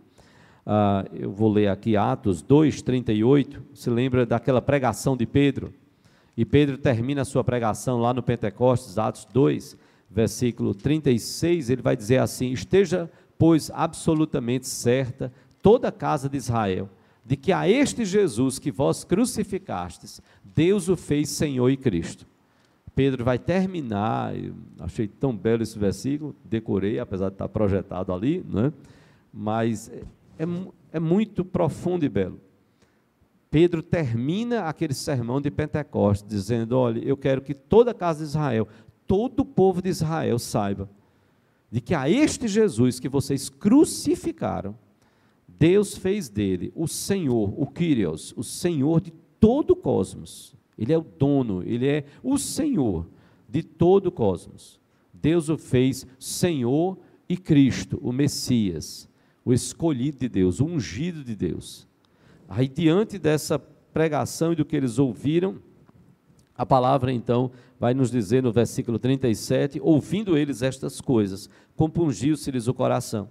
Ah, 0.71 1.03
eu 1.11 1.31
vou 1.31 1.51
ler 1.51 1.67
aqui 1.67 1.97
Atos 1.97 2.43
2, 2.43 2.83
38. 2.83 3.59
Se 3.73 3.89
lembra 3.89 4.23
daquela 4.23 4.61
pregação 4.61 5.17
de 5.17 5.25
Pedro? 5.25 5.73
E 6.37 6.45
Pedro 6.45 6.77
termina 6.77 7.23
a 7.23 7.25
sua 7.25 7.43
pregação 7.43 7.99
lá 7.99 8.13
no 8.13 8.21
Pentecostes, 8.21 8.99
Atos 8.99 9.25
2, 9.33 9.75
versículo 10.07 10.75
36. 10.75 11.71
Ele 11.71 11.81
vai 11.81 11.95
dizer 11.95 12.19
assim: 12.19 12.51
Esteja, 12.51 13.09
pois, 13.35 13.71
absolutamente 13.73 14.67
certa 14.67 15.33
toda 15.59 15.87
a 15.87 15.91
casa 15.91 16.29
de 16.29 16.37
Israel, 16.37 16.87
de 17.25 17.35
que 17.35 17.51
a 17.51 17.67
este 17.67 18.05
Jesus 18.05 18.59
que 18.59 18.69
vós 18.69 19.03
crucificastes, 19.03 20.21
Deus 20.43 20.87
o 20.87 20.95
fez 20.95 21.29
Senhor 21.29 21.67
e 21.71 21.77
Cristo. 21.77 22.27
Pedro 22.93 23.23
vai 23.23 23.39
terminar, 23.39 24.33
achei 24.77 25.07
tão 25.07 25.35
belo 25.35 25.63
esse 25.63 25.79
versículo, 25.79 26.35
decorei, 26.45 26.99
apesar 26.99 27.29
de 27.29 27.33
estar 27.33 27.49
projetado 27.49 28.13
ali, 28.13 28.45
né? 28.47 28.71
mas 29.33 29.91
é, 30.39 30.45
é 30.93 30.99
muito 30.99 31.43
profundo 31.43 32.05
e 32.05 32.09
belo. 32.09 32.39
Pedro 33.51 33.83
termina 33.83 34.63
aquele 34.63 34.93
sermão 34.93 35.41
de 35.41 35.51
Pentecostes 35.51 36.27
dizendo: 36.27 36.77
Olha, 36.77 36.99
eu 36.99 37.17
quero 37.17 37.41
que 37.41 37.53
toda 37.53 37.91
a 37.91 37.93
casa 37.93 38.19
de 38.19 38.29
Israel, 38.29 38.67
todo 39.05 39.41
o 39.41 39.45
povo 39.45 39.81
de 39.81 39.89
Israel 39.89 40.39
saiba 40.39 40.89
de 41.71 41.81
que 41.81 41.93
a 41.93 42.09
este 42.09 42.47
Jesus 42.47 42.99
que 42.99 43.09
vocês 43.09 43.49
crucificaram, 43.49 44.75
Deus 45.47 45.97
fez 45.97 46.29
dele 46.29 46.71
o 46.75 46.87
Senhor, 46.87 47.53
o 47.57 47.67
Kyrios, 47.67 48.33
o 48.37 48.43
Senhor 48.43 49.01
de 49.01 49.11
todo 49.39 49.71
o 49.71 49.75
cosmos. 49.75 50.55
Ele 50.77 50.93
é 50.93 50.97
o 50.97 51.01
dono, 51.01 51.61
ele 51.63 51.87
é 51.87 52.05
o 52.23 52.37
Senhor 52.37 53.05
de 53.47 53.61
todo 53.61 54.07
o 54.07 54.11
cosmos. 54.11 54.79
Deus 55.13 55.49
o 55.49 55.57
fez 55.57 56.07
Senhor 56.17 56.97
e 57.27 57.35
Cristo, 57.35 57.99
o 58.01 58.13
Messias, 58.13 59.08
o 59.49 59.53
escolhido 59.53 60.19
de 60.19 60.29
Deus, 60.29 60.59
o 60.59 60.65
ungido 60.65 61.23
de 61.23 61.35
Deus. 61.35 61.87
Aí, 62.47 62.67
diante 62.67 63.17
dessa 63.17 63.57
pregação 63.57 64.53
e 64.53 64.55
do 64.55 64.63
que 64.63 64.75
eles 64.75 64.99
ouviram, 64.99 65.57
a 66.55 66.67
palavra 66.67 67.11
então 67.11 67.49
vai 67.79 67.95
nos 67.95 68.11
dizer 68.11 68.43
no 68.43 68.51
versículo 68.51 68.99
37: 68.99 69.79
ouvindo 69.81 70.37
eles 70.37 70.61
estas 70.61 71.01
coisas, 71.01 71.49
compungiu-se-lhes 71.75 72.67
o 72.67 72.75
coração. 72.75 73.27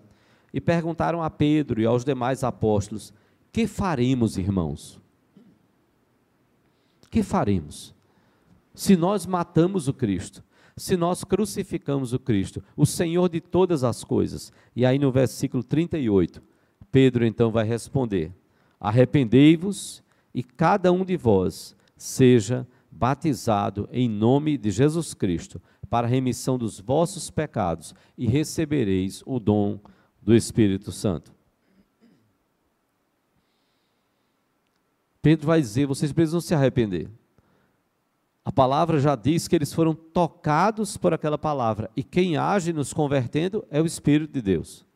E 0.52 0.60
perguntaram 0.60 1.22
a 1.22 1.30
Pedro 1.30 1.80
e 1.80 1.86
aos 1.86 2.04
demais 2.04 2.42
apóstolos: 2.42 3.12
Que 3.52 3.68
faremos, 3.68 4.36
irmãos? 4.36 5.00
Que 7.12 7.22
faremos? 7.22 7.94
Se 8.74 8.96
nós 8.96 9.24
matamos 9.24 9.86
o 9.86 9.92
Cristo, 9.92 10.42
se 10.78 10.96
nós 10.96 11.24
crucificamos 11.24 12.12
o 12.12 12.18
Cristo, 12.18 12.62
o 12.76 12.86
Senhor 12.86 13.28
de 13.28 13.40
todas 13.40 13.84
as 13.84 14.04
coisas. 14.04 14.52
E 14.74 14.86
aí 14.86 14.98
no 14.98 15.10
versículo 15.12 15.62
38, 15.62 16.42
Pedro 16.90 17.24
então 17.24 17.50
vai 17.50 17.64
responder: 17.64 18.32
Arrependei-vos 18.80 20.02
e 20.34 20.42
cada 20.42 20.92
um 20.92 21.04
de 21.04 21.16
vós 21.16 21.76
seja 21.96 22.66
batizado 22.90 23.88
em 23.92 24.08
nome 24.08 24.56
de 24.56 24.70
Jesus 24.70 25.14
Cristo 25.14 25.60
para 25.88 26.06
a 26.06 26.10
remissão 26.10 26.58
dos 26.58 26.80
vossos 26.80 27.30
pecados 27.30 27.94
e 28.16 28.26
recebereis 28.26 29.22
o 29.26 29.38
dom 29.38 29.80
do 30.20 30.34
Espírito 30.34 30.92
Santo. 30.92 31.32
Pedro 35.22 35.46
vai 35.46 35.60
dizer: 35.60 35.86
vocês 35.86 36.12
precisam 36.12 36.40
se 36.40 36.54
arrepender. 36.54 37.10
A 38.48 38.50
palavra 38.50 38.98
já 38.98 39.14
diz 39.14 39.46
que 39.46 39.54
eles 39.54 39.74
foram 39.74 39.92
tocados 39.92 40.96
por 40.96 41.12
aquela 41.12 41.36
palavra, 41.36 41.90
e 41.94 42.02
quem 42.02 42.38
age 42.38 42.72
nos 42.72 42.94
convertendo 42.94 43.62
é 43.70 43.78
o 43.78 43.84
Espírito 43.84 44.32
de 44.32 44.40
Deus. 44.40 44.86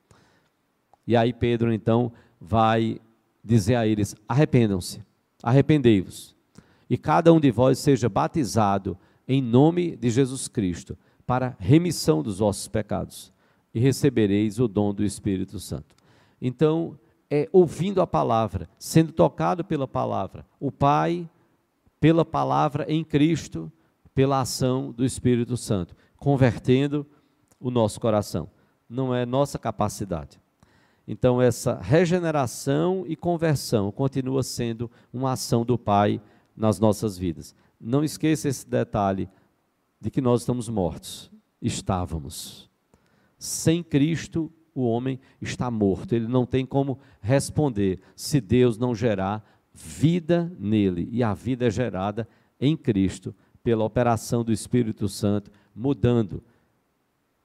E 1.07 1.14
aí 1.14 1.34
Pedro 1.34 1.70
então 1.70 2.11
vai 2.40 2.98
dizer 3.44 3.74
a 3.74 3.86
eles: 3.86 4.16
arrependam-se, 4.26 5.05
arrependei-vos, 5.42 6.34
e 6.88 6.96
cada 6.96 7.30
um 7.30 7.38
de 7.38 7.50
vós 7.50 7.78
seja 7.78 8.09
batizado 8.09 8.96
em 9.28 9.42
nome 9.42 9.96
de 9.96 10.09
Jesus 10.09 10.48
Cristo, 10.48 10.96
para 11.26 11.55
remissão 11.59 12.22
dos 12.22 12.38
vossos 12.38 12.68
pecados, 12.68 13.30
e 13.74 13.78
recebereis 13.78 14.59
o 14.61 14.66
dom 14.66 14.94
do 14.94 15.05
Espírito 15.05 15.61
Santo. 15.61 15.94
Então, 16.40 16.98
é 17.30 17.50
ouvindo 17.53 18.00
a 18.00 18.07
palavra, 18.07 18.66
sendo 18.78 19.12
tocado 19.12 19.62
pela 19.62 19.86
palavra, 19.86 20.46
o 20.59 20.72
Pai, 20.72 21.28
pela 22.03 22.24
palavra 22.24 22.84
em 22.88 23.05
Cristo, 23.05 23.70
pela 24.12 24.40
ação 24.40 24.90
do 24.90 25.05
Espírito 25.05 25.57
Santo, 25.57 25.94
convertendo 26.16 27.07
o 27.61 27.70
nosso 27.70 28.00
coração. 28.00 28.50
Não 28.88 29.14
é 29.14 29.24
nossa 29.24 29.57
capacidade. 29.57 30.40
Então, 31.07 31.40
essa 31.40 31.78
regeneração 31.80 33.05
e 33.07 33.14
conversão 33.14 33.92
continua 33.92 34.42
sendo 34.42 34.90
uma 35.12 35.30
ação 35.30 35.64
do 35.64 35.78
Pai 35.78 36.20
nas 36.57 36.80
nossas 36.80 37.16
vidas. 37.16 37.55
Não 37.80 38.03
esqueça 38.03 38.48
esse 38.48 38.68
detalhe 38.68 39.28
de 40.00 40.11
que 40.11 40.20
nós 40.20 40.40
estamos 40.40 40.68
mortos. 40.68 41.30
Estávamos. 41.61 42.68
Sem 43.38 43.80
Cristo, 43.80 44.53
o 44.74 44.82
homem 44.82 45.20
está 45.40 45.70
morto. 45.70 46.16
Ele 46.16 46.26
não 46.26 46.44
tem 46.44 46.66
como 46.66 46.98
responder 47.20 48.00
se 48.16 48.40
Deus 48.40 48.76
não 48.76 48.92
gerar 48.92 49.51
vida 49.74 50.52
nele. 50.58 51.08
E 51.10 51.22
a 51.22 51.34
vida 51.34 51.66
é 51.66 51.70
gerada 51.70 52.28
em 52.60 52.76
Cristo, 52.76 53.34
pela 53.62 53.84
operação 53.84 54.44
do 54.44 54.52
Espírito 54.52 55.08
Santo, 55.08 55.50
mudando, 55.74 56.42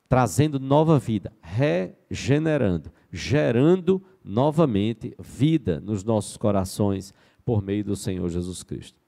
trazendo 0.09 0.59
nova 0.59 0.97
vida, 0.97 1.31
regenerando, 1.41 2.91
gerando 3.11 4.03
novamente 4.23 5.15
vida 5.19 5.79
nos 5.79 6.03
nossos 6.03 6.37
corações 6.37 7.13
por 7.45 7.61
meio 7.61 7.83
do 7.83 7.95
Senhor 7.95 8.27
Jesus 8.29 8.63
Cristo. 8.63 8.99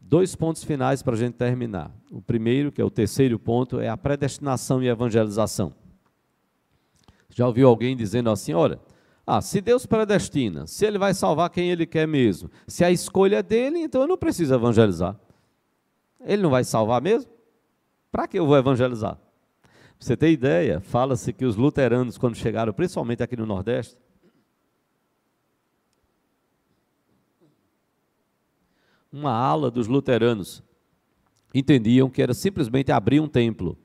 Dois 0.00 0.34
pontos 0.34 0.62
finais 0.62 1.02
para 1.02 1.14
a 1.14 1.18
gente 1.18 1.34
terminar. 1.34 1.90
O 2.10 2.22
primeiro, 2.22 2.70
que 2.70 2.80
é 2.80 2.84
o 2.84 2.90
terceiro 2.90 3.38
ponto, 3.38 3.80
é 3.80 3.88
a 3.88 3.96
predestinação 3.96 4.82
e 4.82 4.88
evangelização. 4.88 5.74
Já 7.28 7.46
ouviu 7.46 7.68
alguém 7.68 7.96
dizendo 7.96 8.30
assim: 8.30 8.52
olha, 8.52 8.80
ah, 9.26 9.40
se 9.40 9.60
Deus 9.60 9.84
predestina, 9.84 10.68
se 10.68 10.86
Ele 10.86 10.98
vai 10.98 11.12
salvar 11.12 11.50
quem 11.50 11.70
Ele 11.70 11.84
quer 11.84 12.06
mesmo, 12.06 12.48
se 12.68 12.84
a 12.84 12.90
escolha 12.92 13.38
é 13.38 13.42
dele, 13.42 13.80
então 13.80 14.02
eu 14.02 14.06
não 14.06 14.16
preciso 14.16 14.54
evangelizar. 14.54 15.18
Ele 16.20 16.42
não 16.42 16.50
vai 16.50 16.62
salvar 16.62 17.02
mesmo? 17.02 17.30
Para 18.12 18.28
que 18.28 18.38
eu 18.38 18.46
vou 18.46 18.56
evangelizar? 18.56 19.16
Pra 19.16 19.72
você 19.98 20.16
ter 20.16 20.30
ideia, 20.30 20.80
fala-se 20.80 21.32
que 21.32 21.44
os 21.44 21.56
luteranos, 21.56 22.16
quando 22.16 22.36
chegaram, 22.36 22.72
principalmente 22.72 23.22
aqui 23.22 23.36
no 23.36 23.46
Nordeste, 23.46 23.98
uma 29.12 29.32
ala 29.32 29.70
dos 29.70 29.88
luteranos 29.88 30.62
entendiam 31.54 32.10
que 32.10 32.22
era 32.22 32.34
simplesmente 32.34 32.92
abrir 32.92 33.18
um 33.18 33.28
templo. 33.28 33.78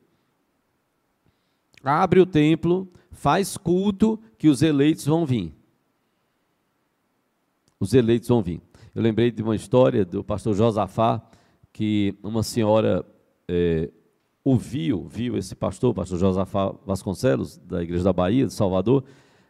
Abre 1.84 2.20
o 2.20 2.26
templo, 2.26 2.88
faz 3.12 3.58
culto, 3.58 4.20
que 4.38 4.48
os 4.48 4.62
eleitos 4.62 5.06
vão 5.06 5.26
vir. 5.26 5.54
Os 7.80 7.94
eleitos 7.94 8.30
vão 8.30 8.42
vir. 8.42 8.62
Eu 8.94 9.02
lembrei 9.02 9.32
de 9.32 9.42
uma 9.42 9.56
história 9.56 10.06
do 10.06 10.24
pastor 10.24 10.54
Josafá, 10.54 11.22
que 11.74 12.16
uma 12.22 12.44
senhora 12.44 13.06
é, 13.48 13.90
ouviu, 14.44 15.08
viu 15.08 15.38
esse 15.38 15.56
pastor, 15.56 15.94
pastor 15.94 16.20
Josafá 16.20 16.74
Vasconcelos, 16.86 17.58
da 17.58 17.82
Igreja 17.82 18.04
da 18.04 18.14
Bahia, 18.14 18.46
de 18.46 18.54
Salvador, 18.54 19.04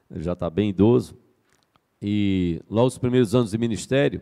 ele 0.09 0.23
já 0.23 0.33
está 0.33 0.49
bem 0.49 0.69
idoso, 0.69 1.15
e 2.01 2.61
logo 2.69 2.87
os 2.87 2.97
primeiros 2.97 3.33
anos 3.35 3.51
de 3.51 3.57
ministério, 3.57 4.21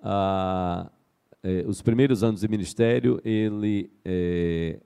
ah, 0.00 0.90
eh, 1.42 1.64
os 1.66 1.82
primeiros 1.82 2.22
anos 2.22 2.40
de 2.40 2.48
ministério, 2.48 3.20
ele 3.24 3.90
eh, 4.04 4.80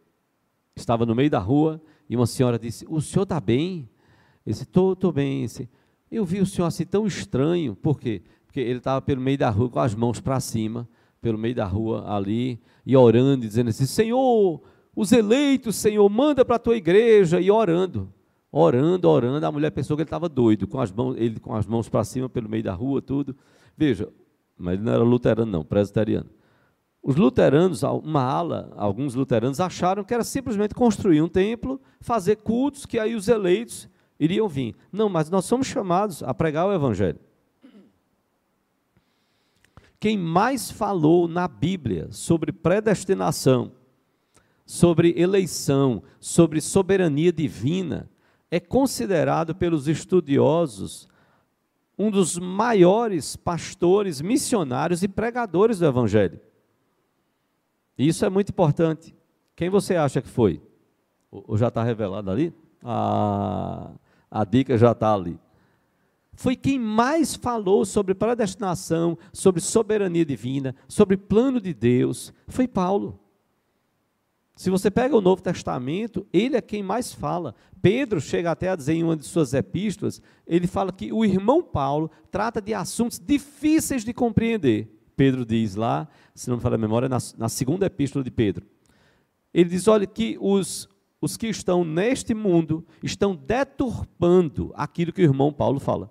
estava 0.75 1.05
no 1.05 1.15
meio 1.15 1.31
da 1.31 1.39
rua 1.39 1.81
e 2.09 2.17
uma 2.17 2.27
senhora 2.27 2.59
disse: 2.59 2.87
O 2.89 3.01
senhor 3.01 3.25
está 3.25 3.41
bem? 3.41 3.89
Ele 4.47 4.55
disse: 4.55 4.63
Estou 4.63 5.13
bem. 5.13 5.45
Disse, 5.45 5.69
Eu 6.11 6.25
vi 6.25 6.41
o 6.41 6.47
senhor 6.47 6.67
assim 6.67 6.85
tão 6.85 7.07
estranho, 7.07 7.77
por 7.77 7.99
quê? 7.99 8.23
Porque 8.47 8.61
ele 8.61 8.79
estava 8.79 9.01
pelo 9.03 9.21
meio 9.21 9.39
da 9.39 9.51
rua 9.51 9.69
com 9.69 9.81
as 9.81 9.95
mãos 9.95 10.21
para 10.21 10.41
cima, 10.41 10.89
pelo 11.21 11.39
meio 11.39 11.55
da 11.55 11.67
rua 11.67 12.11
ali, 12.15 12.61
e 12.85 12.97
orando, 12.97 13.47
dizendo 13.47 13.71
assim: 13.71 13.87
Senhor, 13.87 14.61
os 14.95 15.13
eleitos, 15.13 15.77
Senhor, 15.77 16.09
manda 16.09 16.45
para 16.45 16.57
a 16.57 16.61
tua 16.61 16.77
igreja, 16.77 17.41
e 17.41 17.51
orando 17.51 18.13
orando, 18.51 19.09
orando, 19.09 19.45
a 19.45 19.53
mulher 19.53 19.71
pensou 19.71 19.97
que 19.97 20.03
ele 20.03 20.07
estava 20.07 20.29
doido, 20.29 20.67
com 20.67 20.81
as 20.81 20.91
mãos, 20.91 21.17
ele 21.19 21.39
com 21.39 21.55
as 21.55 21.67
mãos 21.67 21.89
para 21.89 22.05
cima 22.05 22.29
pelo 22.29 22.49
meio 22.49 22.63
da 22.63 22.73
rua, 22.73 23.03
tudo. 23.03 23.37
Veja, 23.77 24.09
mas 24.57 24.75
ele 24.75 24.83
não 24.83 24.93
era 24.93 25.03
luterano, 25.03 25.51
não, 25.51 25.65
presbiteriano. 25.65 26.29
Os 27.03 27.17
luteranos, 27.17 27.83
uma 27.83 28.23
ala, 28.23 28.73
alguns 28.77 29.15
luteranos 29.15 29.61
acharam 29.61 30.05
que 30.05 30.13
era 30.13 30.25
simplesmente 30.25 30.75
construir 30.75 31.23
um 31.23 31.29
templo, 31.29 31.81
fazer 32.01 32.37
cultos, 32.37 32.85
que 32.85 32.99
aí 32.99 33.15
os 33.15 33.29
eleitos 33.29 33.89
iriam 34.19 34.49
vir. 34.49 34.75
Não, 34.93 35.09
mas 35.09 35.31
nós 35.31 35.45
somos 35.45 35.67
chamados 35.67 36.23
a 36.23 36.35
pregar 36.35 36.67
o 36.67 36.73
Evangelho. 36.73 37.21
Quem 40.01 40.17
mais 40.17 40.71
falou 40.71 41.27
na 41.27 41.49
Bíblia 41.49 42.09
sobre 42.11 42.53
predestinação, 42.53 43.73
sobre 44.65 45.15
eleição, 45.17 46.03
sobre 46.21 46.61
soberania 46.61 47.33
divina, 47.33 48.09
é 48.51 48.61
considerado 48.61 49.55
pelos 49.55 49.89
estudiosos 49.89 51.09
um 51.99 52.11
dos 52.11 52.39
maiores 52.39 53.35
pastores, 53.35 54.21
missionários 54.21 55.03
e 55.03 55.09
pregadores 55.09 55.81
do 55.81 55.87
Evangelho. 55.87 56.41
Isso 57.99 58.25
é 58.25 58.31
muito 58.31 58.51
importante. 58.51 59.15
Quem 59.57 59.69
você 59.69 59.97
acha 59.97 60.23
que 60.23 60.29
foi? 60.29 60.63
Ou 61.31 61.59
já 61.59 61.69
está 61.69 61.83
revelado 61.83 62.31
ali? 62.31 62.55
A, 62.83 63.91
a 64.31 64.45
dica 64.45 64.79
já 64.79 64.93
está 64.93 65.13
ali. 65.13 65.39
Foi 66.33 66.55
quem 66.55 66.79
mais 66.79 67.35
falou 67.35 67.85
sobre 67.85 68.15
predestinação, 68.15 69.19
sobre 69.33 69.61
soberania 69.61 70.25
divina, 70.25 70.77
sobre 70.87 71.17
plano 71.17 71.61
de 71.61 71.75
Deus. 71.75 72.33
Foi 72.47 72.69
Paulo. 72.69 73.19
Se 74.55 74.71
você 74.71 74.91
pega 74.91 75.17
o 75.17 75.21
Novo 75.21 75.43
Testamento, 75.43 76.25
ele 76.33 76.57
é 76.57 76.61
quem 76.61 76.83
mais 76.83 77.13
fala. 77.13 77.55
Pedro 77.83 78.21
chega 78.21 78.53
até 78.53 78.69
a 78.69 78.77
dizer 78.77 78.95
em 78.95 79.03
uma 79.03 79.17
de 79.17 79.25
suas 79.25 79.55
epístolas, 79.55 80.23
ele 80.47 80.67
fala 80.69 80.93
que 80.93 81.13
o 81.13 81.25
irmão 81.25 81.63
Paulo 81.63 82.11
trata 82.31 82.61
de 82.61 82.75
assuntos 82.75 83.21
difíceis 83.21 84.05
de 84.05 84.13
compreender. 84.13 84.98
Pedro 85.19 85.45
diz 85.45 85.75
lá, 85.75 86.07
se 86.33 86.49
não 86.49 86.59
me 86.59 86.63
falha 86.63 86.77
a 86.77 86.79
memória, 86.79 87.09
na, 87.09 87.19
na 87.37 87.49
segunda 87.49 87.87
epístola 87.87 88.25
de 88.25 88.31
Pedro. 88.31 88.65
Ele 89.53 89.69
diz: 89.69 89.89
olha, 89.89 90.07
que 90.07 90.39
os, 90.41 90.89
os 91.21 91.37
que 91.37 91.49
estão 91.49 91.85
neste 91.85 92.35
mundo 92.35 92.87
estão 93.03 93.35
deturpando 93.35 94.73
aquilo 94.77 95.13
que 95.13 95.21
o 95.21 95.25
irmão 95.25 95.53
Paulo 95.53 95.81
fala. 95.81 96.09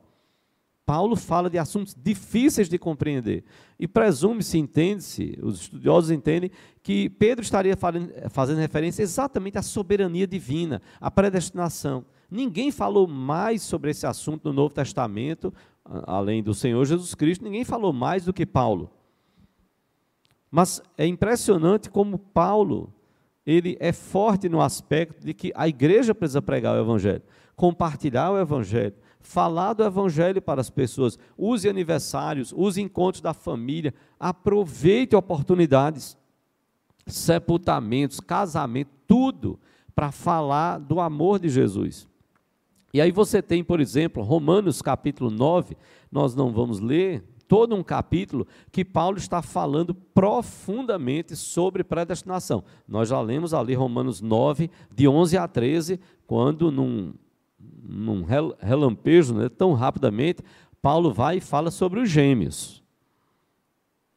Paulo 0.85 1.15
fala 1.15 1.49
de 1.49 1.57
assuntos 1.57 1.95
difíceis 1.97 2.67
de 2.67 2.77
compreender. 2.77 3.45
E 3.79 3.87
presume-se, 3.87 4.57
entende-se, 4.57 5.39
os 5.41 5.61
estudiosos 5.61 6.11
entendem, 6.11 6.51
que 6.83 7.09
Pedro 7.09 7.43
estaria 7.43 7.77
fazendo 8.29 8.57
referência 8.57 9.03
exatamente 9.03 9.57
à 9.57 9.61
soberania 9.61 10.27
divina, 10.27 10.81
à 10.99 11.09
predestinação. 11.09 12.05
Ninguém 12.29 12.71
falou 12.71 13.07
mais 13.07 13.61
sobre 13.61 13.91
esse 13.91 14.05
assunto 14.05 14.49
no 14.49 14.53
Novo 14.53 14.73
Testamento, 14.73 15.53
além 15.85 16.43
do 16.43 16.53
Senhor 16.53 16.83
Jesus 16.85 17.15
Cristo, 17.15 17.43
ninguém 17.43 17.63
falou 17.63 17.93
mais 17.93 18.25
do 18.25 18.33
que 18.33 18.45
Paulo. 18.45 18.91
Mas 20.49 20.81
é 20.97 21.05
impressionante 21.05 21.89
como 21.89 22.17
Paulo, 22.17 22.93
ele 23.45 23.77
é 23.79 23.91
forte 23.91 24.47
no 24.49 24.61
aspecto 24.61 25.25
de 25.25 25.33
que 25.33 25.51
a 25.55 25.67
igreja 25.67 26.15
precisa 26.15 26.41
pregar 26.41 26.75
o 26.75 26.81
evangelho, 26.81 27.21
compartilhar 27.55 28.31
o 28.31 28.39
evangelho, 28.39 28.93
falar 29.27 29.73
do 29.73 29.83
Evangelho 29.83 30.41
para 30.41 30.61
as 30.61 30.69
pessoas. 30.69 31.19
Use 31.37 31.67
aniversários, 31.67 32.53
use 32.55 32.81
encontros 32.81 33.21
da 33.21 33.33
família, 33.33 33.93
aproveite 34.17 35.15
oportunidades, 35.15 36.17
sepultamentos, 37.05 38.21
casamento, 38.21 38.89
tudo 39.05 39.59
para 39.93 40.11
falar 40.11 40.79
do 40.79 41.01
amor 41.01 41.39
de 41.39 41.49
Jesus. 41.49 42.07
E 42.93 43.01
aí 43.01 43.11
você 43.11 43.41
tem, 43.41 43.63
por 43.63 43.81
exemplo, 43.81 44.23
Romanos 44.23 44.81
capítulo 44.81 45.29
9, 45.29 45.75
nós 46.09 46.33
não 46.33 46.53
vamos 46.53 46.79
ler 46.79 47.23
todo 47.47 47.75
um 47.75 47.83
capítulo 47.83 48.45
que 48.71 48.83
Paulo 48.83 49.17
está 49.17 49.41
falando 49.41 49.93
profundamente 49.93 51.35
sobre 51.35 51.83
predestinação. 51.83 52.63
Nós 52.87 53.09
já 53.09 53.21
lemos 53.21 53.53
ali 53.53 53.73
Romanos 53.73 54.21
9, 54.21 54.69
de 54.93 55.07
11 55.07 55.37
a 55.37 55.47
13, 55.47 55.99
quando 56.25 56.71
num 56.71 57.13
num 57.89 58.23
relampejo, 58.59 59.33
né, 59.33 59.49
tão 59.49 59.73
rapidamente, 59.73 60.43
Paulo 60.81 61.11
vai 61.11 61.37
e 61.37 61.41
fala 61.41 61.71
sobre 61.71 62.01
os 62.01 62.09
gêmeos. 62.09 62.83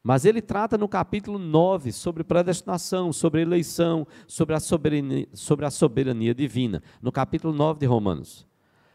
Mas 0.03 0.25
ele 0.25 0.41
trata 0.41 0.79
no 0.79 0.89
capítulo 0.89 1.39
9 1.39 1.93
sobre 1.93 2.25
predestinação, 2.25 3.13
sobre 3.13 3.43
eleição, 3.43 4.07
sobre 4.27 4.55
a 4.55 4.61
soberania, 4.61 5.29
sobre 5.33 5.67
a 5.67 5.71
soberania 5.71 6.35
divina, 6.35 6.83
no 7.03 7.13
capítulo 7.13 7.53
9 7.53 7.81
de 7.81 7.87
Romanos. 7.87 8.47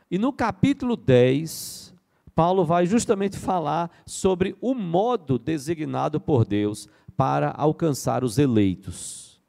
E 0.09 0.17
no 0.17 0.33
capítulo 0.33 0.95
10, 0.95 1.94
Paulo 2.35 2.65
vai 2.65 2.85
justamente 2.85 3.37
falar 3.37 3.89
sobre 4.05 4.57
o 4.59 4.75
modo 4.75 5.39
designado 5.39 6.19
por 6.19 6.45
Deus 6.45 6.89
para 7.15 7.51
alcançar 7.51 8.25
os 8.25 8.37
eleitos, 8.37 9.41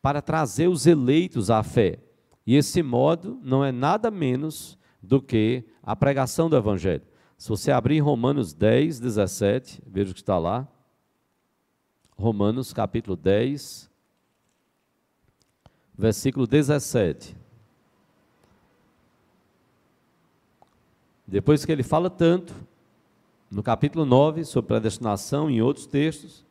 para 0.00 0.22
trazer 0.22 0.68
os 0.68 0.86
eleitos 0.86 1.50
à 1.50 1.62
fé. 1.62 1.98
E 2.46 2.56
esse 2.56 2.82
modo 2.82 3.38
não 3.42 3.62
é 3.62 3.70
nada 3.70 4.10
menos 4.10 4.78
do 5.02 5.20
que 5.20 5.64
a 5.82 5.94
pregação 5.94 6.48
do 6.48 6.56
Evangelho. 6.56 7.02
Se 7.36 7.50
você 7.50 7.70
abrir 7.70 8.00
Romanos 8.00 8.54
10, 8.54 8.98
17, 9.00 9.82
veja 9.86 10.10
o 10.10 10.14
que 10.14 10.20
está 10.20 10.38
lá. 10.38 10.66
Romanos 12.16 12.72
capítulo 12.72 13.16
10, 13.16 13.88
versículo 15.96 16.46
17. 16.46 17.36
Depois 21.28 21.64
que 21.64 21.70
ele 21.70 21.82
fala 21.82 22.08
tanto, 22.10 22.54
no 23.50 23.62
capítulo 23.62 24.04
9, 24.04 24.44
sobre 24.44 24.68
predestinação, 24.68 25.50
em 25.50 25.60
outros 25.60 25.86
textos, 25.86 26.44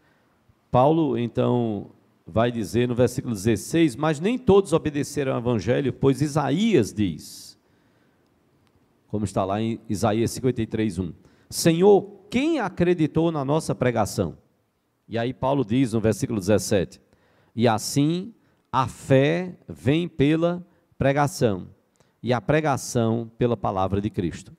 Paulo 0.72 1.18
então 1.18 1.90
vai 2.26 2.52
dizer 2.52 2.88
no 2.88 2.96
versículo 2.96 3.34
16: 3.34 3.96
Mas 3.96 4.20
nem 4.20 4.38
todos 4.38 4.72
obedeceram 4.72 5.34
ao 5.34 5.40
evangelho, 5.40 5.92
pois 5.92 6.22
Isaías 6.22 6.94
diz 6.94 7.48
como 9.08 9.26
está 9.26 9.46
lá 9.46 9.62
em 9.62 9.80
Isaías 9.90 10.32
53, 10.32 11.00
1. 11.00 11.14
Senhor, 11.50 12.08
quem 12.30 12.60
acreditou 12.60 13.32
na 13.32 13.44
nossa 13.44 13.74
pregação? 13.74 14.38
E 15.08 15.18
aí 15.18 15.34
Paulo 15.34 15.64
diz 15.64 15.94
no 15.94 16.02
versículo 16.02 16.40
17: 16.40 17.02
E 17.56 17.68
assim 17.68 18.34
a 18.72 18.88
fé 18.88 19.58
vem 19.68 20.08
pela 20.08 20.66
pregação, 20.98 21.68
e 22.22 22.34
a 22.34 22.42
pregação 22.42 23.32
pela 23.38 23.56
palavra 23.56 24.02
de 24.02 24.10
Cristo. 24.10 24.56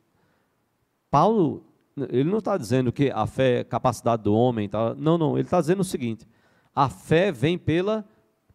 Paulo, 1.11 1.65
ele 2.11 2.31
não 2.31 2.39
está 2.39 2.57
dizendo 2.57 2.93
que 2.93 3.11
a 3.11 3.27
fé 3.27 3.61
é 3.61 3.65
capacidade 3.65 4.23
do 4.23 4.35
homem, 4.35 4.69
tá? 4.69 4.95
não, 4.95 5.19
não, 5.19 5.37
ele 5.37 5.47
está 5.47 5.61
dizendo 5.61 5.81
o 5.81 5.85
seguinte: 5.85 6.27
a 6.75 6.89
fé 6.89 7.33
vem 7.33 7.59
pela 7.59 8.05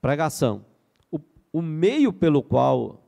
pregação. 0.02 0.66
O, 1.12 1.20
o 1.52 1.62
meio 1.62 2.14
pelo 2.14 2.42
qual, 2.42 3.06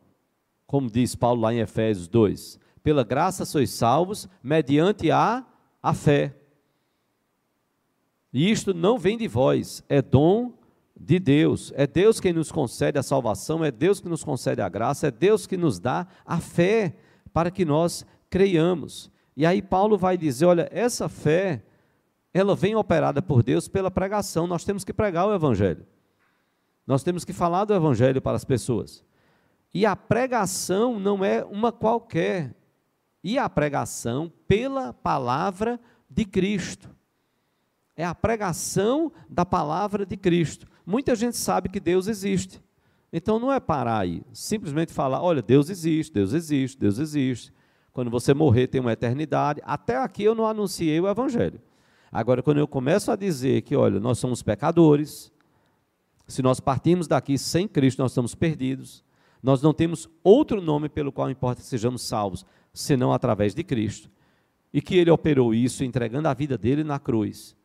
como 0.65 0.89
diz 0.89 1.15
Paulo 1.15 1.41
lá 1.41 1.53
em 1.53 1.59
Efésios 1.59 2.07
2, 2.07 2.59
pela 2.83 3.03
graça 3.03 3.45
sois 3.45 3.71
salvos, 3.71 4.27
mediante 4.43 5.09
a, 5.11 5.45
a 5.81 5.93
fé. 5.93 6.35
E 8.33 8.51
isto 8.51 8.73
não 8.73 8.97
vem 8.97 9.17
de 9.17 9.27
vós, 9.27 9.83
é 9.87 10.01
dom 10.01 10.53
de 10.99 11.19
Deus. 11.19 11.71
É 11.75 11.87
Deus 11.87 12.19
quem 12.19 12.33
nos 12.33 12.51
concede 12.51 12.97
a 12.97 13.03
salvação, 13.03 13.63
é 13.63 13.71
Deus 13.71 13.99
que 13.99 14.09
nos 14.09 14.23
concede 14.23 14.61
a 14.61 14.69
graça, 14.69 15.07
é 15.07 15.11
Deus 15.11 15.47
que 15.47 15.57
nos 15.57 15.79
dá 15.79 16.07
a 16.25 16.39
fé 16.39 16.95
para 17.31 17.51
que 17.51 17.65
nós 17.65 18.05
creiamos. 18.29 19.11
E 19.36 19.45
aí 19.45 19.61
Paulo 19.61 19.97
vai 19.97 20.17
dizer: 20.17 20.45
olha, 20.45 20.69
essa 20.71 21.09
fé, 21.09 21.63
ela 22.33 22.55
vem 22.55 22.75
operada 22.75 23.21
por 23.21 23.43
Deus 23.43 23.67
pela 23.67 23.91
pregação. 23.91 24.47
Nós 24.47 24.63
temos 24.63 24.83
que 24.83 24.93
pregar 24.93 25.27
o 25.27 25.33
Evangelho. 25.33 25.86
Nós 26.86 27.03
temos 27.03 27.25
que 27.25 27.33
falar 27.33 27.65
do 27.65 27.73
Evangelho 27.73 28.21
para 28.21 28.38
as 28.38 28.45
pessoas. 28.45 29.03
E 29.73 29.86
a 29.86 29.95
pregação 29.95 30.99
não 30.99 31.25
é 31.25 31.43
uma 31.43 31.71
qualquer, 31.71 32.55
e 33.23 33.38
a 33.38 33.49
pregação 33.49 34.31
pela 34.47 34.93
palavra 34.93 35.79
de 36.09 36.23
Cristo. 36.23 36.89
É 37.95 38.05
a 38.05 38.13
pregação 38.13 39.11
da 39.29 39.45
palavra 39.45 40.05
de 40.05 40.15
Cristo. 40.15 40.67
Muita 40.86 41.15
gente 41.15 41.36
sabe 41.36 41.69
que 41.69 41.79
Deus 41.79 42.07
existe. 42.07 42.61
Então 43.11 43.39
não 43.39 43.51
é 43.51 43.59
parar 43.59 43.99
aí, 43.99 44.21
simplesmente 44.31 44.93
falar: 44.93 45.21
olha, 45.21 45.41
Deus 45.41 45.69
existe, 45.69 46.13
Deus 46.13 46.33
existe, 46.33 46.77
Deus 46.77 46.99
existe. 46.99 47.53
Quando 47.95 48.11
você 48.11 48.33
morrer, 48.33 48.67
tem 48.67 48.81
uma 48.81 48.91
eternidade. 48.91 49.61
Até 49.63 49.95
aqui 49.95 50.21
eu 50.21 50.35
não 50.35 50.45
anunciei 50.45 50.99
o 50.99 51.07
Evangelho. 51.07 51.61
Agora, 52.11 52.43
quando 52.43 52.57
eu 52.57 52.67
começo 52.67 53.09
a 53.09 53.15
dizer 53.15 53.61
que, 53.61 53.73
olha, 53.73 54.01
nós 54.01 54.19
somos 54.19 54.43
pecadores, 54.43 55.31
se 56.27 56.41
nós 56.41 56.59
partimos 56.59 57.07
daqui 57.07 57.37
sem 57.37 57.69
Cristo, 57.69 57.99
nós 57.99 58.11
estamos 58.11 58.35
perdidos, 58.35 59.01
nós 59.41 59.61
não 59.61 59.73
temos 59.73 60.09
outro 60.21 60.59
nome 60.61 60.89
pelo 60.89 61.09
qual 61.09 61.31
importa 61.31 61.61
que 61.61 61.67
sejamos 61.69 62.01
salvos, 62.01 62.45
senão 62.73 63.13
através 63.13 63.55
de 63.55 63.63
Cristo. 63.63 64.11
E 64.73 64.81
que 64.81 64.97
ele 64.97 65.09
operou 65.09 65.53
isso 65.53 65.81
entregando 65.81 66.27
a 66.27 66.33
vida 66.33 66.57
dele 66.57 66.83
na 66.83 66.99
cruz. 66.99 67.55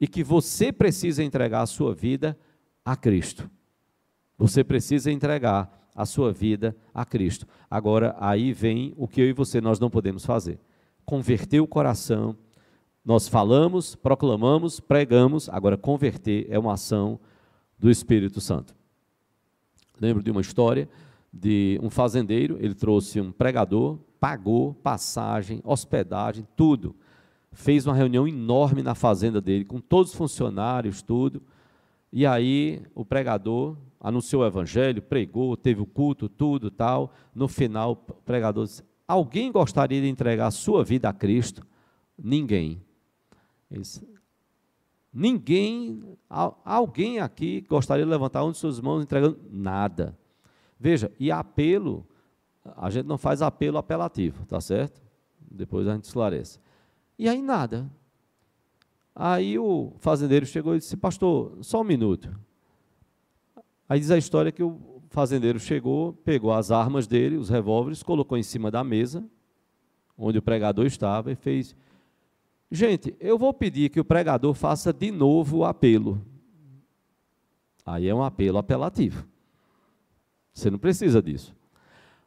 E 0.00 0.06
que 0.06 0.22
você 0.22 0.70
precisa 0.70 1.20
entregar 1.20 1.62
a 1.62 1.66
sua 1.66 1.92
vida 1.92 2.38
a 2.84 2.94
Cristo. 2.94 3.50
Você 4.38 4.62
precisa 4.62 5.10
entregar 5.10 5.81
a 5.94 6.06
sua 6.06 6.32
vida 6.32 6.76
a 6.94 7.04
Cristo. 7.04 7.46
Agora, 7.70 8.16
aí 8.18 8.52
vem 8.52 8.94
o 8.96 9.06
que 9.06 9.20
eu 9.20 9.26
e 9.26 9.32
você 9.32 9.60
nós 9.60 9.78
não 9.78 9.90
podemos 9.90 10.24
fazer. 10.24 10.58
Converter 11.04 11.60
o 11.60 11.66
coração. 11.66 12.36
Nós 13.04 13.28
falamos, 13.28 13.94
proclamamos, 13.94 14.78
pregamos, 14.80 15.48
agora 15.48 15.76
converter 15.76 16.46
é 16.48 16.58
uma 16.58 16.74
ação 16.74 17.18
do 17.78 17.90
Espírito 17.90 18.40
Santo. 18.40 18.74
Lembro 20.00 20.22
de 20.22 20.30
uma 20.30 20.40
história 20.40 20.88
de 21.32 21.78
um 21.82 21.90
fazendeiro, 21.90 22.56
ele 22.60 22.74
trouxe 22.74 23.20
um 23.20 23.32
pregador 23.32 23.98
pagou 24.22 24.72
passagem, 24.72 25.60
hospedagem, 25.64 26.46
tudo. 26.54 26.94
Fez 27.50 27.88
uma 27.88 27.94
reunião 27.96 28.28
enorme 28.28 28.80
na 28.80 28.94
fazenda 28.94 29.40
dele, 29.40 29.64
com 29.64 29.80
todos 29.80 30.12
os 30.12 30.16
funcionários, 30.16 31.02
tudo. 31.02 31.42
E 32.12 32.24
aí 32.24 32.82
o 32.94 33.04
pregador 33.04 33.76
anunciou 34.02 34.42
o 34.42 34.46
evangelho, 34.46 35.00
pregou, 35.00 35.56
teve 35.56 35.80
o 35.80 35.86
culto, 35.86 36.28
tudo 36.28 36.70
tal. 36.70 37.14
No 37.32 37.46
final, 37.46 37.92
o 37.92 37.96
pregador 37.96 38.64
disse: 38.64 38.82
Alguém 39.06 39.52
gostaria 39.52 40.00
de 40.00 40.08
entregar 40.08 40.48
a 40.48 40.50
sua 40.50 40.82
vida 40.82 41.08
a 41.08 41.12
Cristo? 41.12 41.64
Ninguém. 42.18 42.82
Disse, 43.70 44.06
Ninguém, 45.14 46.02
alguém 46.28 47.20
aqui 47.20 47.64
gostaria 47.68 48.04
de 48.04 48.10
levantar 48.10 48.44
um 48.44 48.50
de 48.50 48.58
suas 48.58 48.80
mãos 48.80 49.02
entregando 49.02 49.38
nada. 49.50 50.18
Veja, 50.80 51.12
e 51.20 51.30
apelo 51.30 52.04
a 52.76 52.90
gente 52.90 53.06
não 53.06 53.18
faz 53.18 53.42
apelo 53.42 53.76
apelativo, 53.78 54.46
tá 54.46 54.60
certo? 54.60 55.02
Depois 55.38 55.86
a 55.86 55.94
gente 55.94 56.04
esclarece. 56.04 56.58
E 57.18 57.28
aí 57.28 57.42
nada. 57.42 57.90
Aí 59.14 59.58
o 59.58 59.92
fazendeiro 59.98 60.46
chegou 60.46 60.74
e 60.74 60.78
disse: 60.78 60.96
Pastor, 60.96 61.58
só 61.60 61.82
um 61.82 61.84
minuto. 61.84 62.34
Aí 63.92 64.00
diz 64.00 64.10
a 64.10 64.16
história 64.16 64.50
que 64.50 64.62
o 64.62 65.02
fazendeiro 65.10 65.60
chegou, 65.60 66.14
pegou 66.14 66.50
as 66.50 66.70
armas 66.70 67.06
dele, 67.06 67.36
os 67.36 67.50
revólveres, 67.50 68.02
colocou 68.02 68.38
em 68.38 68.42
cima 68.42 68.70
da 68.70 68.82
mesa, 68.82 69.22
onde 70.16 70.38
o 70.38 70.42
pregador 70.42 70.86
estava, 70.86 71.30
e 71.30 71.34
fez: 71.34 71.76
Gente, 72.70 73.14
eu 73.20 73.36
vou 73.36 73.52
pedir 73.52 73.90
que 73.90 74.00
o 74.00 74.04
pregador 74.04 74.54
faça 74.54 74.94
de 74.94 75.10
novo 75.10 75.58
o 75.58 75.64
apelo. 75.66 76.24
Aí 77.84 78.08
é 78.08 78.14
um 78.14 78.24
apelo 78.24 78.56
apelativo. 78.56 79.26
Você 80.54 80.70
não 80.70 80.78
precisa 80.78 81.20
disso. 81.20 81.54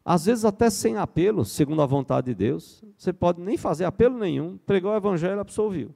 Às 0.05 0.26
vezes 0.26 0.45
até 0.45 0.70
sem 0.70 0.97
apelo, 0.97 1.43
segundo 1.43 1.82
a 1.82 1.88
vontade 1.88 2.28
de 2.28 2.36
Deus. 2.36 2.84
Você 2.95 3.11
pode 3.11 3.41
nem 3.41 3.57
fazer 3.57 3.86
apelo 3.86 4.20
nenhum, 4.20 4.55
pregou 4.68 4.91
o 4.91 4.95
evangelho, 4.95 5.39
absolviu. 5.39 5.95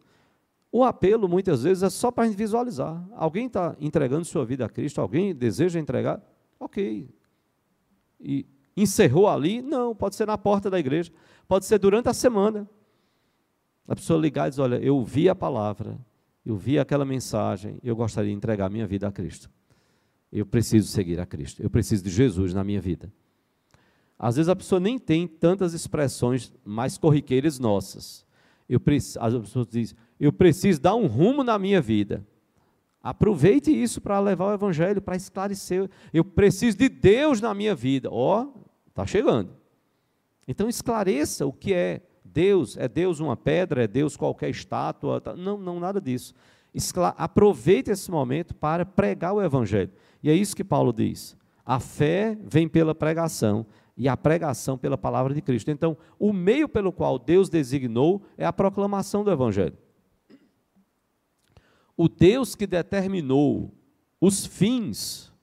O 0.71 0.83
apelo, 0.83 1.27
muitas 1.27 1.63
vezes, 1.63 1.81
é 1.81 1.89
só 1.89 2.11
para 2.11 2.25
a 2.25 2.27
gente 2.27 2.37
visualizar. 2.37 3.03
Alguém 3.13 3.47
está 3.47 3.75
entregando 3.79 4.23
sua 4.25 4.45
vida 4.45 4.65
a 4.65 4.69
Cristo, 4.69 5.01
alguém 5.01 5.33
deseja 5.33 5.79
entregar? 5.79 6.21
Ok. 6.59 7.09
E 8.19 8.45
encerrou 8.77 9.27
ali? 9.27 9.61
Não, 9.61 9.95
pode 9.95 10.15
ser 10.15 10.27
na 10.27 10.37
porta 10.37 10.69
da 10.69 10.79
igreja, 10.79 11.11
pode 11.47 11.65
ser 11.65 11.79
durante 11.79 12.09
a 12.09 12.13
semana. 12.13 12.69
A 13.87 13.95
pessoa 13.95 14.19
ligar 14.19 14.47
e 14.47 14.49
dizer: 14.51 14.61
Olha, 14.61 14.75
eu 14.75 15.03
vi 15.03 15.27
a 15.27 15.33
palavra, 15.33 15.97
eu 16.45 16.55
vi 16.55 16.77
aquela 16.77 17.03
mensagem, 17.03 17.79
eu 17.83 17.95
gostaria 17.95 18.29
de 18.29 18.37
entregar 18.37 18.69
minha 18.69 18.85
vida 18.85 19.07
a 19.07 19.11
Cristo. 19.11 19.49
Eu 20.31 20.45
preciso 20.45 20.87
seguir 20.87 21.19
a 21.19 21.25
Cristo, 21.25 21.63
eu 21.63 21.69
preciso 21.69 22.03
de 22.03 22.11
Jesus 22.11 22.53
na 22.53 22.63
minha 22.63 22.79
vida. 22.79 23.11
Às 24.17 24.35
vezes 24.35 24.49
a 24.49 24.55
pessoa 24.55 24.79
nem 24.79 24.99
tem 24.99 25.25
tantas 25.27 25.73
expressões 25.73 26.53
mais 26.63 26.97
corriqueiras 26.97 27.57
nossas. 27.57 28.27
Eu, 28.67 28.79
as 29.19 29.33
pessoas 29.33 29.67
dizem, 29.67 29.97
eu 30.19 30.33
preciso 30.33 30.81
dar 30.81 30.95
um 30.95 31.07
rumo 31.07 31.43
na 31.43 31.57
minha 31.57 31.81
vida. 31.81 32.25
Aproveite 33.01 33.71
isso 33.71 34.01
para 34.01 34.19
levar 34.19 34.47
o 34.47 34.53
evangelho, 34.53 35.01
para 35.01 35.15
esclarecer. 35.15 35.89
Eu 36.13 36.25
preciso 36.25 36.77
de 36.77 36.89
Deus 36.89 37.39
na 37.39 37.53
minha 37.53 37.73
vida. 37.73 38.09
Ó, 38.11 38.43
oh, 38.43 38.59
está 38.89 39.05
chegando. 39.05 39.51
Então 40.47 40.67
esclareça 40.67 41.45
o 41.45 41.53
que 41.53 41.73
é 41.73 42.01
Deus. 42.25 42.75
É 42.75 42.89
Deus 42.89 43.19
uma 43.21 43.37
pedra? 43.37 43.85
É 43.85 43.87
Deus 43.87 44.17
qualquer 44.17 44.49
estátua? 44.49 45.21
Tá, 45.21 45.35
não, 45.35 45.57
não, 45.57 45.79
nada 45.79 46.01
disso. 46.01 46.33
Escla 46.73 47.15
aproveite 47.17 47.89
esse 47.89 48.11
momento 48.11 48.53
para 48.53 48.85
pregar 48.85 49.33
o 49.33 49.41
evangelho. 49.41 49.91
E 50.21 50.29
é 50.29 50.33
isso 50.33 50.55
que 50.55 50.63
Paulo 50.63 50.91
diz. 50.91 51.37
A 51.65 51.79
fé 51.79 52.37
vem 52.43 52.67
pela 52.67 52.93
pregação 52.93 53.65
e 53.95 54.07
a 54.07 54.17
pregação 54.17 54.77
pela 54.77 54.97
palavra 54.97 55.33
de 55.33 55.41
Cristo. 55.41 55.71
Então, 55.71 55.97
o 56.17 56.33
meio 56.33 56.67
pelo 56.67 56.91
qual 56.91 57.17
Deus 57.17 57.49
designou 57.49 58.21
é 58.37 58.45
a 58.45 58.53
proclamação 58.53 59.23
do 59.23 59.31
Evangelho. 59.31 59.77
O 61.99 62.07
Deus 62.07 62.55
que 62.55 62.65
determinou 62.65 63.73
os 64.21 64.45
fins, 64.45 65.33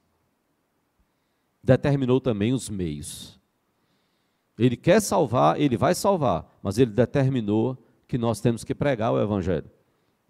determinou 1.62 2.18
também 2.18 2.54
os 2.54 2.70
meios. 2.70 3.38
Ele 4.58 4.74
quer 4.74 5.02
salvar, 5.02 5.60
ele 5.60 5.76
vai 5.76 5.94
salvar, 5.94 6.58
mas 6.62 6.78
ele 6.78 6.92
determinou 6.92 7.76
que 8.08 8.16
nós 8.16 8.40
temos 8.40 8.64
que 8.64 8.74
pregar 8.74 9.12
o 9.12 9.20
Evangelho. 9.20 9.70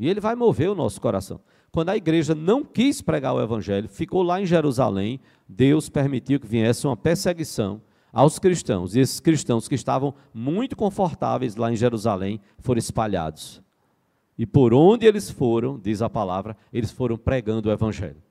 E 0.01 0.09
ele 0.09 0.19
vai 0.19 0.35
mover 0.35 0.69
o 0.69 0.75
nosso 0.75 1.01
coração. 1.01 1.41
Quando 1.71 1.91
a 1.91 1.97
igreja 1.97 2.35
não 2.35 2.65
quis 2.65 3.01
pregar 3.01 3.33
o 3.33 3.41
Evangelho, 3.41 3.89
ficou 3.89 4.25
lá 4.25 4.41
em 4.41 4.47
Jerusalém, 4.47 5.21
Deus 5.49 5.89
permitiu 5.89 6.41
que 6.41 6.47
viesse 6.49 6.89
uma 6.89 6.97
perseguição 6.97 7.81
aos 8.13 8.41
cristãos. 8.41 8.97
E 8.97 8.99
esses 8.99 9.21
cristãos 9.21 9.69
que 9.69 9.77
estavam 9.77 10.13
muito 10.35 10.75
confortáveis 10.75 11.55
lá 11.55 11.71
em 11.71 11.77
Jerusalém 11.77 12.41
foram 12.59 12.81
espalhados. 12.81 13.65
E 14.39 14.45
por 14.45 14.75
onde 14.75 15.07
eles 15.07 15.31
foram, 15.31 15.79
diz 15.79 16.03
a 16.03 16.11
palavra, 16.11 16.57
eles 16.73 16.91
foram 16.91 17.17
pregando 17.17 17.69
o 17.69 17.73
Evangelho. 17.73 18.23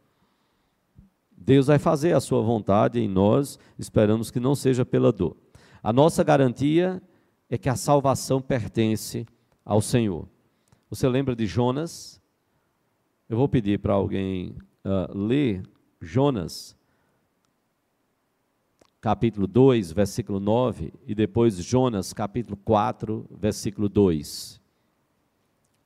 Deus 1.35 1.67
vai 1.67 1.79
fazer 1.79 2.13
a 2.13 2.19
sua 2.19 2.41
vontade 2.41 2.99
em 2.99 3.07
nós, 3.07 3.59
esperamos 3.77 4.31
que 4.31 4.39
não 4.39 4.55
seja 4.55 4.85
pela 4.85 5.11
dor. 5.11 5.35
A 5.81 5.93
nossa 5.93 6.23
garantia 6.23 7.01
é 7.49 7.57
que 7.57 7.69
a 7.69 7.75
salvação 7.75 8.41
pertence 8.41 9.25
ao 9.63 9.81
Senhor. 9.81 10.27
Você 10.89 11.07
lembra 11.07 11.35
de 11.35 11.45
Jonas? 11.45 12.21
Eu 13.29 13.37
vou 13.37 13.49
pedir 13.49 13.79
para 13.79 13.93
alguém 13.93 14.55
uh, 14.83 15.17
ler 15.17 15.63
Jonas, 15.99 16.75
capítulo 19.01 19.45
2, 19.45 19.91
versículo 19.91 20.39
9, 20.39 20.93
e 21.05 21.13
depois 21.13 21.55
Jonas, 21.57 22.13
capítulo 22.13 22.57
4, 22.57 23.27
versículo 23.31 23.89
2. 23.89 24.59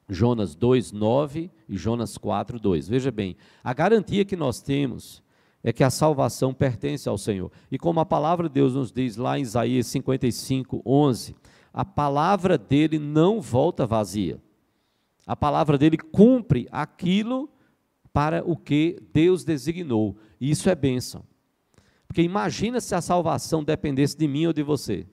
Jonas 0.09 0.55
2, 0.55 0.91
9 0.91 1.51
e 1.67 1.77
Jonas 1.77 2.17
4, 2.17 2.59
2. 2.59 2.87
Veja 2.87 3.11
bem, 3.11 3.35
a 3.63 3.73
garantia 3.73 4.25
que 4.25 4.35
nós 4.35 4.61
temos 4.61 5.23
é 5.63 5.71
que 5.71 5.83
a 5.83 5.89
salvação 5.89 6.53
pertence 6.53 7.07
ao 7.07 7.17
Senhor. 7.17 7.51
E 7.69 7.77
como 7.77 7.99
a 7.99 8.05
palavra 8.05 8.47
de 8.47 8.55
Deus 8.55 8.73
nos 8.73 8.91
diz 8.91 9.17
lá 9.17 9.37
em 9.37 9.43
Isaías 9.43 9.87
55, 9.87 10.81
11, 10.85 11.35
a 11.73 11.85
palavra 11.85 12.57
dele 12.57 12.97
não 12.97 13.39
volta 13.39 13.85
vazia. 13.85 14.41
A 15.27 15.35
palavra 15.35 15.77
dele 15.77 15.97
cumpre 15.97 16.67
aquilo 16.71 17.49
para 18.11 18.43
o 18.43 18.57
que 18.57 18.97
Deus 19.13 19.43
designou. 19.43 20.17
E 20.41 20.49
isso 20.49 20.69
é 20.69 20.75
bênção. 20.75 21.23
Porque 22.07 22.23
imagina 22.23 22.81
se 22.81 22.95
a 22.95 23.01
salvação 23.01 23.63
dependesse 23.63 24.17
de 24.17 24.27
mim 24.27 24.47
ou 24.47 24.53
de 24.53 24.63
você. 24.63 25.05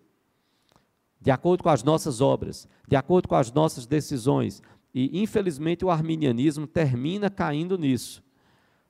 De 1.20 1.30
acordo 1.30 1.62
com 1.62 1.68
as 1.68 1.82
nossas 1.82 2.20
obras, 2.20 2.66
de 2.88 2.96
acordo 2.96 3.28
com 3.28 3.34
as 3.34 3.52
nossas 3.52 3.86
decisões. 3.86 4.62
E 4.98 5.20
infelizmente 5.20 5.84
o 5.84 5.90
arminianismo 5.90 6.66
termina 6.66 7.28
caindo 7.28 7.76
nisso. 7.76 8.24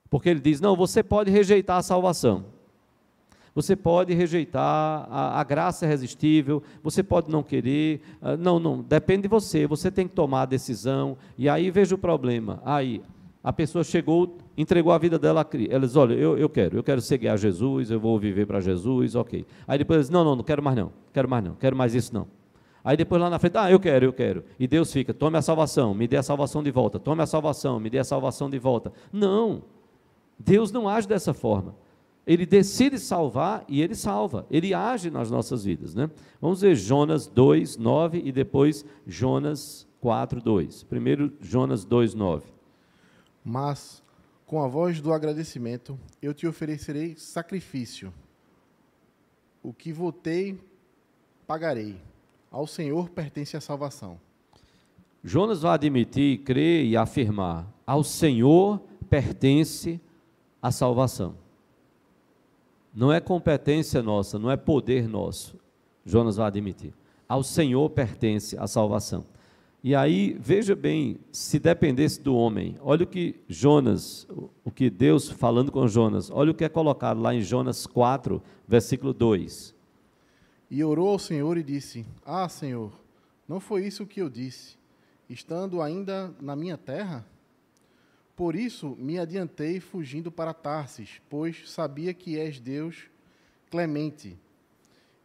Porque 0.09 0.29
ele 0.29 0.39
diz: 0.39 0.61
não, 0.61 0.77
você 0.77 1.03
pode 1.03 1.33
rejeitar 1.33 1.79
a 1.79 1.83
salvação. 1.83 2.45
Você 3.53 3.75
pode 3.75 4.15
rejeitar, 4.15 5.09
a, 5.11 5.41
a 5.41 5.43
graça 5.43 5.85
irresistível, 5.85 6.63
você 6.81 7.03
pode 7.03 7.29
não 7.29 7.43
querer, 7.43 8.03
uh, 8.23 8.37
não, 8.37 8.61
não, 8.61 8.83
depende 8.83 9.23
de 9.23 9.29
você, 9.29 9.67
você 9.67 9.91
tem 9.91 10.07
que 10.07 10.15
tomar 10.15 10.43
a 10.43 10.47
decisão, 10.47 11.17
e 11.39 11.49
aí 11.49 11.71
veja 11.71 11.95
o 11.95 11.99
problema. 11.99 12.61
Aí, 12.65 13.03
a 13.43 13.53
pessoa 13.53 13.83
chegou, 13.83 14.37
entregou 14.59 14.93
a 14.93 14.99
vida 14.99 15.19
dela 15.19 15.41
a 15.41 15.45
Cristo. 15.45 15.73
Ela 15.73 15.87
diz: 15.87 15.97
Olha, 15.97 16.15
eu, 16.15 16.39
eu 16.39 16.49
quero, 16.49 16.77
eu 16.77 16.85
quero 16.85 17.01
seguir 17.01 17.29
a 17.29 17.37
Jesus, 17.37 17.91
eu 17.91 17.99
vou 17.99 18.17
viver 18.17 18.47
para 18.47 18.61
Jesus, 18.61 19.17
ok. 19.17 19.45
Aí 19.67 19.77
depois 19.77 20.03
diz: 20.03 20.11
Não, 20.11 20.23
não, 20.23 20.37
não 20.37 20.45
quero 20.45 20.63
mais 20.63 20.77
não, 20.77 20.93
quero 21.13 21.29
mais 21.29 21.43
não, 21.43 21.55
quero 21.57 21.75
mais 21.75 21.97
isso 21.97 22.15
não. 22.15 22.29
Aí 22.87 22.97
depois 22.97 23.21
lá 23.21 23.29
na 23.29 23.37
frente, 23.41 23.59
ah, 23.59 23.69
eu 23.69 23.81
quero, 23.81 24.05
eu 24.07 24.13
quero. 24.13 24.45
E 24.61 24.69
Deus 24.69 24.93
fica, 24.93 25.13
tome 25.13 25.37
a 25.37 25.43
salvação, 25.43 25.93
me 25.93 26.07
dê 26.07 26.17
a 26.19 26.23
salvação 26.23 26.63
de 26.63 26.71
volta, 26.71 27.01
tome 27.01 27.21
a 27.21 27.27
salvação, 27.27 27.81
me 27.81 27.91
dê 27.91 27.99
a 27.99 28.05
salvação 28.05 28.49
de 28.49 28.61
volta. 28.61 28.93
Não, 29.13 29.65
Deus 30.39 30.71
não 30.71 30.89
age 30.89 31.09
dessa 31.09 31.35
forma. 31.35 31.75
Ele 32.25 32.47
decide 32.47 33.01
salvar 33.01 33.65
e 33.67 33.83
ele 33.83 33.97
salva, 33.97 34.47
ele 34.49 34.73
age 34.73 35.11
nas 35.11 35.33
nossas 35.33 35.65
vidas. 35.65 35.97
Né? 35.97 36.09
Vamos 36.41 36.61
ver 36.61 36.77
Jonas 36.77 37.27
2, 37.27 37.77
9 37.77 38.23
e 38.25 38.31
depois 38.31 38.85
Jonas 39.05 39.85
4, 40.01 40.41
2. 40.41 40.85
Primeiro, 40.85 41.33
Jonas 41.41 41.85
2, 41.85 42.15
9. 42.15 42.47
Mas, 43.45 44.01
com 44.47 44.63
a 44.63 44.69
voz 44.69 45.01
do 45.01 45.13
agradecimento, 45.13 45.99
eu 46.23 46.33
te 46.33 46.47
oferecerei 46.47 47.17
sacrifício. 47.17 48.15
O 49.61 49.73
que 49.73 49.93
votei, 49.93 50.57
pagarei. 51.49 52.06
Ao 52.51 52.67
Senhor 52.67 53.09
pertence 53.11 53.57
a 53.57 53.61
salvação. 53.61 54.19
Jonas 55.23 55.63
vai 55.63 55.75
admitir, 55.75 56.39
crer 56.39 56.85
e 56.85 56.97
afirmar: 56.97 57.67
ao 57.87 58.03
Senhor 58.03 58.81
pertence 59.11 60.01
a 60.63 60.71
salvação. 60.71 61.35
Não 62.95 63.13
é 63.13 63.21
competência 63.21 64.03
nossa, 64.03 64.39
não 64.39 64.51
é 64.51 64.57
poder 64.57 65.09
nosso. 65.09 65.57
Jonas 66.05 66.37
vai 66.37 66.47
admitir. 66.47 66.95
Ao 67.29 67.43
Senhor 67.43 67.91
pertence 67.91 68.57
a 68.59 68.67
salvação. 68.67 69.25
E 69.85 69.95
aí, 69.95 70.37
veja 70.41 70.75
bem, 70.75 71.19
se 71.31 71.61
dependesse 71.61 72.21
do 72.21 72.35
homem, 72.35 72.75
olha 72.81 73.05
o 73.05 73.07
que 73.07 73.37
Jonas, 73.49 74.27
o 74.65 74.71
que 74.71 74.91
Deus 74.91 75.29
falando 75.29 75.71
com 75.71 75.87
Jonas, 75.87 76.29
olha 76.29 76.51
o 76.51 76.55
que 76.55 76.65
é 76.65 76.69
colocado 76.69 77.21
lá 77.21 77.33
em 77.33 77.41
Jonas 77.41 77.87
4, 77.87 78.43
versículo 78.67 79.13
2. 79.13 79.76
E 80.71 80.83
orou 80.83 81.11
ao 81.11 81.19
Senhor 81.19 81.57
e 81.57 81.63
disse: 81.63 82.05
Ah, 82.25 82.49
Senhor, 82.49 82.93
não 83.49 83.61
foi 83.61 83.87
isso 83.87 84.07
que 84.07 84.21
eu 84.21 84.29
disse, 84.29 84.77
estando 85.29 85.81
ainda 85.81 86.35
na 86.41 86.57
minha 86.57 86.77
terra? 86.77 87.25
Por 88.35 88.55
isso 88.55 88.97
me 88.99 89.19
adiantei 89.19 89.81
fugindo 89.81 90.31
para 90.31 90.53
Tarsis, 90.53 91.23
pois 91.31 91.71
sabia 91.71 92.13
que 92.13 92.39
és 92.39 92.61
Deus 92.61 93.09
clemente 93.71 94.37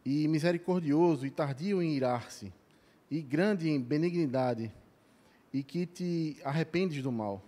e 0.04 0.26
misericordioso 0.28 1.26
e 1.26 1.30
tardio 1.30 1.82
em 1.82 1.94
irar-se, 1.94 2.52
e 3.10 3.20
grande 3.20 3.68
em 3.68 3.80
benignidade, 3.80 4.72
e 5.52 5.62
que 5.62 5.86
te 5.86 6.36
arrependes 6.44 7.02
do 7.02 7.12
mal. 7.12 7.42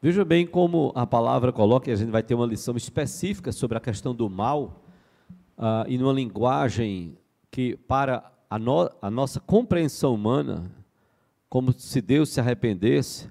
Veja 0.00 0.24
bem 0.24 0.46
como 0.46 0.92
a 0.94 1.06
palavra 1.06 1.52
coloca, 1.52 1.90
e 1.90 1.92
a 1.92 1.96
gente 1.96 2.10
vai 2.10 2.22
ter 2.22 2.34
uma 2.34 2.46
lição 2.46 2.76
específica 2.76 3.50
sobre 3.50 3.78
a 3.78 3.80
questão 3.80 4.14
do 4.14 4.28
mal, 4.28 4.84
uh, 5.58 5.84
e 5.88 5.98
numa 5.98 6.12
linguagem 6.12 7.18
que, 7.50 7.76
para 7.76 8.30
a, 8.48 8.58
no, 8.58 8.90
a 9.02 9.10
nossa 9.10 9.40
compreensão 9.40 10.14
humana, 10.14 10.70
como 11.48 11.72
se 11.72 12.00
Deus 12.00 12.28
se 12.30 12.40
arrependesse, 12.40 13.26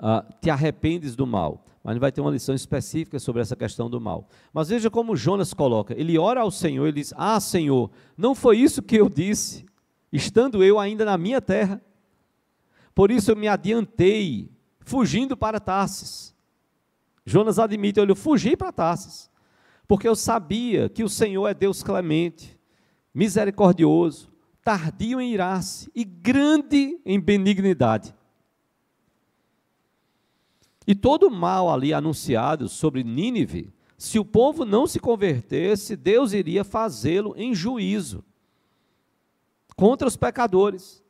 uh, 0.00 0.24
te 0.40 0.48
arrependes 0.50 1.14
do 1.14 1.26
mal. 1.26 1.66
Mas 1.82 1.96
vai 1.98 2.12
ter 2.12 2.20
uma 2.20 2.30
lição 2.30 2.54
específica 2.54 3.18
sobre 3.18 3.40
essa 3.40 3.56
questão 3.56 3.88
do 3.88 4.00
mal. 4.00 4.28
Mas 4.52 4.68
veja 4.68 4.90
como 4.90 5.16
Jonas 5.16 5.54
coloca: 5.54 5.94
ele 5.98 6.18
ora 6.18 6.40
ao 6.40 6.50
Senhor 6.50 6.88
e 6.88 6.92
diz: 6.92 7.14
Ah, 7.16 7.40
Senhor, 7.40 7.90
não 8.16 8.34
foi 8.34 8.58
isso 8.58 8.82
que 8.82 8.96
eu 8.96 9.08
disse, 9.08 9.64
estando 10.12 10.62
eu 10.62 10.78
ainda 10.78 11.04
na 11.04 11.16
minha 11.16 11.40
terra. 11.40 11.80
Por 12.94 13.10
isso 13.10 13.30
eu 13.30 13.36
me 13.36 13.48
adiantei, 13.48 14.50
fugindo 14.80 15.36
para 15.36 15.58
Tarsis. 15.58 16.34
Jonas 17.24 17.58
admite: 17.58 17.98
Olha, 17.98 18.10
eu 18.10 18.16
fugi 18.16 18.56
para 18.56 18.72
Tarsis, 18.72 19.29
porque 19.90 20.06
eu 20.06 20.14
sabia 20.14 20.88
que 20.88 21.02
o 21.02 21.08
Senhor 21.08 21.48
é 21.48 21.52
Deus 21.52 21.82
clemente, 21.82 22.56
misericordioso, 23.12 24.32
tardio 24.62 25.20
em 25.20 25.32
irar-se 25.32 25.90
e 25.92 26.04
grande 26.04 26.96
em 27.04 27.18
benignidade 27.18 28.14
e 30.86 30.94
todo 30.94 31.26
o 31.28 31.30
mal 31.30 31.72
ali 31.72 31.92
anunciado 31.92 32.68
sobre 32.68 33.04
Nínive, 33.04 33.72
se 33.98 34.16
o 34.18 34.24
povo 34.24 34.64
não 34.64 34.86
se 34.86 34.98
convertesse, 34.98 35.96
Deus 35.96 36.32
iria 36.32 36.64
fazê-lo 36.64 37.34
em 37.36 37.52
juízo 37.52 38.24
contra 39.76 40.06
os 40.08 40.16
pecadores. 40.16 41.02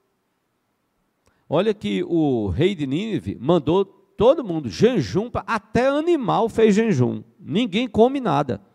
Olha 1.48 1.72
que 1.72 2.02
o 2.04 2.48
rei 2.48 2.74
de 2.74 2.86
Nínive 2.86 3.36
mandou 3.40 3.84
todo 3.84 4.44
mundo 4.44 4.68
jejum, 4.68 5.30
até 5.46 5.88
animal 5.88 6.48
fez 6.48 6.74
jejum. 6.74 7.22
Ninguém 7.38 7.86
come 7.86 8.20
nada. 8.20 8.69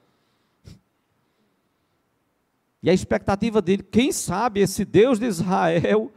E 2.86 2.90
a 2.91 2.94
expectativa 2.94 3.64
dele, 3.64 3.82
quem 3.82 4.12
sabe 4.12 4.60
esse 4.60 4.86
Deus 4.86 5.18
de 5.18 5.26
Israel 5.26 6.12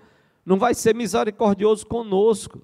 não 0.45 0.59
vai 0.59 0.75
ser 0.75 0.95
misericordioso 0.95 1.87
conosco 1.87 2.61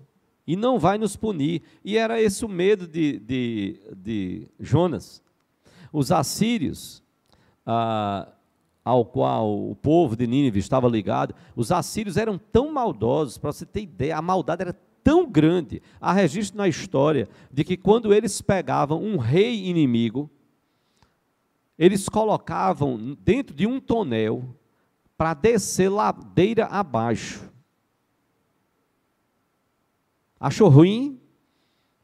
e 0.47 0.57
não 0.57 0.79
vai 0.79 0.99
nos 0.99 1.17
punir. 1.17 1.63
E 1.83 1.97
era 1.97 2.21
esse 2.21 2.45
o 2.45 2.49
medo 2.49 2.87
de, 2.87 3.19
de, 3.19 3.81
de 3.97 4.49
Jonas. 4.61 5.23
Os 5.91 6.13
assírios, 6.13 7.03
ah, 7.65 8.29
ao 8.85 9.07
qual 9.07 9.71
o 9.71 9.75
povo 9.75 10.15
de 10.15 10.27
Nínive 10.27 10.59
estava 10.59 10.87
ligado, 10.87 11.35
os 11.57 11.73
assírios 11.73 12.19
eram 12.19 12.37
tão 12.37 12.71
maldosos, 12.71 13.39
para 13.39 13.53
você 13.53 13.65
ter 13.65 13.81
ideia, 13.81 14.19
a 14.19 14.23
maldade 14.23 14.65
era 14.65 14.77
tão 15.03 15.27
grande. 15.27 15.81
Há 15.99 16.13
registro 16.13 16.59
na 16.59 16.69
história 16.69 17.27
de 17.51 17.65
que 17.65 17.75
quando 17.75 18.13
eles 18.13 18.43
pegavam 18.43 19.03
um 19.03 19.17
rei 19.17 19.65
inimigo, 19.65 20.31
eles 21.79 22.09
colocavam 22.09 23.17
dentro 23.21 23.55
de 23.55 23.67
um 23.67 23.81
tonel 23.81 24.57
para 25.17 25.35
descer 25.35 25.89
ladeira 25.89 26.67
abaixo 26.67 27.55
achou 30.45 30.69
ruim, 30.69 31.19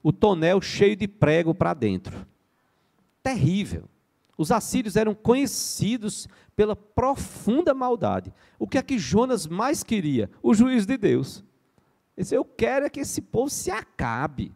o 0.02 0.10
tonel 0.10 0.62
cheio 0.62 0.96
de 0.96 1.06
prego 1.06 1.54
para 1.54 1.74
dentro. 1.74 2.26
Terrível. 3.22 3.84
Os 4.38 4.50
assírios 4.50 4.96
eram 4.96 5.14
conhecidos 5.14 6.26
pela 6.56 6.74
profunda 6.74 7.74
maldade. 7.74 8.32
O 8.58 8.66
que 8.66 8.78
é 8.78 8.82
que 8.82 8.98
Jonas 8.98 9.46
mais 9.46 9.82
queria? 9.82 10.30
O 10.42 10.54
juízo 10.54 10.86
de 10.86 10.96
Deus. 10.96 11.44
Ele 12.16 12.24
disse, 12.24 12.34
eu 12.34 12.42
quero 12.42 12.86
é 12.86 12.90
que 12.90 13.00
esse 13.00 13.20
povo 13.20 13.50
se 13.50 13.70
acabe. 13.70 14.54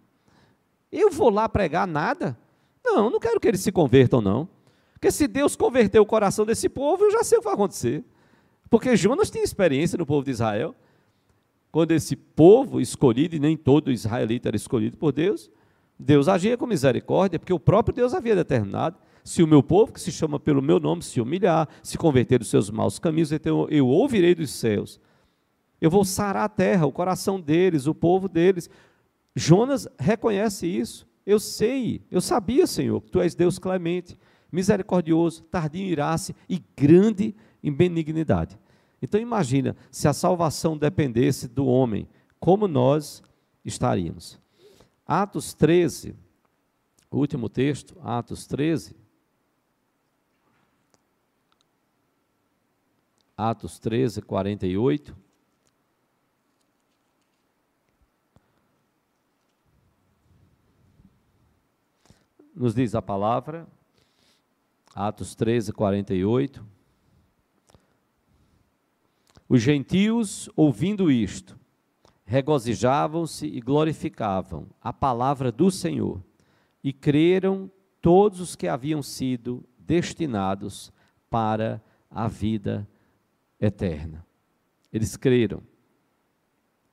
Eu 0.90 1.10
vou 1.10 1.28
lá 1.28 1.46
pregar 1.46 1.86
nada? 1.86 2.38
Não, 2.82 3.10
não 3.10 3.20
quero 3.20 3.38
que 3.38 3.48
eles 3.48 3.60
se 3.60 3.70
convertam, 3.70 4.22
não. 4.22 4.48
Porque 5.04 5.12
se 5.12 5.28
Deus 5.28 5.54
converter 5.54 6.00
o 6.00 6.06
coração 6.06 6.46
desse 6.46 6.66
povo, 6.66 7.04
eu 7.04 7.10
já 7.12 7.22
sei 7.22 7.36
o 7.36 7.42
que 7.42 7.44
vai 7.44 7.52
acontecer. 7.52 8.02
Porque 8.70 8.96
Jonas 8.96 9.28
tinha 9.28 9.44
experiência 9.44 9.98
no 9.98 10.06
povo 10.06 10.24
de 10.24 10.30
Israel. 10.30 10.74
Quando 11.70 11.92
esse 11.92 12.16
povo 12.16 12.80
escolhido, 12.80 13.36
e 13.36 13.38
nem 13.38 13.54
todo 13.54 13.92
israelita 13.92 14.48
era 14.48 14.56
escolhido 14.56 14.96
por 14.96 15.12
Deus, 15.12 15.50
Deus 15.98 16.26
agia 16.26 16.56
com 16.56 16.66
misericórdia, 16.66 17.38
porque 17.38 17.52
o 17.52 17.60
próprio 17.60 17.94
Deus 17.94 18.14
havia 18.14 18.34
determinado. 18.34 18.96
Se 19.22 19.42
o 19.42 19.46
meu 19.46 19.62
povo, 19.62 19.92
que 19.92 20.00
se 20.00 20.10
chama 20.10 20.40
pelo 20.40 20.62
meu 20.62 20.80
nome, 20.80 21.02
se 21.02 21.20
humilhar, 21.20 21.68
se 21.82 21.98
converter 21.98 22.38
dos 22.38 22.48
seus 22.48 22.70
maus 22.70 22.98
caminhos, 22.98 23.30
então 23.30 23.68
eu 23.68 23.86
ouvirei 23.86 24.34
dos 24.34 24.52
céus. 24.52 24.98
Eu 25.82 25.90
vou 25.90 26.02
sarar 26.02 26.44
a 26.44 26.48
terra, 26.48 26.86
o 26.86 26.92
coração 26.92 27.38
deles, 27.38 27.86
o 27.86 27.94
povo 27.94 28.26
deles. 28.26 28.70
Jonas 29.36 29.86
reconhece 29.98 30.66
isso. 30.66 31.06
Eu 31.26 31.38
sei, 31.38 32.00
eu 32.10 32.22
sabia, 32.22 32.66
Senhor, 32.66 33.02
que 33.02 33.10
tu 33.10 33.20
és 33.20 33.34
Deus 33.34 33.58
clemente, 33.58 34.16
misericordioso, 34.54 35.42
tardio 35.42 35.82
em 35.82 35.88
irasse 35.88 36.34
e 36.48 36.62
grande 36.76 37.34
em 37.62 37.72
benignidade. 37.72 38.58
Então 39.02 39.20
imagina, 39.20 39.76
se 39.90 40.06
a 40.08 40.12
salvação 40.12 40.78
dependesse 40.78 41.48
do 41.48 41.66
homem, 41.66 42.08
como 42.38 42.68
nós 42.68 43.22
estaríamos. 43.64 44.40
Atos 45.06 45.52
13, 45.52 46.14
último 47.10 47.48
texto, 47.48 47.96
Atos 48.02 48.46
13. 48.46 48.96
Atos 53.36 53.78
13, 53.80 54.22
48. 54.22 55.16
Nos 62.54 62.74
diz 62.74 62.94
a 62.94 63.02
palavra, 63.02 63.66
Atos 64.94 65.34
13, 65.34 65.72
48. 65.72 66.64
Os 69.48 69.60
gentios, 69.60 70.48
ouvindo 70.54 71.10
isto, 71.10 71.58
regozijavam-se 72.24 73.46
e 73.46 73.60
glorificavam 73.60 74.68
a 74.80 74.92
palavra 74.92 75.50
do 75.50 75.70
Senhor, 75.70 76.22
e 76.82 76.92
creram 76.92 77.70
todos 78.00 78.38
os 78.38 78.54
que 78.54 78.68
haviam 78.68 79.02
sido 79.02 79.64
destinados 79.78 80.92
para 81.28 81.82
a 82.08 82.28
vida 82.28 82.88
eterna. 83.60 84.24
Eles 84.92 85.16
creram. 85.16 85.60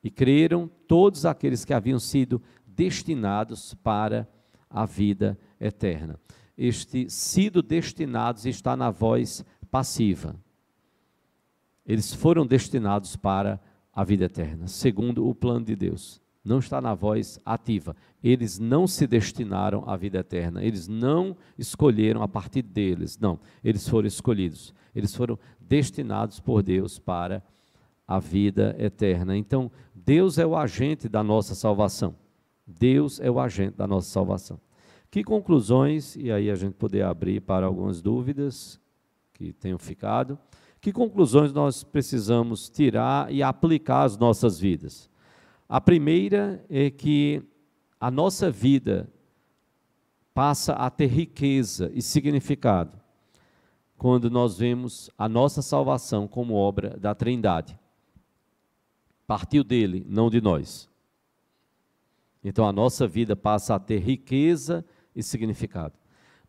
E 0.03 0.09
creram 0.09 0.67
todos 0.87 1.25
aqueles 1.25 1.63
que 1.63 1.73
haviam 1.73 1.99
sido 1.99 2.41
destinados 2.65 3.75
para 3.75 4.27
a 4.67 4.85
vida 4.85 5.37
eterna. 5.59 6.19
Este 6.57 7.09
sido 7.09 7.61
destinados 7.61 8.45
está 8.45 8.75
na 8.75 8.89
voz 8.89 9.45
passiva. 9.69 10.35
Eles 11.85 12.13
foram 12.13 12.45
destinados 12.45 13.15
para 13.15 13.59
a 13.93 14.03
vida 14.03 14.25
eterna, 14.25 14.67
segundo 14.67 15.27
o 15.27 15.35
plano 15.35 15.65
de 15.65 15.75
Deus. 15.75 16.21
Não 16.43 16.59
está 16.59 16.81
na 16.81 16.95
voz 16.95 17.39
ativa. 17.45 17.95
Eles 18.23 18.57
não 18.57 18.87
se 18.87 19.05
destinaram 19.05 19.87
à 19.87 19.95
vida 19.95 20.19
eterna. 20.19 20.63
Eles 20.63 20.87
não 20.87 21.37
escolheram 21.57 22.23
a 22.23 22.27
partir 22.27 22.63
deles. 22.63 23.17
Não, 23.17 23.39
eles 23.63 23.87
foram 23.87 24.07
escolhidos. 24.07 24.73
Eles 24.95 25.15
foram 25.15 25.37
destinados 25.59 26.39
por 26.39 26.63
Deus 26.63 26.97
para 26.97 27.43
a 28.07 28.19
vida 28.19 28.75
eterna. 28.79 29.37
Então, 29.37 29.71
Deus 29.93 30.37
é 30.37 30.45
o 30.45 30.55
agente 30.55 31.07
da 31.07 31.23
nossa 31.23 31.53
salvação. 31.53 32.15
Deus 32.65 33.19
é 33.19 33.29
o 33.29 33.39
agente 33.39 33.77
da 33.77 33.85
nossa 33.85 34.09
salvação. 34.09 34.59
Que 35.11 35.25
conclusões, 35.25 36.15
e 36.15 36.31
aí 36.31 36.49
a 36.49 36.55
gente 36.55 36.75
poder 36.75 37.03
abrir 37.03 37.41
para 37.41 37.65
algumas 37.65 38.01
dúvidas 38.01 38.79
que 39.33 39.51
tenham 39.51 39.77
ficado, 39.77 40.39
que 40.79 40.93
conclusões 40.93 41.51
nós 41.51 41.83
precisamos 41.83 42.69
tirar 42.69 43.31
e 43.31 43.43
aplicar 43.43 44.03
às 44.03 44.17
nossas 44.17 44.57
vidas? 44.57 45.09
A 45.67 45.81
primeira 45.81 46.65
é 46.69 46.89
que 46.89 47.43
a 47.99 48.09
nossa 48.09 48.49
vida 48.49 49.11
passa 50.33 50.73
a 50.73 50.89
ter 50.89 51.07
riqueza 51.07 51.91
e 51.93 52.01
significado 52.01 52.97
quando 53.97 54.31
nós 54.31 54.57
vemos 54.57 55.09
a 55.17 55.27
nossa 55.27 55.61
salvação 55.61 56.25
como 56.25 56.55
obra 56.55 56.97
da 56.97 57.13
Trindade. 57.13 57.77
Partiu 59.27 59.63
dele, 59.63 60.05
não 60.09 60.29
de 60.29 60.39
nós. 60.39 60.89
Então 62.43 62.65
a 62.65 62.71
nossa 62.71 63.05
vida 63.05 63.35
passa 63.35 63.75
a 63.75 63.79
ter 63.79 63.99
riqueza 63.99 64.83
e 65.15 65.23
significado. 65.23 65.93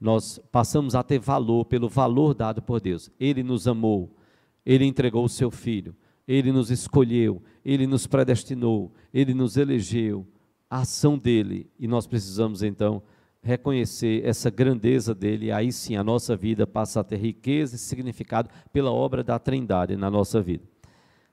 Nós 0.01 0.41
passamos 0.51 0.95
a 0.95 1.03
ter 1.03 1.19
valor 1.19 1.65
pelo 1.65 1.89
valor 1.89 2.35
dado 2.35 2.61
por 2.61 2.81
Deus. 2.81 3.11
Ele 3.21 3.43
nos 3.43 3.69
amou, 3.69 4.11
ele 4.67 4.85
entregou 4.85 5.25
o 5.25 5.29
seu 5.29 5.51
filho, 5.51 5.95
ele 6.27 6.51
nos 6.51 6.71
escolheu, 6.71 7.43
ele 7.65 7.87
nos 7.87 8.07
predestinou, 8.07 8.93
ele 9.13 9.35
nos 9.35 9.57
elegeu. 9.57 10.27
A 10.69 10.81
ação 10.81 11.19
dele, 11.19 11.71
e 11.79 11.87
nós 11.87 12.07
precisamos 12.07 12.63
então 12.63 13.03
reconhecer 13.43 14.25
essa 14.25 14.49
grandeza 14.49 15.15
dele, 15.15 15.51
aí 15.53 15.71
sim 15.71 15.97
a 15.97 16.05
nossa 16.05 16.35
vida 16.37 16.67
passa 16.67 17.01
a 17.01 17.05
ter 17.05 17.17
riqueza 17.17 17.77
e 17.77 17.79
significado 17.79 18.49
pela 18.73 18.91
obra 18.91 19.23
da 19.23 19.39
Trindade 19.39 19.97
na 19.97 20.11
nossa 20.11 20.41
vida. 20.41 20.65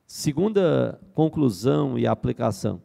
Segunda 0.05 0.99
conclusão 1.13 1.97
e 1.97 2.07
aplicação 2.07 2.81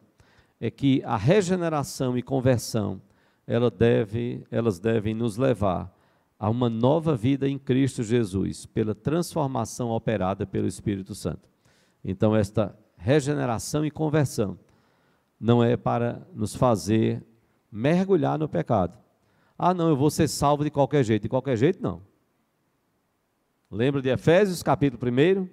é 0.61 0.69
que 0.69 1.01
a 1.03 1.17
regeneração 1.17 2.17
e 2.17 2.21
conversão 2.21 3.01
ela 3.47 3.69
deve, 3.69 4.45
elas 4.49 4.79
devem 4.79 5.13
nos 5.13 5.37
levar 5.37 5.93
a 6.37 6.49
uma 6.49 6.69
nova 6.69 7.15
vida 7.15 7.47
em 7.47 7.57
Cristo 7.57 8.03
Jesus, 8.03 8.65
pela 8.65 8.93
transformação 8.93 9.89
operada 9.89 10.45
pelo 10.45 10.67
Espírito 10.67 11.15
Santo. 11.15 11.49
Então, 12.03 12.35
esta 12.35 12.77
regeneração 12.97 13.85
e 13.85 13.91
conversão 13.91 14.59
não 15.39 15.63
é 15.63 15.77
para 15.77 16.27
nos 16.33 16.55
fazer 16.55 17.23
mergulhar 17.71 18.37
no 18.37 18.49
pecado. 18.49 18.97
Ah, 19.57 19.73
não, 19.73 19.89
eu 19.89 19.95
vou 19.95 20.09
ser 20.09 20.27
salvo 20.27 20.63
de 20.63 20.69
qualquer 20.69 21.03
jeito. 21.03 21.23
De 21.23 21.29
qualquer 21.29 21.57
jeito, 21.57 21.81
não. 21.81 22.01
Lembra 23.71 24.01
de 24.01 24.09
Efésios, 24.09 24.61
capítulo 24.61 25.01
1? 25.11 25.47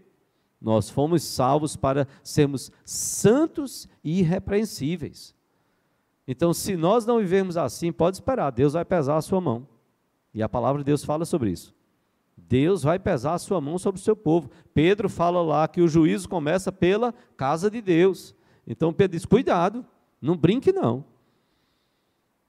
Nós 0.60 0.89
fomos 0.89 1.23
salvos 1.23 1.77
para 1.77 2.06
sermos 2.23 2.70
santos 2.85 3.89
e 4.02 4.20
irrepreensíveis. 4.20 5.35
Então, 6.27 6.53
se 6.53 6.77
nós 6.77 7.05
não 7.05 7.19
vivemos 7.19 7.57
assim, 7.57 7.93
pode 7.93 8.16
esperar, 8.16 8.51
Deus 8.51 8.74
vai 8.74 8.85
pesar 8.85 9.16
a 9.16 9.23
sua 9.23 9.40
mão. 9.40 9.66
E 10.32 10.43
a 10.43 10.49
palavra 10.49 10.81
de 10.82 10.86
Deus 10.86 11.05
fala 11.05 11.24
sobre 11.24 11.51
isso. 11.51 11.74
Deus 12.36 12.82
vai 12.82 12.99
pesar 12.99 13.35
a 13.35 13.39
sua 13.39 13.61
mão 13.61 13.78
sobre 13.78 14.01
o 14.01 14.05
seu 14.05 14.16
povo. 14.16 14.51
Pedro 14.73 15.09
fala 15.09 15.43
lá 15.43 15.66
que 15.69 15.81
o 15.81 15.89
juízo 15.89 16.28
começa 16.28 16.73
pela 16.73 17.12
casa 17.36 17.70
de 17.70 17.81
Deus. 17.81 18.35
Então 18.66 18.93
Pedro 18.93 19.16
diz: 19.16 19.24
cuidado, 19.24 19.85
não 20.20 20.36
brinque 20.36 20.73
não. 20.73 21.05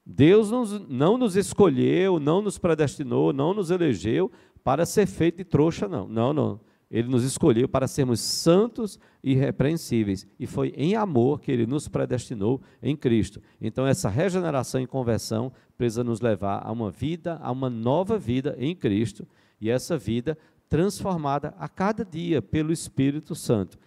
Deus 0.06 0.52
não 0.90 1.18
nos 1.18 1.36
escolheu, 1.36 2.20
não 2.20 2.42
nos 2.42 2.58
predestinou, 2.58 3.32
não 3.32 3.54
nos 3.54 3.72
elegeu 3.72 4.32
para 4.64 4.86
ser 4.86 5.06
feito 5.06 5.38
de 5.38 5.46
trouxa, 5.46 5.88
não. 5.88 6.08
Não, 6.08 6.34
não. 6.34 6.60
Ele 6.90 7.08
nos 7.08 7.24
escolheu 7.24 7.68
para 7.68 7.88
sermos 7.88 8.20
santos 8.20 9.00
e 9.24 9.32
irrepreensíveis. 9.32 10.28
E 10.40 10.46
foi 10.46 10.74
em 10.78 10.96
amor 10.96 11.42
que 11.42 11.52
ele 11.52 11.66
nos 11.66 11.88
predestinou 11.88 12.62
em 12.82 12.96
Cristo. 12.96 13.42
Então, 13.60 13.88
essa 13.88 14.10
regeneração 14.10 14.80
e 14.82 14.88
conversão 14.88 15.52
precisa 15.78 16.04
nos 16.04 16.22
levar 16.22 16.62
a 16.64 16.72
uma 16.72 16.92
vida, 16.92 17.40
a 17.42 17.52
uma 17.52 17.70
nova 17.70 18.18
vida 18.18 18.56
em 18.60 18.76
Cristo. 18.76 19.28
E 19.60 19.70
essa 19.70 19.98
vida 19.98 20.38
transformada 20.70 21.54
a 21.58 21.68
cada 21.68 22.04
dia 22.04 22.42
pelo 22.42 22.72
Espírito 22.72 23.36
Santo, 23.36 23.78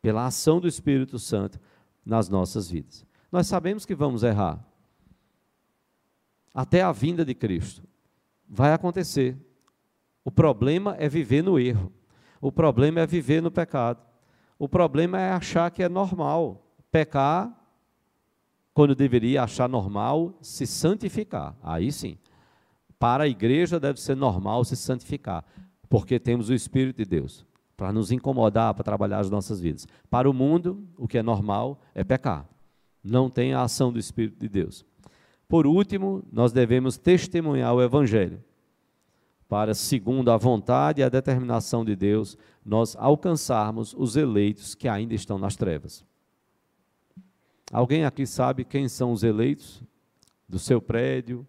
pela 0.00 0.26
ação 0.26 0.60
do 0.60 0.68
Espírito 0.68 1.18
Santo 1.18 1.58
nas 2.04 2.28
nossas 2.28 2.70
vidas. 2.70 3.04
Nós 3.30 3.46
sabemos 3.46 3.86
que 3.86 3.94
vamos 3.94 4.22
errar. 4.22 4.62
Até 6.52 6.82
a 6.82 6.92
vinda 6.92 7.24
de 7.24 7.34
Cristo. 7.34 7.82
Vai 8.46 8.74
acontecer. 8.74 9.36
O 10.22 10.30
problema 10.30 10.94
é 10.98 11.08
viver 11.08 11.42
no 11.42 11.58
erro. 11.58 11.90
O 12.42 12.50
problema 12.50 13.00
é 13.00 13.06
viver 13.06 13.40
no 13.40 13.52
pecado. 13.52 14.04
O 14.58 14.68
problema 14.68 15.20
é 15.20 15.30
achar 15.30 15.70
que 15.70 15.80
é 15.80 15.88
normal 15.88 16.66
pecar 16.90 17.56
quando 18.74 18.96
deveria 18.96 19.44
achar 19.44 19.68
normal 19.68 20.36
se 20.42 20.66
santificar. 20.66 21.56
Aí 21.62 21.92
sim. 21.92 22.18
Para 22.98 23.24
a 23.24 23.28
igreja 23.28 23.78
deve 23.78 24.00
ser 24.00 24.16
normal 24.16 24.64
se 24.64 24.76
santificar, 24.76 25.44
porque 25.88 26.18
temos 26.18 26.50
o 26.50 26.54
Espírito 26.54 26.96
de 26.96 27.04
Deus 27.04 27.46
para 27.76 27.92
nos 27.92 28.10
incomodar, 28.10 28.74
para 28.74 28.84
trabalhar 28.84 29.20
as 29.20 29.30
nossas 29.30 29.60
vidas. 29.60 29.86
Para 30.10 30.28
o 30.28 30.32
mundo, 30.32 30.84
o 30.96 31.06
que 31.06 31.18
é 31.18 31.22
normal 31.22 31.80
é 31.94 32.02
pecar. 32.02 32.48
Não 33.02 33.30
tem 33.30 33.54
a 33.54 33.62
ação 33.62 33.92
do 33.92 34.00
Espírito 34.00 34.38
de 34.38 34.48
Deus. 34.48 34.84
Por 35.48 35.66
último, 35.66 36.24
nós 36.32 36.52
devemos 36.52 36.96
testemunhar 36.96 37.72
o 37.74 37.82
Evangelho, 37.82 38.42
para, 39.52 39.74
segundo 39.74 40.30
a 40.30 40.38
vontade 40.38 41.02
e 41.02 41.04
a 41.04 41.10
determinação 41.10 41.84
de 41.84 41.94
Deus, 41.94 42.38
nós 42.64 42.96
alcançarmos 42.98 43.94
os 43.98 44.16
eleitos 44.16 44.74
que 44.74 44.88
ainda 44.88 45.12
estão 45.12 45.36
nas 45.36 45.56
trevas. 45.56 46.02
Alguém 47.70 48.06
aqui 48.06 48.24
sabe 48.24 48.64
quem 48.64 48.88
são 48.88 49.12
os 49.12 49.22
eleitos? 49.22 49.82
Do 50.48 50.58
seu 50.58 50.80
prédio, 50.80 51.46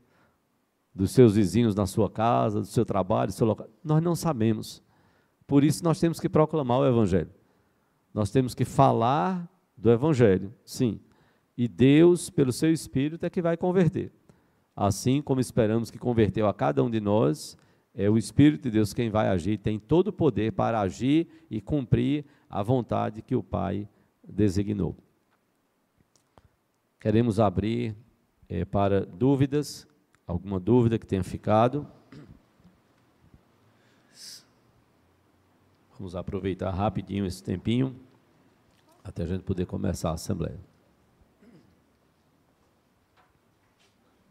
dos 0.93 1.11
seus 1.11 1.35
vizinhos 1.35 1.75
na 1.75 1.85
sua 1.85 2.09
casa, 2.09 2.59
do 2.59 2.65
seu 2.65 2.83
trabalho, 2.83 3.31
do 3.31 3.35
seu 3.35 3.47
local? 3.47 3.69
Nós 3.81 4.03
não 4.03 4.15
sabemos. 4.15 4.83
Por 5.47 5.63
isso 5.63 5.81
nós 5.81 5.97
temos 5.97 6.19
que 6.19 6.27
proclamar 6.27 6.79
o 6.79 6.85
Evangelho. 6.85 7.31
Nós 8.13 8.29
temos 8.31 8.53
que 8.53 8.65
falar 8.65 9.49
do 9.77 9.89
Evangelho, 9.89 10.53
sim. 10.65 10.99
E 11.57 11.69
Deus, 11.69 12.29
pelo 12.29 12.51
seu 12.51 12.69
Espírito, 12.69 13.25
é 13.25 13.29
que 13.29 13.41
vai 13.41 13.55
converter. 13.55 14.11
Assim 14.75 15.21
como 15.21 15.39
esperamos 15.39 15.89
que 15.89 15.97
converteu 15.97 16.49
a 16.49 16.53
cada 16.53 16.83
um 16.83 16.89
de 16.89 16.99
nós, 16.99 17.57
é 17.95 18.09
o 18.09 18.17
Espírito 18.17 18.63
de 18.63 18.71
Deus 18.71 18.93
quem 18.93 19.09
vai 19.09 19.27
agir, 19.27 19.57
tem 19.57 19.77
todo 19.77 20.07
o 20.07 20.13
poder 20.13 20.51
para 20.51 20.79
agir 20.79 21.27
e 21.49 21.61
cumprir 21.61 22.25
a 22.49 22.63
vontade 22.63 23.21
que 23.21 23.35
o 23.35 23.43
Pai 23.43 23.87
designou. 24.27 24.95
Queremos 26.99 27.39
abrir 27.39 27.95
é, 28.49 28.65
para 28.65 29.05
dúvidas, 29.05 29.87
alguma 30.25 30.59
dúvida 30.59 30.97
que 30.97 31.05
tenha 31.05 31.23
ficado. 31.23 31.85
Vamos 35.97 36.15
aproveitar 36.15 36.71
rapidinho 36.71 37.25
esse 37.25 37.43
tempinho, 37.43 37.95
até 39.03 39.23
a 39.23 39.27
gente 39.27 39.43
poder 39.43 39.65
começar 39.65 40.09
a 40.09 40.13
assembleia. 40.13 40.59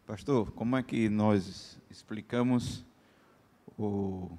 Pastor, 0.05 0.51
como 0.51 0.75
é 0.75 0.83
que 0.83 1.07
nós 1.07 1.79
explicamos 1.89 2.85
o 3.77 4.37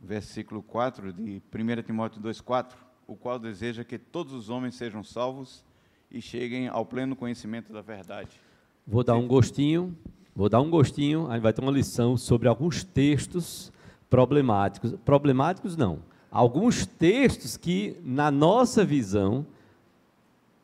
versículo 0.00 0.62
4 0.62 1.12
de 1.12 1.42
1 1.52 1.82
Timóteo 1.82 2.22
2,4, 2.22 2.72
o 3.06 3.14
qual 3.14 3.38
deseja 3.38 3.84
que 3.84 3.98
todos 3.98 4.32
os 4.32 4.48
homens 4.48 4.74
sejam 4.74 5.02
salvos 5.02 5.64
e 6.10 6.20
cheguem 6.20 6.68
ao 6.68 6.84
pleno 6.84 7.14
conhecimento 7.14 7.72
da 7.72 7.80
verdade. 7.80 8.40
Vou 8.86 9.04
dar 9.04 9.16
um 9.16 9.28
gostinho, 9.28 9.96
vou 10.34 10.48
dar 10.48 10.60
um 10.60 10.70
gostinho, 10.70 11.30
aí 11.30 11.38
vai 11.38 11.52
ter 11.52 11.60
uma 11.60 11.70
lição 11.70 12.16
sobre 12.16 12.48
alguns 12.48 12.82
textos 12.82 13.72
problemáticos. 14.08 14.94
Problemáticos 15.04 15.76
não. 15.76 16.02
Alguns 16.30 16.86
textos 16.86 17.56
que, 17.56 17.96
na 18.04 18.30
nossa 18.30 18.84
visão, 18.84 19.46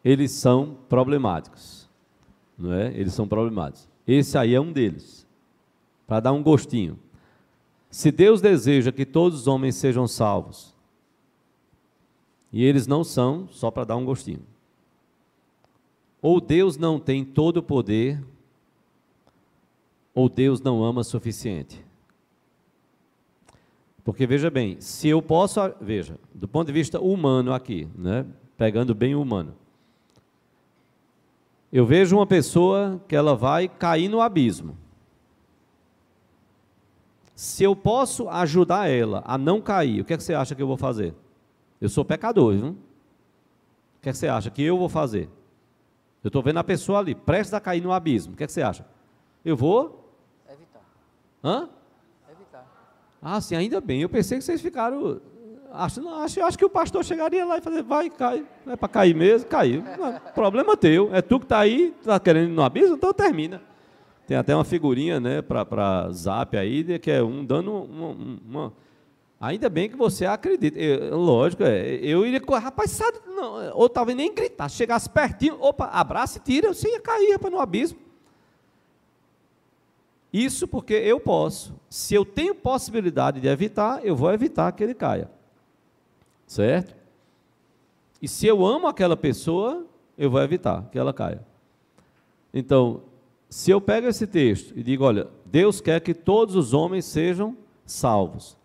eles 0.05 0.33
são 0.33 0.77
problemáticos. 0.89 1.89
Não 2.57 2.73
é? 2.73 2.93
Eles 2.95 3.13
são 3.13 3.27
problemáticos. 3.27 3.89
Esse 4.07 4.39
aí 4.39 4.55
é 4.55 4.61
um 4.61 4.73
deles. 4.73 5.27
Para 6.07 6.21
dar 6.21 6.33
um 6.33 6.43
gostinho. 6.43 6.99
Se 7.91 8.11
Deus 8.11 8.41
deseja 8.41 8.93
que 8.93 9.07
todos 9.07 9.41
os 9.41 9.47
homens 9.47 9.77
sejam 9.77 10.07
salvos, 10.07 10.75
e 12.53 12.65
eles 12.65 12.87
não 12.87 13.05
são, 13.05 13.49
só 13.51 13.71
para 13.71 13.85
dar 13.85 13.97
um 13.97 14.05
gostinho. 14.05 14.43
Ou 16.23 16.41
Deus 16.41 16.77
não 16.77 16.99
tem 16.99 17.25
todo 17.25 17.59
o 17.59 17.63
poder, 17.63 18.23
ou 20.15 20.29
Deus 20.29 20.61
não 20.61 20.83
ama 20.83 21.03
o 21.03 21.05
suficiente. 21.05 21.85
Porque 24.03 24.27
veja 24.27 24.49
bem, 24.51 24.81
se 24.81 25.09
eu 25.09 25.21
posso, 25.21 25.61
veja, 25.81 26.19
do 26.33 26.47
ponto 26.49 26.69
de 26.69 26.73
vista 26.73 27.01
humano 27.01 27.53
aqui, 27.53 27.89
né, 27.95 28.25
pegando 28.57 28.95
bem 28.95 29.15
o 29.15 29.21
humano. 29.21 29.55
Eu 31.73 31.85
vejo 31.85 32.17
uma 32.17 32.27
pessoa 32.27 33.03
que 33.09 33.15
ela 33.15 33.35
vai 33.35 33.69
cair 33.69 34.09
no 34.09 34.21
abismo. 34.21 34.79
Se 37.37 37.63
eu 37.63 37.77
posso 37.77 38.31
ajudar 38.31 38.89
ela 38.89 39.23
a 39.27 39.37
não 39.37 39.61
cair, 39.61 40.01
o 40.01 40.05
que, 40.07 40.15
é 40.15 40.17
que 40.17 40.23
você 40.23 40.33
acha 40.33 40.55
que 40.55 40.63
eu 40.63 40.67
vou 40.67 40.79
fazer? 40.79 41.15
Eu 41.79 41.91
sou 41.91 42.03
pecador, 42.03 42.55
viu? 42.57 42.71
O 42.71 42.77
que, 44.01 44.09
é 44.09 44.13
que 44.13 44.17
você 44.17 44.27
acha 44.27 44.51
que 44.51 44.63
eu 44.63 44.79
vou 44.79 44.89
fazer? 44.89 45.29
Eu 46.25 46.29
estou 46.29 46.43
vendo 46.43 46.59
a 46.59 46.65
pessoa 46.65 46.99
ali, 46.99 47.15
prestes 47.15 47.53
a 47.53 47.61
cair 47.61 47.83
no 47.83 47.93
abismo. 47.93 48.33
O 48.33 48.37
que, 48.39 48.43
é 48.43 48.47
que 48.47 48.53
você 48.55 48.63
acha? 48.63 48.87
Eu 49.45 49.55
vou? 49.55 50.11
Evitar. 50.49 50.81
Hã? 51.45 51.69
Evitar. 52.33 52.67
Ah, 53.21 53.39
sim, 53.39 53.55
ainda 53.55 53.83
bem. 53.83 54.01
Eu 54.01 54.09
pensei 54.09 54.39
que 54.39 54.45
vocês 54.45 54.63
ficaram. 54.63 55.21
Acho, 55.75 56.01
não, 56.01 56.23
acho, 56.23 56.43
acho 56.43 56.57
que 56.57 56.65
o 56.65 56.71
pastor 56.71 57.05
chegaria 57.05 57.45
lá 57.45 57.59
e 57.59 57.61
fazer, 57.61 57.83
vai, 57.83 58.09
cai. 58.09 58.47
Não 58.65 58.73
é 58.73 58.77
para 58.77 58.89
cair 58.89 59.15
mesmo, 59.15 59.47
caiu. 59.47 59.83
Não, 59.83 60.19
problema 60.33 60.75
teu. 60.75 61.15
É 61.15 61.21
tu 61.21 61.39
que 61.39 61.45
está 61.45 61.59
aí, 61.59 61.95
está 62.01 62.19
querendo 62.19 62.49
ir 62.49 62.55
no 62.55 62.63
abismo, 62.63 62.97
então 62.97 63.13
termina. 63.13 63.61
Tem 64.27 64.37
até 64.37 64.55
uma 64.55 64.65
figurinha, 64.65 65.21
né, 65.21 65.41
para 65.41 66.11
zap 66.11 66.57
aí, 66.57 66.99
que 66.99 67.11
é 67.11 67.23
um 67.23 67.45
dando 67.45 67.73
uma, 67.73 68.09
uma 68.49 68.73
Ainda 69.39 69.69
bem 69.69 69.89
que 69.89 69.97
você 69.97 70.25
acredita. 70.25 70.79
Eu, 70.79 71.19
lógico, 71.19 71.63
é, 71.63 71.97
eu 71.97 72.27
iria 72.27 72.41
rapaz, 72.59 72.91
sabe, 72.91 73.19
não, 73.27 73.71
ou 73.75 73.89
talvez 73.89 74.17
nem 74.17 74.35
gritar, 74.35 74.69
chegasse 74.69 75.11
pertinho, 75.11 75.59
opa, 75.61 75.87
abraça 75.87 76.39
e 76.39 76.41
tira, 76.41 76.73
você 76.73 76.89
ia 76.89 77.01
cair 77.01 77.33
rapaz, 77.33 77.53
no 77.53 77.61
abismo. 77.61 77.99
Isso 80.33 80.67
porque 80.67 80.95
eu 80.95 81.21
posso. 81.21 81.75
Se 81.89 82.15
eu 82.15 82.25
tenho 82.25 82.55
possibilidade 82.55 83.41
de 83.41 83.49
evitar, 83.49 84.05
eu 84.05 84.17
vou 84.17 84.33
evitar 84.33 84.73
que 84.73 84.83
ele 84.83 84.95
caia. 84.95 85.31
Certo? 86.47 86.95
E 88.21 88.29
se 88.29 88.47
eu 88.47 88.65
amo 88.65 88.87
aquela 88.87 89.17
pessoa, 89.17 89.85
eu 90.17 90.31
vou 90.31 90.41
evitar 90.43 90.89
que 90.91 90.99
ela 90.99 91.13
caia. 91.13 91.41
Então, 92.53 93.03
se 93.49 93.71
eu 93.71 93.81
pego 93.81 94.09
esse 94.09 94.27
texto 94.27 94.73
e 94.77 94.83
digo, 94.83 95.05
olha, 95.05 95.29
Deus 95.45 95.81
quer 95.81 96.01
que 96.01 96.15
todos 96.15 96.57
os 96.57 96.75
homens 96.75 97.05
sejam 97.05 97.57
salvos 97.85 98.57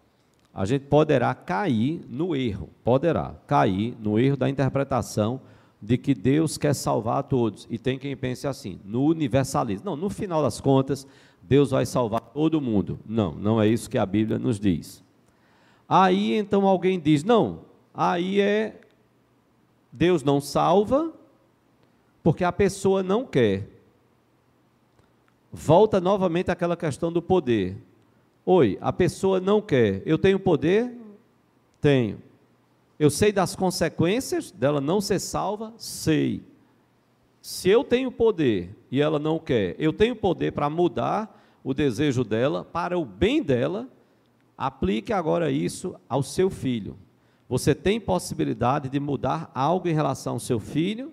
a 0.53 0.65
gente 0.65 0.85
poderá 0.85 1.33
cair 1.33 2.01
no 2.09 2.35
erro, 2.35 2.69
poderá 2.83 3.35
cair 3.47 3.95
no 3.99 4.19
erro 4.19 4.35
da 4.35 4.49
interpretação 4.49 5.39
de 5.81 5.97
que 5.97 6.13
Deus 6.13 6.57
quer 6.57 6.75
salvar 6.75 7.19
a 7.19 7.23
todos. 7.23 7.67
E 7.69 7.77
tem 7.77 7.97
quem 7.97 8.15
pense 8.15 8.45
assim, 8.45 8.79
no 8.83 9.05
universalismo. 9.05 9.85
Não, 9.85 9.95
no 9.95 10.09
final 10.09 10.43
das 10.43 10.59
contas, 10.59 11.07
Deus 11.41 11.71
vai 11.71 11.85
salvar 11.85 12.21
todo 12.21 12.61
mundo. 12.61 12.99
Não, 13.05 13.33
não 13.33 13.61
é 13.61 13.67
isso 13.67 13.89
que 13.89 13.97
a 13.97 14.05
Bíblia 14.05 14.37
nos 14.37 14.59
diz. 14.59 15.03
Aí 15.87 16.35
então 16.35 16.67
alguém 16.67 16.99
diz: 16.99 17.23
não, 17.23 17.61
aí 17.93 18.41
é 18.41 18.79
Deus 19.91 20.23
não 20.23 20.39
salva 20.41 21.11
porque 22.21 22.43
a 22.43 22.51
pessoa 22.51 23.01
não 23.01 23.25
quer. 23.25 23.67
Volta 25.51 25.99
novamente 25.99 26.49
àquela 26.49 26.77
questão 26.77 27.11
do 27.11 27.21
poder. 27.21 27.77
Oi, 28.45 28.77
a 28.79 28.93
pessoa 28.93 29.39
não 29.39 29.61
quer. 29.61 30.01
Eu 30.05 30.17
tenho 30.17 30.39
poder? 30.39 30.97
Tenho. 31.81 32.21
Eu 32.97 33.09
sei 33.09 33.31
das 33.31 33.55
consequências 33.55 34.51
dela 34.51 34.79
não 34.79 35.01
ser 35.01 35.19
salva? 35.19 35.73
Sei. 35.77 36.43
Se 37.41 37.69
eu 37.69 37.83
tenho 37.83 38.11
poder 38.11 38.75
e 38.91 39.01
ela 39.01 39.17
não 39.17 39.39
quer, 39.39 39.75
eu 39.79 39.91
tenho 39.91 40.15
poder 40.15 40.51
para 40.51 40.69
mudar 40.69 41.41
o 41.63 41.73
desejo 41.73 42.23
dela 42.23 42.63
para 42.63 42.97
o 42.97 43.03
bem 43.03 43.41
dela. 43.41 43.87
Aplique 44.57 45.11
agora 45.11 45.51
isso 45.51 45.95
ao 46.07 46.21
seu 46.21 46.49
filho. 46.49 46.95
Você 47.49 47.75
tem 47.75 47.99
possibilidade 47.99 48.87
de 48.89 48.99
mudar 48.99 49.51
algo 49.53 49.87
em 49.87 49.93
relação 49.93 50.33
ao 50.33 50.39
seu 50.39 50.59
filho, 50.59 51.11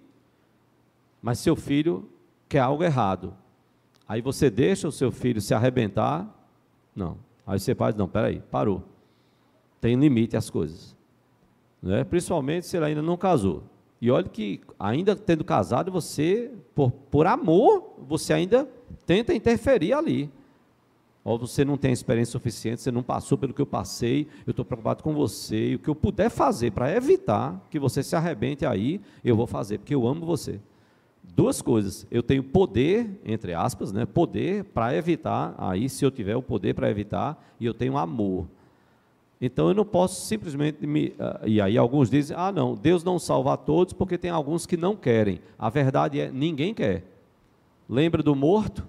mas 1.21 1.39
seu 1.39 1.57
filho 1.57 2.09
quer 2.49 2.61
algo 2.61 2.85
errado. 2.85 3.35
Aí 4.09 4.23
você 4.23 4.49
deixa 4.49 4.89
o 4.89 4.93
seu 4.93 5.13
filho 5.13 5.41
se 5.41 5.53
arrebentar 5.53 6.35
não. 6.99 7.17
Aí 7.47 7.61
você 7.61 7.77
faz, 7.77 7.95
não, 7.95 8.09
peraí, 8.09 8.43
parou. 8.51 8.83
Tem 9.81 9.95
limite 9.95 10.37
as 10.37 10.51
coisas. 10.51 10.97
Né? 11.81 12.03
Principalmente 12.03 12.67
se 12.67 12.77
ele 12.77 12.87
ainda 12.87 13.01
não 13.01 13.17
casou. 13.17 13.63
E 14.01 14.11
olha 14.11 14.29
que, 14.29 14.61
ainda 14.79 15.15
tendo 15.15 15.45
casado, 15.45 15.93
você, 15.93 16.51
por, 16.75 16.91
por 16.91 17.27
amor, 17.27 17.95
você 18.07 18.33
ainda 18.33 18.69
tenta 19.07 19.33
interferir 19.33 19.93
ali. 19.93 20.29
Ou 21.23 21.39
você 21.39 21.65
não 21.65 21.77
tem 21.77 21.93
experiência 21.93 22.33
suficiente, 22.33 22.83
você 22.83 22.91
não 22.91 23.03
passou 23.03 23.39
pelo 23.39 23.55
que 23.55 23.63
eu 23.63 23.67
passei, 23.67 24.27
eu 24.47 24.51
estou 24.51 24.65
preocupado 24.65 25.03
com 25.03 25.15
você, 25.15 25.71
e 25.71 25.75
o 25.77 25.79
que 25.79 25.89
eu 25.89 25.95
puder 25.95 26.31
fazer 26.31 26.73
para 26.73 26.95
evitar 26.95 27.65
que 27.71 27.79
você 27.79 28.03
se 28.03 28.17
arrebente 28.17 28.67
aí, 28.67 29.01
eu 29.23 29.37
vou 29.37 29.47
fazer, 29.47 29.79
porque 29.79 29.95
eu 29.95 30.07
amo 30.07 30.27
você 30.27 30.61
duas 31.35 31.63
coisas. 31.63 32.07
Eu 32.11 32.23
tenho 32.23 32.43
poder, 32.43 33.21
entre 33.25 33.55
aspas, 33.55 33.93
né, 33.93 34.05
poder 34.07 34.65
para 34.65 34.95
evitar, 34.95 35.55
aí 35.59 35.89
se 35.89 36.05
eu 36.05 36.11
tiver 36.11 36.37
o 36.37 36.43
poder 36.43 36.75
para 36.75 36.91
evitar, 36.91 37.43
e 37.59 37.67
eu 37.67 37.75
tenho 37.75 37.97
amor. 37.97 38.47
Então 39.41 39.69
eu 39.69 39.75
não 39.75 39.85
posso 39.85 40.27
simplesmente 40.27 40.85
me. 40.87 41.09
Uh, 41.09 41.47
e 41.47 41.61
aí 41.61 41.79
alguns 41.79 42.11
dizem: 42.11 42.37
ah, 42.37 42.51
não, 42.51 42.75
Deus 42.75 43.05
não 43.05 43.19
salva 43.19 43.53
a 43.53 43.57
todos 43.57 43.93
porque 43.93 44.19
tem 44.19 44.31
alguns 44.31 44.67
que 44.67 44.77
não 44.77 44.97
querem. 44.97 45.41
A 45.59 45.71
verdade 45.71 46.21
é: 46.21 46.31
ninguém 46.31 46.75
quer. 46.75 47.05
Lembra 47.89 48.23
do 48.23 48.35
morto? 48.35 48.87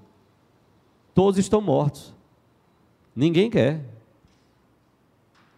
Todos 1.13 1.37
estão 1.37 1.61
mortos. 1.61 2.15
Ninguém 3.15 3.49
quer. 3.49 3.83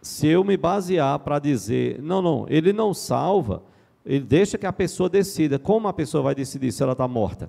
Se 0.02 0.26
eu 0.26 0.44
me 0.44 0.58
basear 0.58 1.18
para 1.20 1.38
dizer: 1.38 2.02
não, 2.02 2.20
não, 2.20 2.46
ele 2.48 2.72
não 2.72 2.92
salva, 2.92 3.62
ele 4.04 4.24
deixa 4.24 4.58
que 4.58 4.66
a 4.66 4.72
pessoa 4.72 5.08
decida. 5.08 5.58
Como 5.58 5.88
a 5.88 5.92
pessoa 5.92 6.22
vai 6.22 6.34
decidir 6.34 6.72
se 6.72 6.82
ela 6.82 6.92
está 6.92 7.06
morta? 7.06 7.48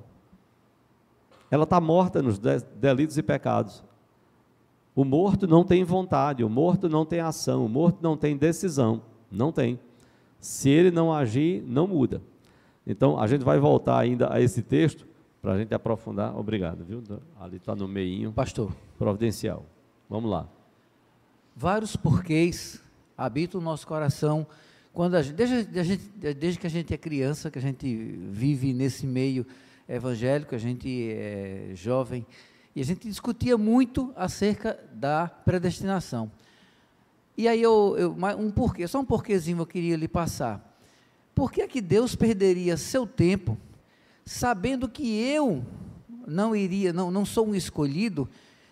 ela 1.54 1.66
está 1.66 1.80
morta 1.80 2.20
nos 2.20 2.40
delitos 2.40 3.16
e 3.16 3.22
pecados. 3.22 3.84
O 4.96 5.06
morto 5.06 5.46
não 5.46 5.64
tem 5.64 5.84
vontade, 5.84 6.44
o 6.44 6.50
morto 6.50 6.90
não 6.90 7.06
tem 7.06 7.20
ação, 7.20 7.64
o 7.64 7.70
morto 7.70 8.00
não 8.02 8.18
tem 8.18 8.36
decisão. 8.36 9.04
Não 9.32 9.52
tem. 9.52 9.80
Se 10.40 10.68
ele 10.68 10.90
não 10.90 11.14
agir, 11.14 11.64
não 11.68 11.86
muda. 11.86 12.24
Então, 12.88 13.20
a 13.20 13.28
gente 13.28 13.46
vai 13.46 13.60
voltar 13.60 14.00
ainda 14.00 14.34
a 14.34 14.42
esse 14.42 14.64
texto 14.64 15.06
para 15.44 15.54
a 15.54 15.58
gente 15.60 15.72
aprofundar. 15.76 16.36
Obrigado, 16.36 16.84
viu? 16.84 17.04
Ali 17.40 17.58
está 17.58 17.76
no 17.76 17.88
meinho. 17.88 18.32
Pastor. 18.32 18.72
Providencial. 18.98 19.64
Vamos 20.10 20.32
lá. 20.32 20.48
Vários 21.56 21.96
porquês 21.96 22.82
habitam 23.16 23.62
o 23.62 23.64
nosso 23.64 23.86
coração. 23.86 24.48
Quando 24.94 25.20
gente, 25.24 25.34
desde, 25.34 25.80
a 25.80 25.84
gente, 25.84 26.04
desde 26.36 26.60
que 26.60 26.68
a 26.68 26.70
gente 26.70 26.94
é 26.94 26.98
criança, 26.98 27.50
que 27.50 27.58
a 27.58 27.62
gente 27.62 27.88
vive 28.30 28.74
nesse 28.74 29.08
meio 29.08 29.44
evangélico, 29.90 30.54
a 30.54 30.58
gente 30.60 31.10
é 31.12 31.72
jovem, 31.74 32.24
e 32.76 32.82
a 32.82 32.86
gente 32.86 33.08
discutia 33.08 33.58
muito 33.58 34.14
acerca 34.16 34.80
da 34.94 35.28
predestinação. 35.28 36.32
E 37.36 37.48
aí 37.48 37.60
eu, 37.60 37.96
eu 37.98 38.16
um 38.38 38.52
porquê, 38.52 38.88
só 38.88 39.00
um 39.00 39.06
porquêzinho 39.06 39.58
eu 39.58 39.66
queria 39.66 39.96
lhe 39.96 40.08
passar. 40.08 40.78
Por 41.34 41.52
que, 41.52 41.64
é 41.64 41.68
que 41.68 41.82
Deus 41.82 42.16
perderia 42.16 42.78
seu 42.78 43.08
tempo 43.08 43.58
sabendo 44.24 44.88
que 44.88 45.20
eu 45.20 45.66
não 46.28 46.56
iria, 46.56 46.94
não, 46.94 47.10
não 47.10 47.26
sou 47.26 47.48
um 47.48 47.56
escolhido, 47.56 48.30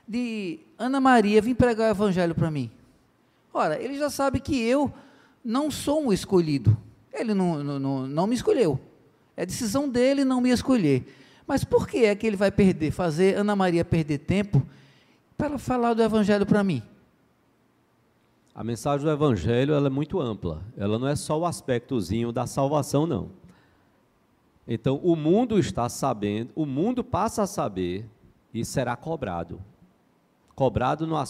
de 0.07 0.59
Ana 0.77 1.01
Maria 1.01 1.41
vir 1.41 1.55
pregar 1.55 1.87
o 1.87 1.91
evangelho 1.91 2.35
para 2.35 2.51
mim? 2.51 2.69
Ora, 3.51 3.81
ele 3.81 3.97
já 3.97 4.09
sabe 4.09 4.39
que 4.39 4.55
eu 4.61 4.93
não 5.43 5.71
sou 5.71 6.05
um 6.05 6.13
escolhido. 6.13 6.77
Ele 7.13 7.33
não, 7.33 7.63
não, 7.63 8.07
não, 8.07 8.27
me 8.27 8.35
escolheu. 8.35 8.79
É 9.35 9.45
decisão 9.45 9.89
dele 9.89 10.23
não 10.23 10.41
me 10.41 10.49
escolher. 10.49 11.05
Mas 11.45 11.63
por 11.63 11.87
que 11.87 12.05
é 12.05 12.15
que 12.15 12.25
ele 12.25 12.37
vai 12.37 12.51
perder, 12.51 12.91
fazer 12.91 13.37
Ana 13.37 13.55
Maria 13.55 13.83
perder 13.83 14.19
tempo 14.19 14.65
para 15.37 15.57
falar 15.57 15.93
do 15.93 16.01
Evangelho 16.01 16.45
para 16.45 16.63
mim? 16.63 16.81
A 18.53 18.63
mensagem 18.63 19.05
do 19.05 19.11
Evangelho 19.11 19.73
ela 19.73 19.87
é 19.87 19.89
muito 19.89 20.19
ampla. 20.19 20.61
Ela 20.77 20.99
não 20.99 21.07
é 21.07 21.15
só 21.15 21.39
o 21.39 21.45
aspectozinho 21.45 22.31
da 22.31 22.45
salvação, 22.45 23.07
não. 23.07 23.29
Então, 24.67 24.97
o 25.03 25.15
mundo 25.15 25.57
está 25.57 25.89
sabendo, 25.89 26.51
o 26.55 26.65
mundo 26.65 27.03
passa 27.03 27.43
a 27.43 27.47
saber 27.47 28.05
e 28.53 28.63
será 28.63 28.95
cobrado. 28.95 29.59
Cobrado 30.55 31.07
no 31.07 31.21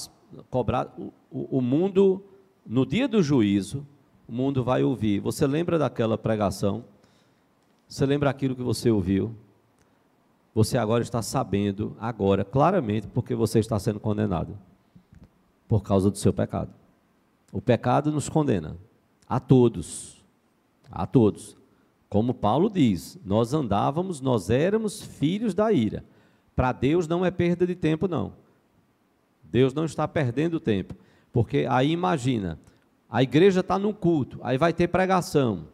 cobrado, 0.50 1.14
o, 1.32 1.58
o 1.58 1.62
mundo, 1.62 2.24
no 2.66 2.86
dia 2.86 3.08
do 3.08 3.24
juízo, 3.24 3.86
o 4.32 4.34
mundo 4.34 4.64
vai 4.64 4.82
ouvir. 4.82 5.20
Você 5.20 5.46
lembra 5.46 5.78
daquela 5.78 6.18
pregação? 6.18 6.86
Você 7.88 8.06
lembra 8.06 8.30
aquilo 8.30 8.56
que 8.56 8.64
você 8.64 8.90
ouviu? 8.90 9.36
você 10.54 10.78
agora 10.78 11.02
está 11.02 11.22
sabendo, 11.22 11.96
agora, 12.00 12.44
claramente, 12.44 13.08
porque 13.08 13.34
você 13.34 13.60
está 13.60 13.80
sendo 13.80 14.00
condenado 14.00 14.58
por 15.68 15.82
causa 15.82 16.12
do 16.12 16.18
seu 16.18 16.34
pecado. 16.34 16.70
O 17.52 17.62
pecado 17.62 18.12
nos 18.12 18.28
condena 18.28 18.76
a 19.28 19.40
todos, 19.40 20.22
a 20.92 21.06
todos. 21.06 21.56
Como 22.10 22.34
Paulo 22.34 22.70
diz, 22.70 23.18
nós 23.26 23.54
andávamos, 23.54 24.20
nós 24.20 24.50
éramos 24.50 25.02
filhos 25.02 25.54
da 25.54 25.72
ira. 25.72 26.04
Para 26.54 26.74
Deus 26.74 27.08
não 27.08 27.26
é 27.26 27.32
perda 27.32 27.66
de 27.66 27.76
tempo, 27.76 28.08
não. 28.08 28.34
Deus 29.44 29.74
não 29.74 29.86
está 29.86 30.06
perdendo 30.06 30.60
tempo. 30.60 30.94
Porque 31.32 31.66
aí 31.70 31.92
imagina, 31.92 32.60
a 33.12 33.22
igreja 33.22 33.60
está 33.60 33.78
num 33.78 33.92
culto, 33.92 34.40
aí 34.42 34.58
vai 34.58 34.72
ter 34.72 34.88
pregação. 34.88 35.68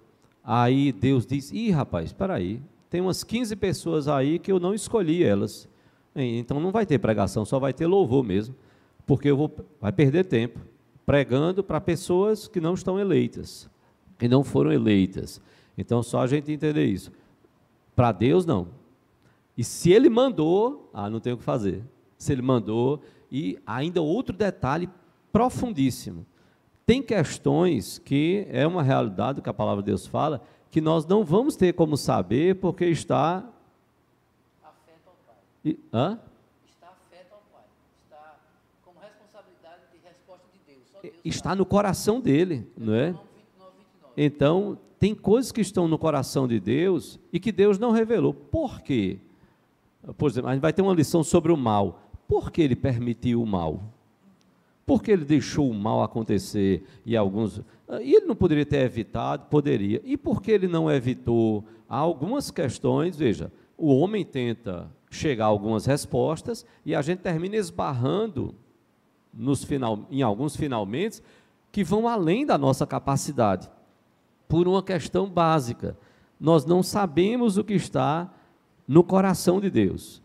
Aí 0.43 0.91
Deus 0.91 1.25
diz: 1.25 1.51
ih, 1.51 1.69
rapaz, 1.69 2.07
espera 2.07 2.33
aí, 2.33 2.59
tem 2.89 2.99
umas 2.99 3.23
15 3.23 3.55
pessoas 3.55 4.07
aí 4.07 4.39
que 4.39 4.51
eu 4.51 4.59
não 4.59 4.73
escolhi 4.73 5.23
elas. 5.23 5.69
Então 6.15 6.59
não 6.59 6.71
vai 6.71 6.83
ter 6.83 6.97
pregação, 6.97 7.45
só 7.45 7.59
vai 7.59 7.73
ter 7.73 7.85
louvor 7.85 8.23
mesmo, 8.23 8.55
porque 9.05 9.29
eu 9.29 9.37
vou 9.37 9.51
vai 9.79 9.91
perder 9.91 10.25
tempo 10.25 10.59
pregando 11.05 11.63
para 11.63 11.79
pessoas 11.79 12.49
que 12.49 12.59
não 12.59 12.73
estão 12.73 12.99
eleitas, 12.99 13.69
que 14.17 14.27
não 14.27 14.43
foram 14.43 14.73
eleitas. 14.73 15.39
Então 15.77 16.01
só 16.01 16.21
a 16.21 16.27
gente 16.27 16.51
entender 16.51 16.85
isso. 16.85 17.11
Para 17.95 18.11
Deus 18.11 18.45
não. 18.45 18.67
E 19.57 19.63
se 19.63 19.91
ele 19.91 20.09
mandou, 20.09 20.89
ah, 20.93 21.09
não 21.09 21.19
tem 21.19 21.33
o 21.33 21.37
que 21.37 21.43
fazer. 21.43 21.83
Se 22.17 22.31
ele 22.33 22.41
mandou 22.41 23.01
e 23.31 23.57
ainda 23.65 24.01
outro 24.01 24.35
detalhe 24.35 24.89
profundíssimo. 25.31 26.25
Tem 26.87 27.03
questões 27.03 27.99
que 27.99 28.47
é 28.49 28.65
uma 28.65 28.81
realidade 28.81 29.41
que 29.41 29.49
a 29.49 29.53
palavra 29.53 29.83
de 29.83 29.87
Deus 29.87 30.07
fala, 30.07 30.41
que 30.71 30.79
nós 30.79 31.05
não 31.05 31.25
vamos 31.25 31.57
ter 31.57 31.73
como 31.73 31.97
saber 31.97 32.55
porque 32.55 32.85
está. 32.85 33.43
Afeto 34.63 35.05
ao 35.05 35.13
Pai. 35.27 35.35
E, 35.65 35.77
hã? 35.91 36.17
Está 36.65 36.87
afeto 36.87 37.33
ao 37.33 37.41
Pai. 37.51 37.65
Está 38.05 38.37
como 38.85 38.97
responsabilidade 39.01 39.81
de 39.91 39.97
resposta 40.01 40.45
de 40.53 40.59
Deus. 40.65 40.85
Deus 41.03 41.15
está 41.25 41.53
no 41.53 41.65
coração 41.65 42.21
dele, 42.21 42.65
não 42.77 42.93
é? 42.93 43.13
Então, 44.15 44.79
tem 44.97 45.13
coisas 45.13 45.51
que 45.51 45.59
estão 45.59 45.89
no 45.89 45.99
coração 45.99 46.47
de 46.47 46.57
Deus 46.57 47.19
e 47.33 47.39
que 47.39 47.51
Deus 47.51 47.77
não 47.77 47.91
revelou. 47.91 48.33
Por 48.33 48.79
quê? 48.79 49.19
Por 50.17 50.29
exemplo, 50.29 50.49
a 50.49 50.53
gente 50.53 50.61
vai 50.61 50.71
ter 50.71 50.81
uma 50.81 50.93
lição 50.93 51.21
sobre 51.21 51.51
o 51.51 51.57
mal. 51.57 51.99
Por 52.29 52.49
que 52.49 52.61
ele 52.61 52.77
permitiu 52.77 53.43
o 53.43 53.45
mal? 53.45 53.83
Por 54.87 55.03
que 55.03 55.11
ele 55.11 55.25
deixou 55.25 55.69
o 55.69 55.73
mal 55.73 56.01
acontecer 56.01 56.85
e 57.05 57.17
alguns 57.17 57.61
e 58.01 58.15
ele 58.15 58.25
não 58.25 58.37
poderia 58.37 58.65
ter 58.65 58.77
evitado? 58.77 59.45
Poderia. 59.49 60.01
E 60.05 60.15
por 60.15 60.41
que 60.41 60.49
ele 60.49 60.65
não 60.65 60.89
evitou? 60.89 61.65
Há 61.89 61.97
algumas 61.97 62.49
questões, 62.49 63.17
veja, 63.17 63.51
o 63.77 63.93
homem 63.93 64.23
tenta 64.23 64.89
chegar 65.09 65.43
a 65.43 65.49
algumas 65.49 65.85
respostas 65.85 66.65
e 66.85 66.95
a 66.95 67.01
gente 67.01 67.19
termina 67.19 67.57
esbarrando 67.57 68.55
nos 69.33 69.61
final, 69.61 70.07
em 70.09 70.21
alguns 70.21 70.55
finalmente 70.55 71.21
que 71.69 71.83
vão 71.83 72.07
além 72.07 72.45
da 72.45 72.57
nossa 72.57 72.87
capacidade, 72.87 73.69
por 74.47 74.69
uma 74.69 74.81
questão 74.81 75.29
básica. 75.29 75.97
Nós 76.39 76.65
não 76.65 76.81
sabemos 76.81 77.57
o 77.57 77.63
que 77.63 77.73
está 77.73 78.33
no 78.87 79.03
coração 79.03 79.59
de 79.59 79.69
Deus. 79.69 80.21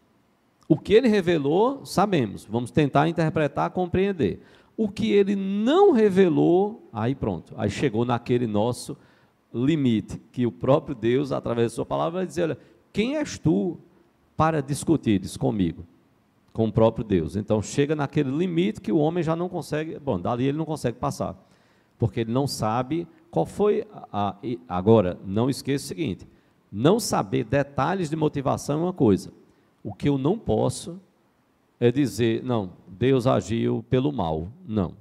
O 0.72 0.78
que 0.78 0.94
ele 0.94 1.06
revelou, 1.06 1.84
sabemos. 1.84 2.46
Vamos 2.46 2.70
tentar 2.70 3.06
interpretar, 3.06 3.68
compreender 3.72 4.40
o 4.74 4.88
que 4.88 5.12
ele 5.12 5.36
não 5.36 5.92
revelou, 5.92 6.88
aí 6.90 7.14
pronto, 7.14 7.52
aí 7.58 7.68
chegou 7.68 8.06
naquele 8.06 8.46
nosso 8.46 8.96
limite, 9.52 10.18
que 10.32 10.46
o 10.46 10.50
próprio 10.50 10.94
Deus, 10.94 11.30
através 11.30 11.72
da 11.72 11.74
sua 11.76 11.84
palavra, 11.84 12.20
vai 12.20 12.26
dizer, 12.26 12.44
olha, 12.44 12.58
quem 12.90 13.18
és 13.18 13.38
tu 13.38 13.76
para 14.34 14.62
discutires 14.62 15.36
comigo? 15.36 15.84
Com 16.54 16.68
o 16.68 16.72
próprio 16.72 17.04
Deus. 17.04 17.36
Então 17.36 17.60
chega 17.60 17.94
naquele 17.94 18.30
limite 18.30 18.80
que 18.80 18.90
o 18.90 18.96
homem 18.96 19.22
já 19.22 19.36
não 19.36 19.50
consegue, 19.50 19.98
bom, 19.98 20.18
dali 20.18 20.46
ele 20.46 20.56
não 20.56 20.64
consegue 20.64 20.96
passar, 20.96 21.36
porque 21.98 22.20
ele 22.20 22.32
não 22.32 22.46
sabe 22.46 23.06
qual 23.30 23.44
foi 23.44 23.86
a, 24.10 24.30
a 24.30 24.36
agora, 24.78 25.18
não 25.22 25.50
esqueça 25.50 25.84
o 25.84 25.88
seguinte, 25.88 26.26
não 26.72 26.98
saber 26.98 27.44
detalhes 27.44 28.08
de 28.08 28.16
motivação 28.16 28.80
é 28.80 28.84
uma 28.84 28.92
coisa, 28.94 29.30
o 29.82 29.92
que 29.92 30.08
eu 30.08 30.16
não 30.16 30.38
posso 30.38 31.00
é 31.80 31.90
dizer, 31.90 32.42
não, 32.44 32.74
Deus 32.86 33.26
agiu 33.26 33.84
pelo 33.90 34.12
mal. 34.12 34.52
Não. 34.64 34.96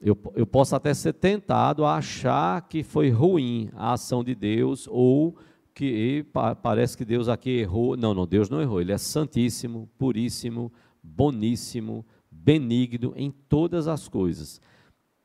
Eu, 0.00 0.16
eu 0.34 0.46
posso 0.46 0.76
até 0.76 0.92
ser 0.92 1.14
tentado 1.14 1.84
a 1.84 1.96
achar 1.96 2.68
que 2.68 2.82
foi 2.82 3.10
ruim 3.10 3.70
a 3.74 3.94
ação 3.94 4.22
de 4.22 4.34
Deus 4.34 4.86
ou 4.90 5.36
que 5.74 6.24
parece 6.62 6.96
que 6.96 7.04
Deus 7.04 7.28
aqui 7.28 7.50
errou. 7.50 7.96
Não, 7.96 8.14
não, 8.14 8.26
Deus 8.26 8.48
não 8.48 8.60
errou. 8.62 8.80
Ele 8.80 8.92
é 8.92 8.98
santíssimo, 8.98 9.88
puríssimo, 9.98 10.72
boníssimo, 11.02 12.04
benigno 12.30 13.12
em 13.16 13.30
todas 13.30 13.88
as 13.88 14.06
coisas. 14.06 14.60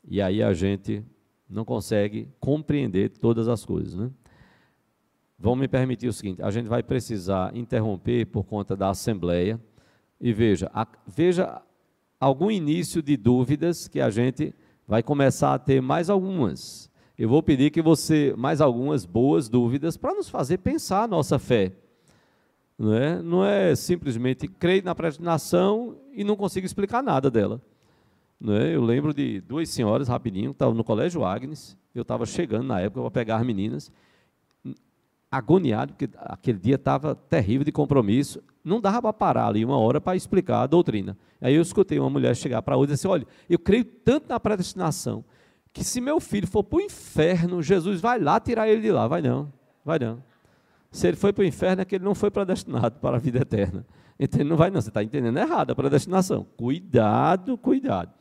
E 0.04 0.22
aí 0.22 0.42
a 0.42 0.54
gente 0.54 1.04
não 1.48 1.66
consegue 1.66 2.30
compreender 2.40 3.10
todas 3.10 3.48
as 3.48 3.66
coisas, 3.66 3.96
né? 3.96 4.10
Vão 5.40 5.56
me 5.56 5.68
permitir 5.68 6.08
o 6.08 6.14
seguinte: 6.14 6.42
a 6.42 6.52
gente 6.52 6.68
vai 6.68 6.84
precisar 6.84 7.56
interromper 7.56 8.26
por 8.26 8.44
conta 8.44 8.76
da 8.76 8.90
assembleia. 8.90 9.60
E 10.20 10.34
veja, 10.34 10.70
a, 10.74 10.86
veja 11.08 11.62
algum 12.20 12.52
início 12.52 13.02
de 13.02 13.16
dúvidas 13.16 13.88
que 13.88 14.02
a 14.02 14.10
gente 14.10 14.54
vai 14.86 15.02
começar 15.02 15.54
a 15.54 15.60
ter 15.60 15.82
mais 15.82 16.10
algumas. 16.10 16.90
Eu 17.18 17.30
vou 17.30 17.42
pedir 17.42 17.70
que 17.70 17.82
você, 17.82 18.34
mais 18.38 18.60
algumas 18.60 19.06
boas 19.06 19.48
dúvidas, 19.48 19.96
para 19.98 20.14
nos 20.14 20.30
fazer 20.30 20.58
pensar 20.58 21.04
a 21.04 21.08
nossa 21.08 21.38
fé. 21.40 21.74
Não 22.78 22.94
é, 22.94 23.22
não 23.22 23.46
é 23.46 23.76
simplesmente 23.76 24.48
crer 24.48 24.84
na 24.84 24.96
predestinação 24.96 25.98
e 26.14 26.24
não 26.24 26.38
consigo 26.38 26.66
explicar 26.66 27.04
nada 27.04 27.30
dela. 27.30 27.62
Não 28.40 28.54
é? 28.54 28.74
Eu 28.74 28.82
lembro 28.82 29.14
de 29.14 29.42
duas 29.42 29.68
senhoras, 29.70 30.08
rapidinho, 30.08 30.52
que 30.52 30.56
estavam 30.56 30.74
no 30.74 30.84
Colégio 30.84 31.26
Agnes, 31.26 31.78
eu 31.94 32.04
estava 32.04 32.26
chegando 32.26 32.68
na 32.68 32.80
época 32.80 33.02
para 33.02 33.12
pegar 33.12 33.36
as 33.36 33.46
meninas, 33.46 33.92
agoniado, 35.32 35.94
porque 35.94 36.10
aquele 36.18 36.58
dia 36.58 36.76
estava 36.76 37.16
terrível 37.16 37.64
de 37.64 37.72
compromisso. 37.72 38.42
Não 38.64 38.82
dava 38.82 39.02
para 39.02 39.14
parar 39.14 39.48
ali 39.48 39.64
uma 39.64 39.78
hora 39.78 40.02
para 40.02 40.16
explicar 40.16 40.62
a 40.62 40.68
doutrina. 40.68 41.18
Aí 41.42 41.56
eu 41.56 41.62
escutei 41.62 42.00
uma 42.00 42.10
mulher 42.10 42.36
chegar 42.36 42.62
para 42.62 42.76
outra 42.76 42.94
e 42.94 42.96
dizer 42.96 43.08
assim: 43.08 43.14
olha, 43.14 43.28
eu 43.50 43.60
creio 43.60 43.86
tanto 43.86 44.30
na 44.30 44.40
predestinação 44.40 45.24
que 45.72 45.84
se 45.84 46.02
meu 46.02 46.20
filho 46.20 46.48
for 46.48 46.64
para 46.64 46.78
o 46.78 46.82
inferno, 46.82 47.62
Jesus 47.62 48.02
vai 48.02 48.20
lá 48.20 48.40
tirar 48.40 48.68
ele 48.68 48.82
de 48.82 48.92
lá. 48.92 49.08
Vai 49.08 49.22
não, 49.22 49.52
vai 49.86 50.00
não. 50.00 50.22
Se 50.92 51.08
ele 51.08 51.18
foi 51.18 51.32
para 51.32 51.44
o 51.44 51.46
inferno, 51.46 51.82
é 51.82 51.86
que 51.86 51.96
ele 51.96 52.04
não 52.04 52.16
foi 52.16 52.32
predestinado 52.32 53.00
para 53.00 53.18
a 53.18 53.20
vida 53.20 53.40
eterna. 53.40 53.86
Então 54.20 54.44
não 54.44 54.58
vai, 54.58 54.70
não. 54.70 54.82
Você 54.82 54.90
está 54.90 55.04
entendendo 55.04 55.38
errado 55.38 55.72
a 55.72 55.76
predestinação. 55.76 56.46
Cuidado, 56.58 57.58
cuidado. 57.58 58.12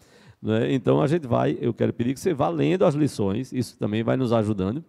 Né? 0.40 0.72
Então 0.72 1.00
a 1.00 1.06
gente 1.06 1.26
vai, 1.26 1.58
eu 1.60 1.74
quero 1.74 1.92
pedir 1.92 2.14
que 2.14 2.20
você 2.20 2.32
vá 2.32 2.48
lendo 2.48 2.84
as 2.84 2.94
lições, 2.94 3.52
isso 3.52 3.76
também 3.78 4.02
vai 4.02 4.16
nos 4.16 4.32
ajudando. 4.32 4.84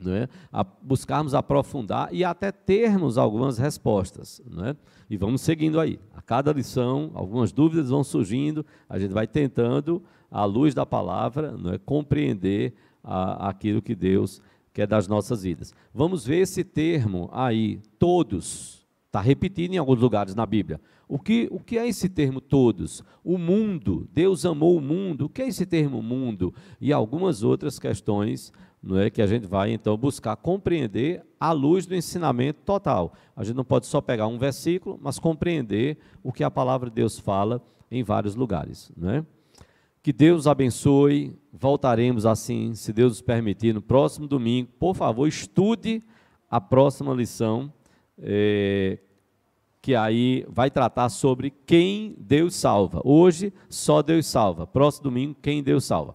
Né? 0.00 0.28
A 0.52 0.64
buscarmos 0.64 1.34
aprofundar 1.34 2.08
e 2.12 2.24
até 2.24 2.52
termos 2.52 3.18
algumas 3.18 3.58
respostas. 3.58 4.40
Né? 4.48 4.76
E 5.10 5.16
vamos 5.16 5.40
seguindo 5.40 5.80
aí. 5.80 5.98
A 6.14 6.22
cada 6.22 6.52
lição, 6.52 7.10
algumas 7.14 7.52
dúvidas 7.52 7.90
vão 7.90 8.04
surgindo, 8.04 8.64
a 8.88 8.98
gente 8.98 9.12
vai 9.12 9.26
tentando, 9.26 10.02
à 10.30 10.44
luz 10.44 10.74
da 10.74 10.84
palavra, 10.84 11.52
né, 11.56 11.78
compreender 11.84 12.74
a, 13.02 13.48
aquilo 13.48 13.82
que 13.82 13.94
Deus 13.94 14.42
quer 14.72 14.86
das 14.86 15.08
nossas 15.08 15.42
vidas. 15.42 15.74
Vamos 15.94 16.24
ver 16.26 16.38
esse 16.38 16.62
termo 16.62 17.28
aí, 17.32 17.80
todos. 17.98 18.86
Está 19.06 19.20
repetido 19.20 19.74
em 19.74 19.78
alguns 19.78 19.98
lugares 19.98 20.34
na 20.34 20.44
Bíblia. 20.44 20.80
O 21.08 21.18
que, 21.18 21.48
o 21.50 21.58
que 21.58 21.78
é 21.78 21.88
esse 21.88 22.10
termo 22.10 22.40
todos? 22.40 23.02
O 23.24 23.38
mundo. 23.38 24.06
Deus 24.12 24.44
amou 24.44 24.76
o 24.76 24.80
mundo. 24.82 25.24
O 25.24 25.28
que 25.30 25.40
é 25.40 25.48
esse 25.48 25.64
termo 25.64 26.02
mundo? 26.02 26.54
E 26.78 26.92
algumas 26.92 27.42
outras 27.42 27.78
questões 27.78 28.52
não 28.82 28.98
é 28.98 29.10
que 29.10 29.20
a 29.20 29.26
gente 29.26 29.46
vai 29.46 29.72
então 29.72 29.96
buscar 29.96 30.36
compreender 30.36 31.24
à 31.38 31.52
luz 31.52 31.86
do 31.86 31.94
ensinamento 31.94 32.60
total. 32.64 33.12
A 33.34 33.42
gente 33.42 33.56
não 33.56 33.64
pode 33.64 33.86
só 33.86 34.00
pegar 34.00 34.26
um 34.26 34.38
versículo, 34.38 34.98
mas 35.02 35.18
compreender 35.18 35.98
o 36.22 36.32
que 36.32 36.44
a 36.44 36.50
palavra 36.50 36.88
de 36.88 36.96
Deus 36.96 37.18
fala 37.18 37.62
em 37.90 38.02
vários 38.02 38.34
lugares, 38.34 38.92
não 38.96 39.10
é? 39.10 39.24
Que 40.02 40.12
Deus 40.12 40.46
abençoe. 40.46 41.36
Voltaremos 41.52 42.24
assim, 42.24 42.74
se 42.74 42.92
Deus 42.92 43.12
nos 43.12 43.20
permitir, 43.20 43.74
no 43.74 43.82
próximo 43.82 44.26
domingo. 44.26 44.70
Por 44.78 44.94
favor, 44.94 45.26
estude 45.26 46.02
a 46.48 46.60
próxima 46.60 47.12
lição, 47.12 47.72
é, 48.16 48.98
que 49.82 49.94
aí 49.94 50.46
vai 50.48 50.70
tratar 50.70 51.08
sobre 51.08 51.52
quem 51.66 52.14
Deus 52.18 52.54
salva. 52.54 53.00
Hoje, 53.04 53.52
só 53.68 54.00
Deus 54.00 54.26
salva. 54.26 54.66
Próximo 54.66 55.04
domingo, 55.04 55.36
quem 55.42 55.62
Deus 55.62 55.84
salva. 55.84 56.14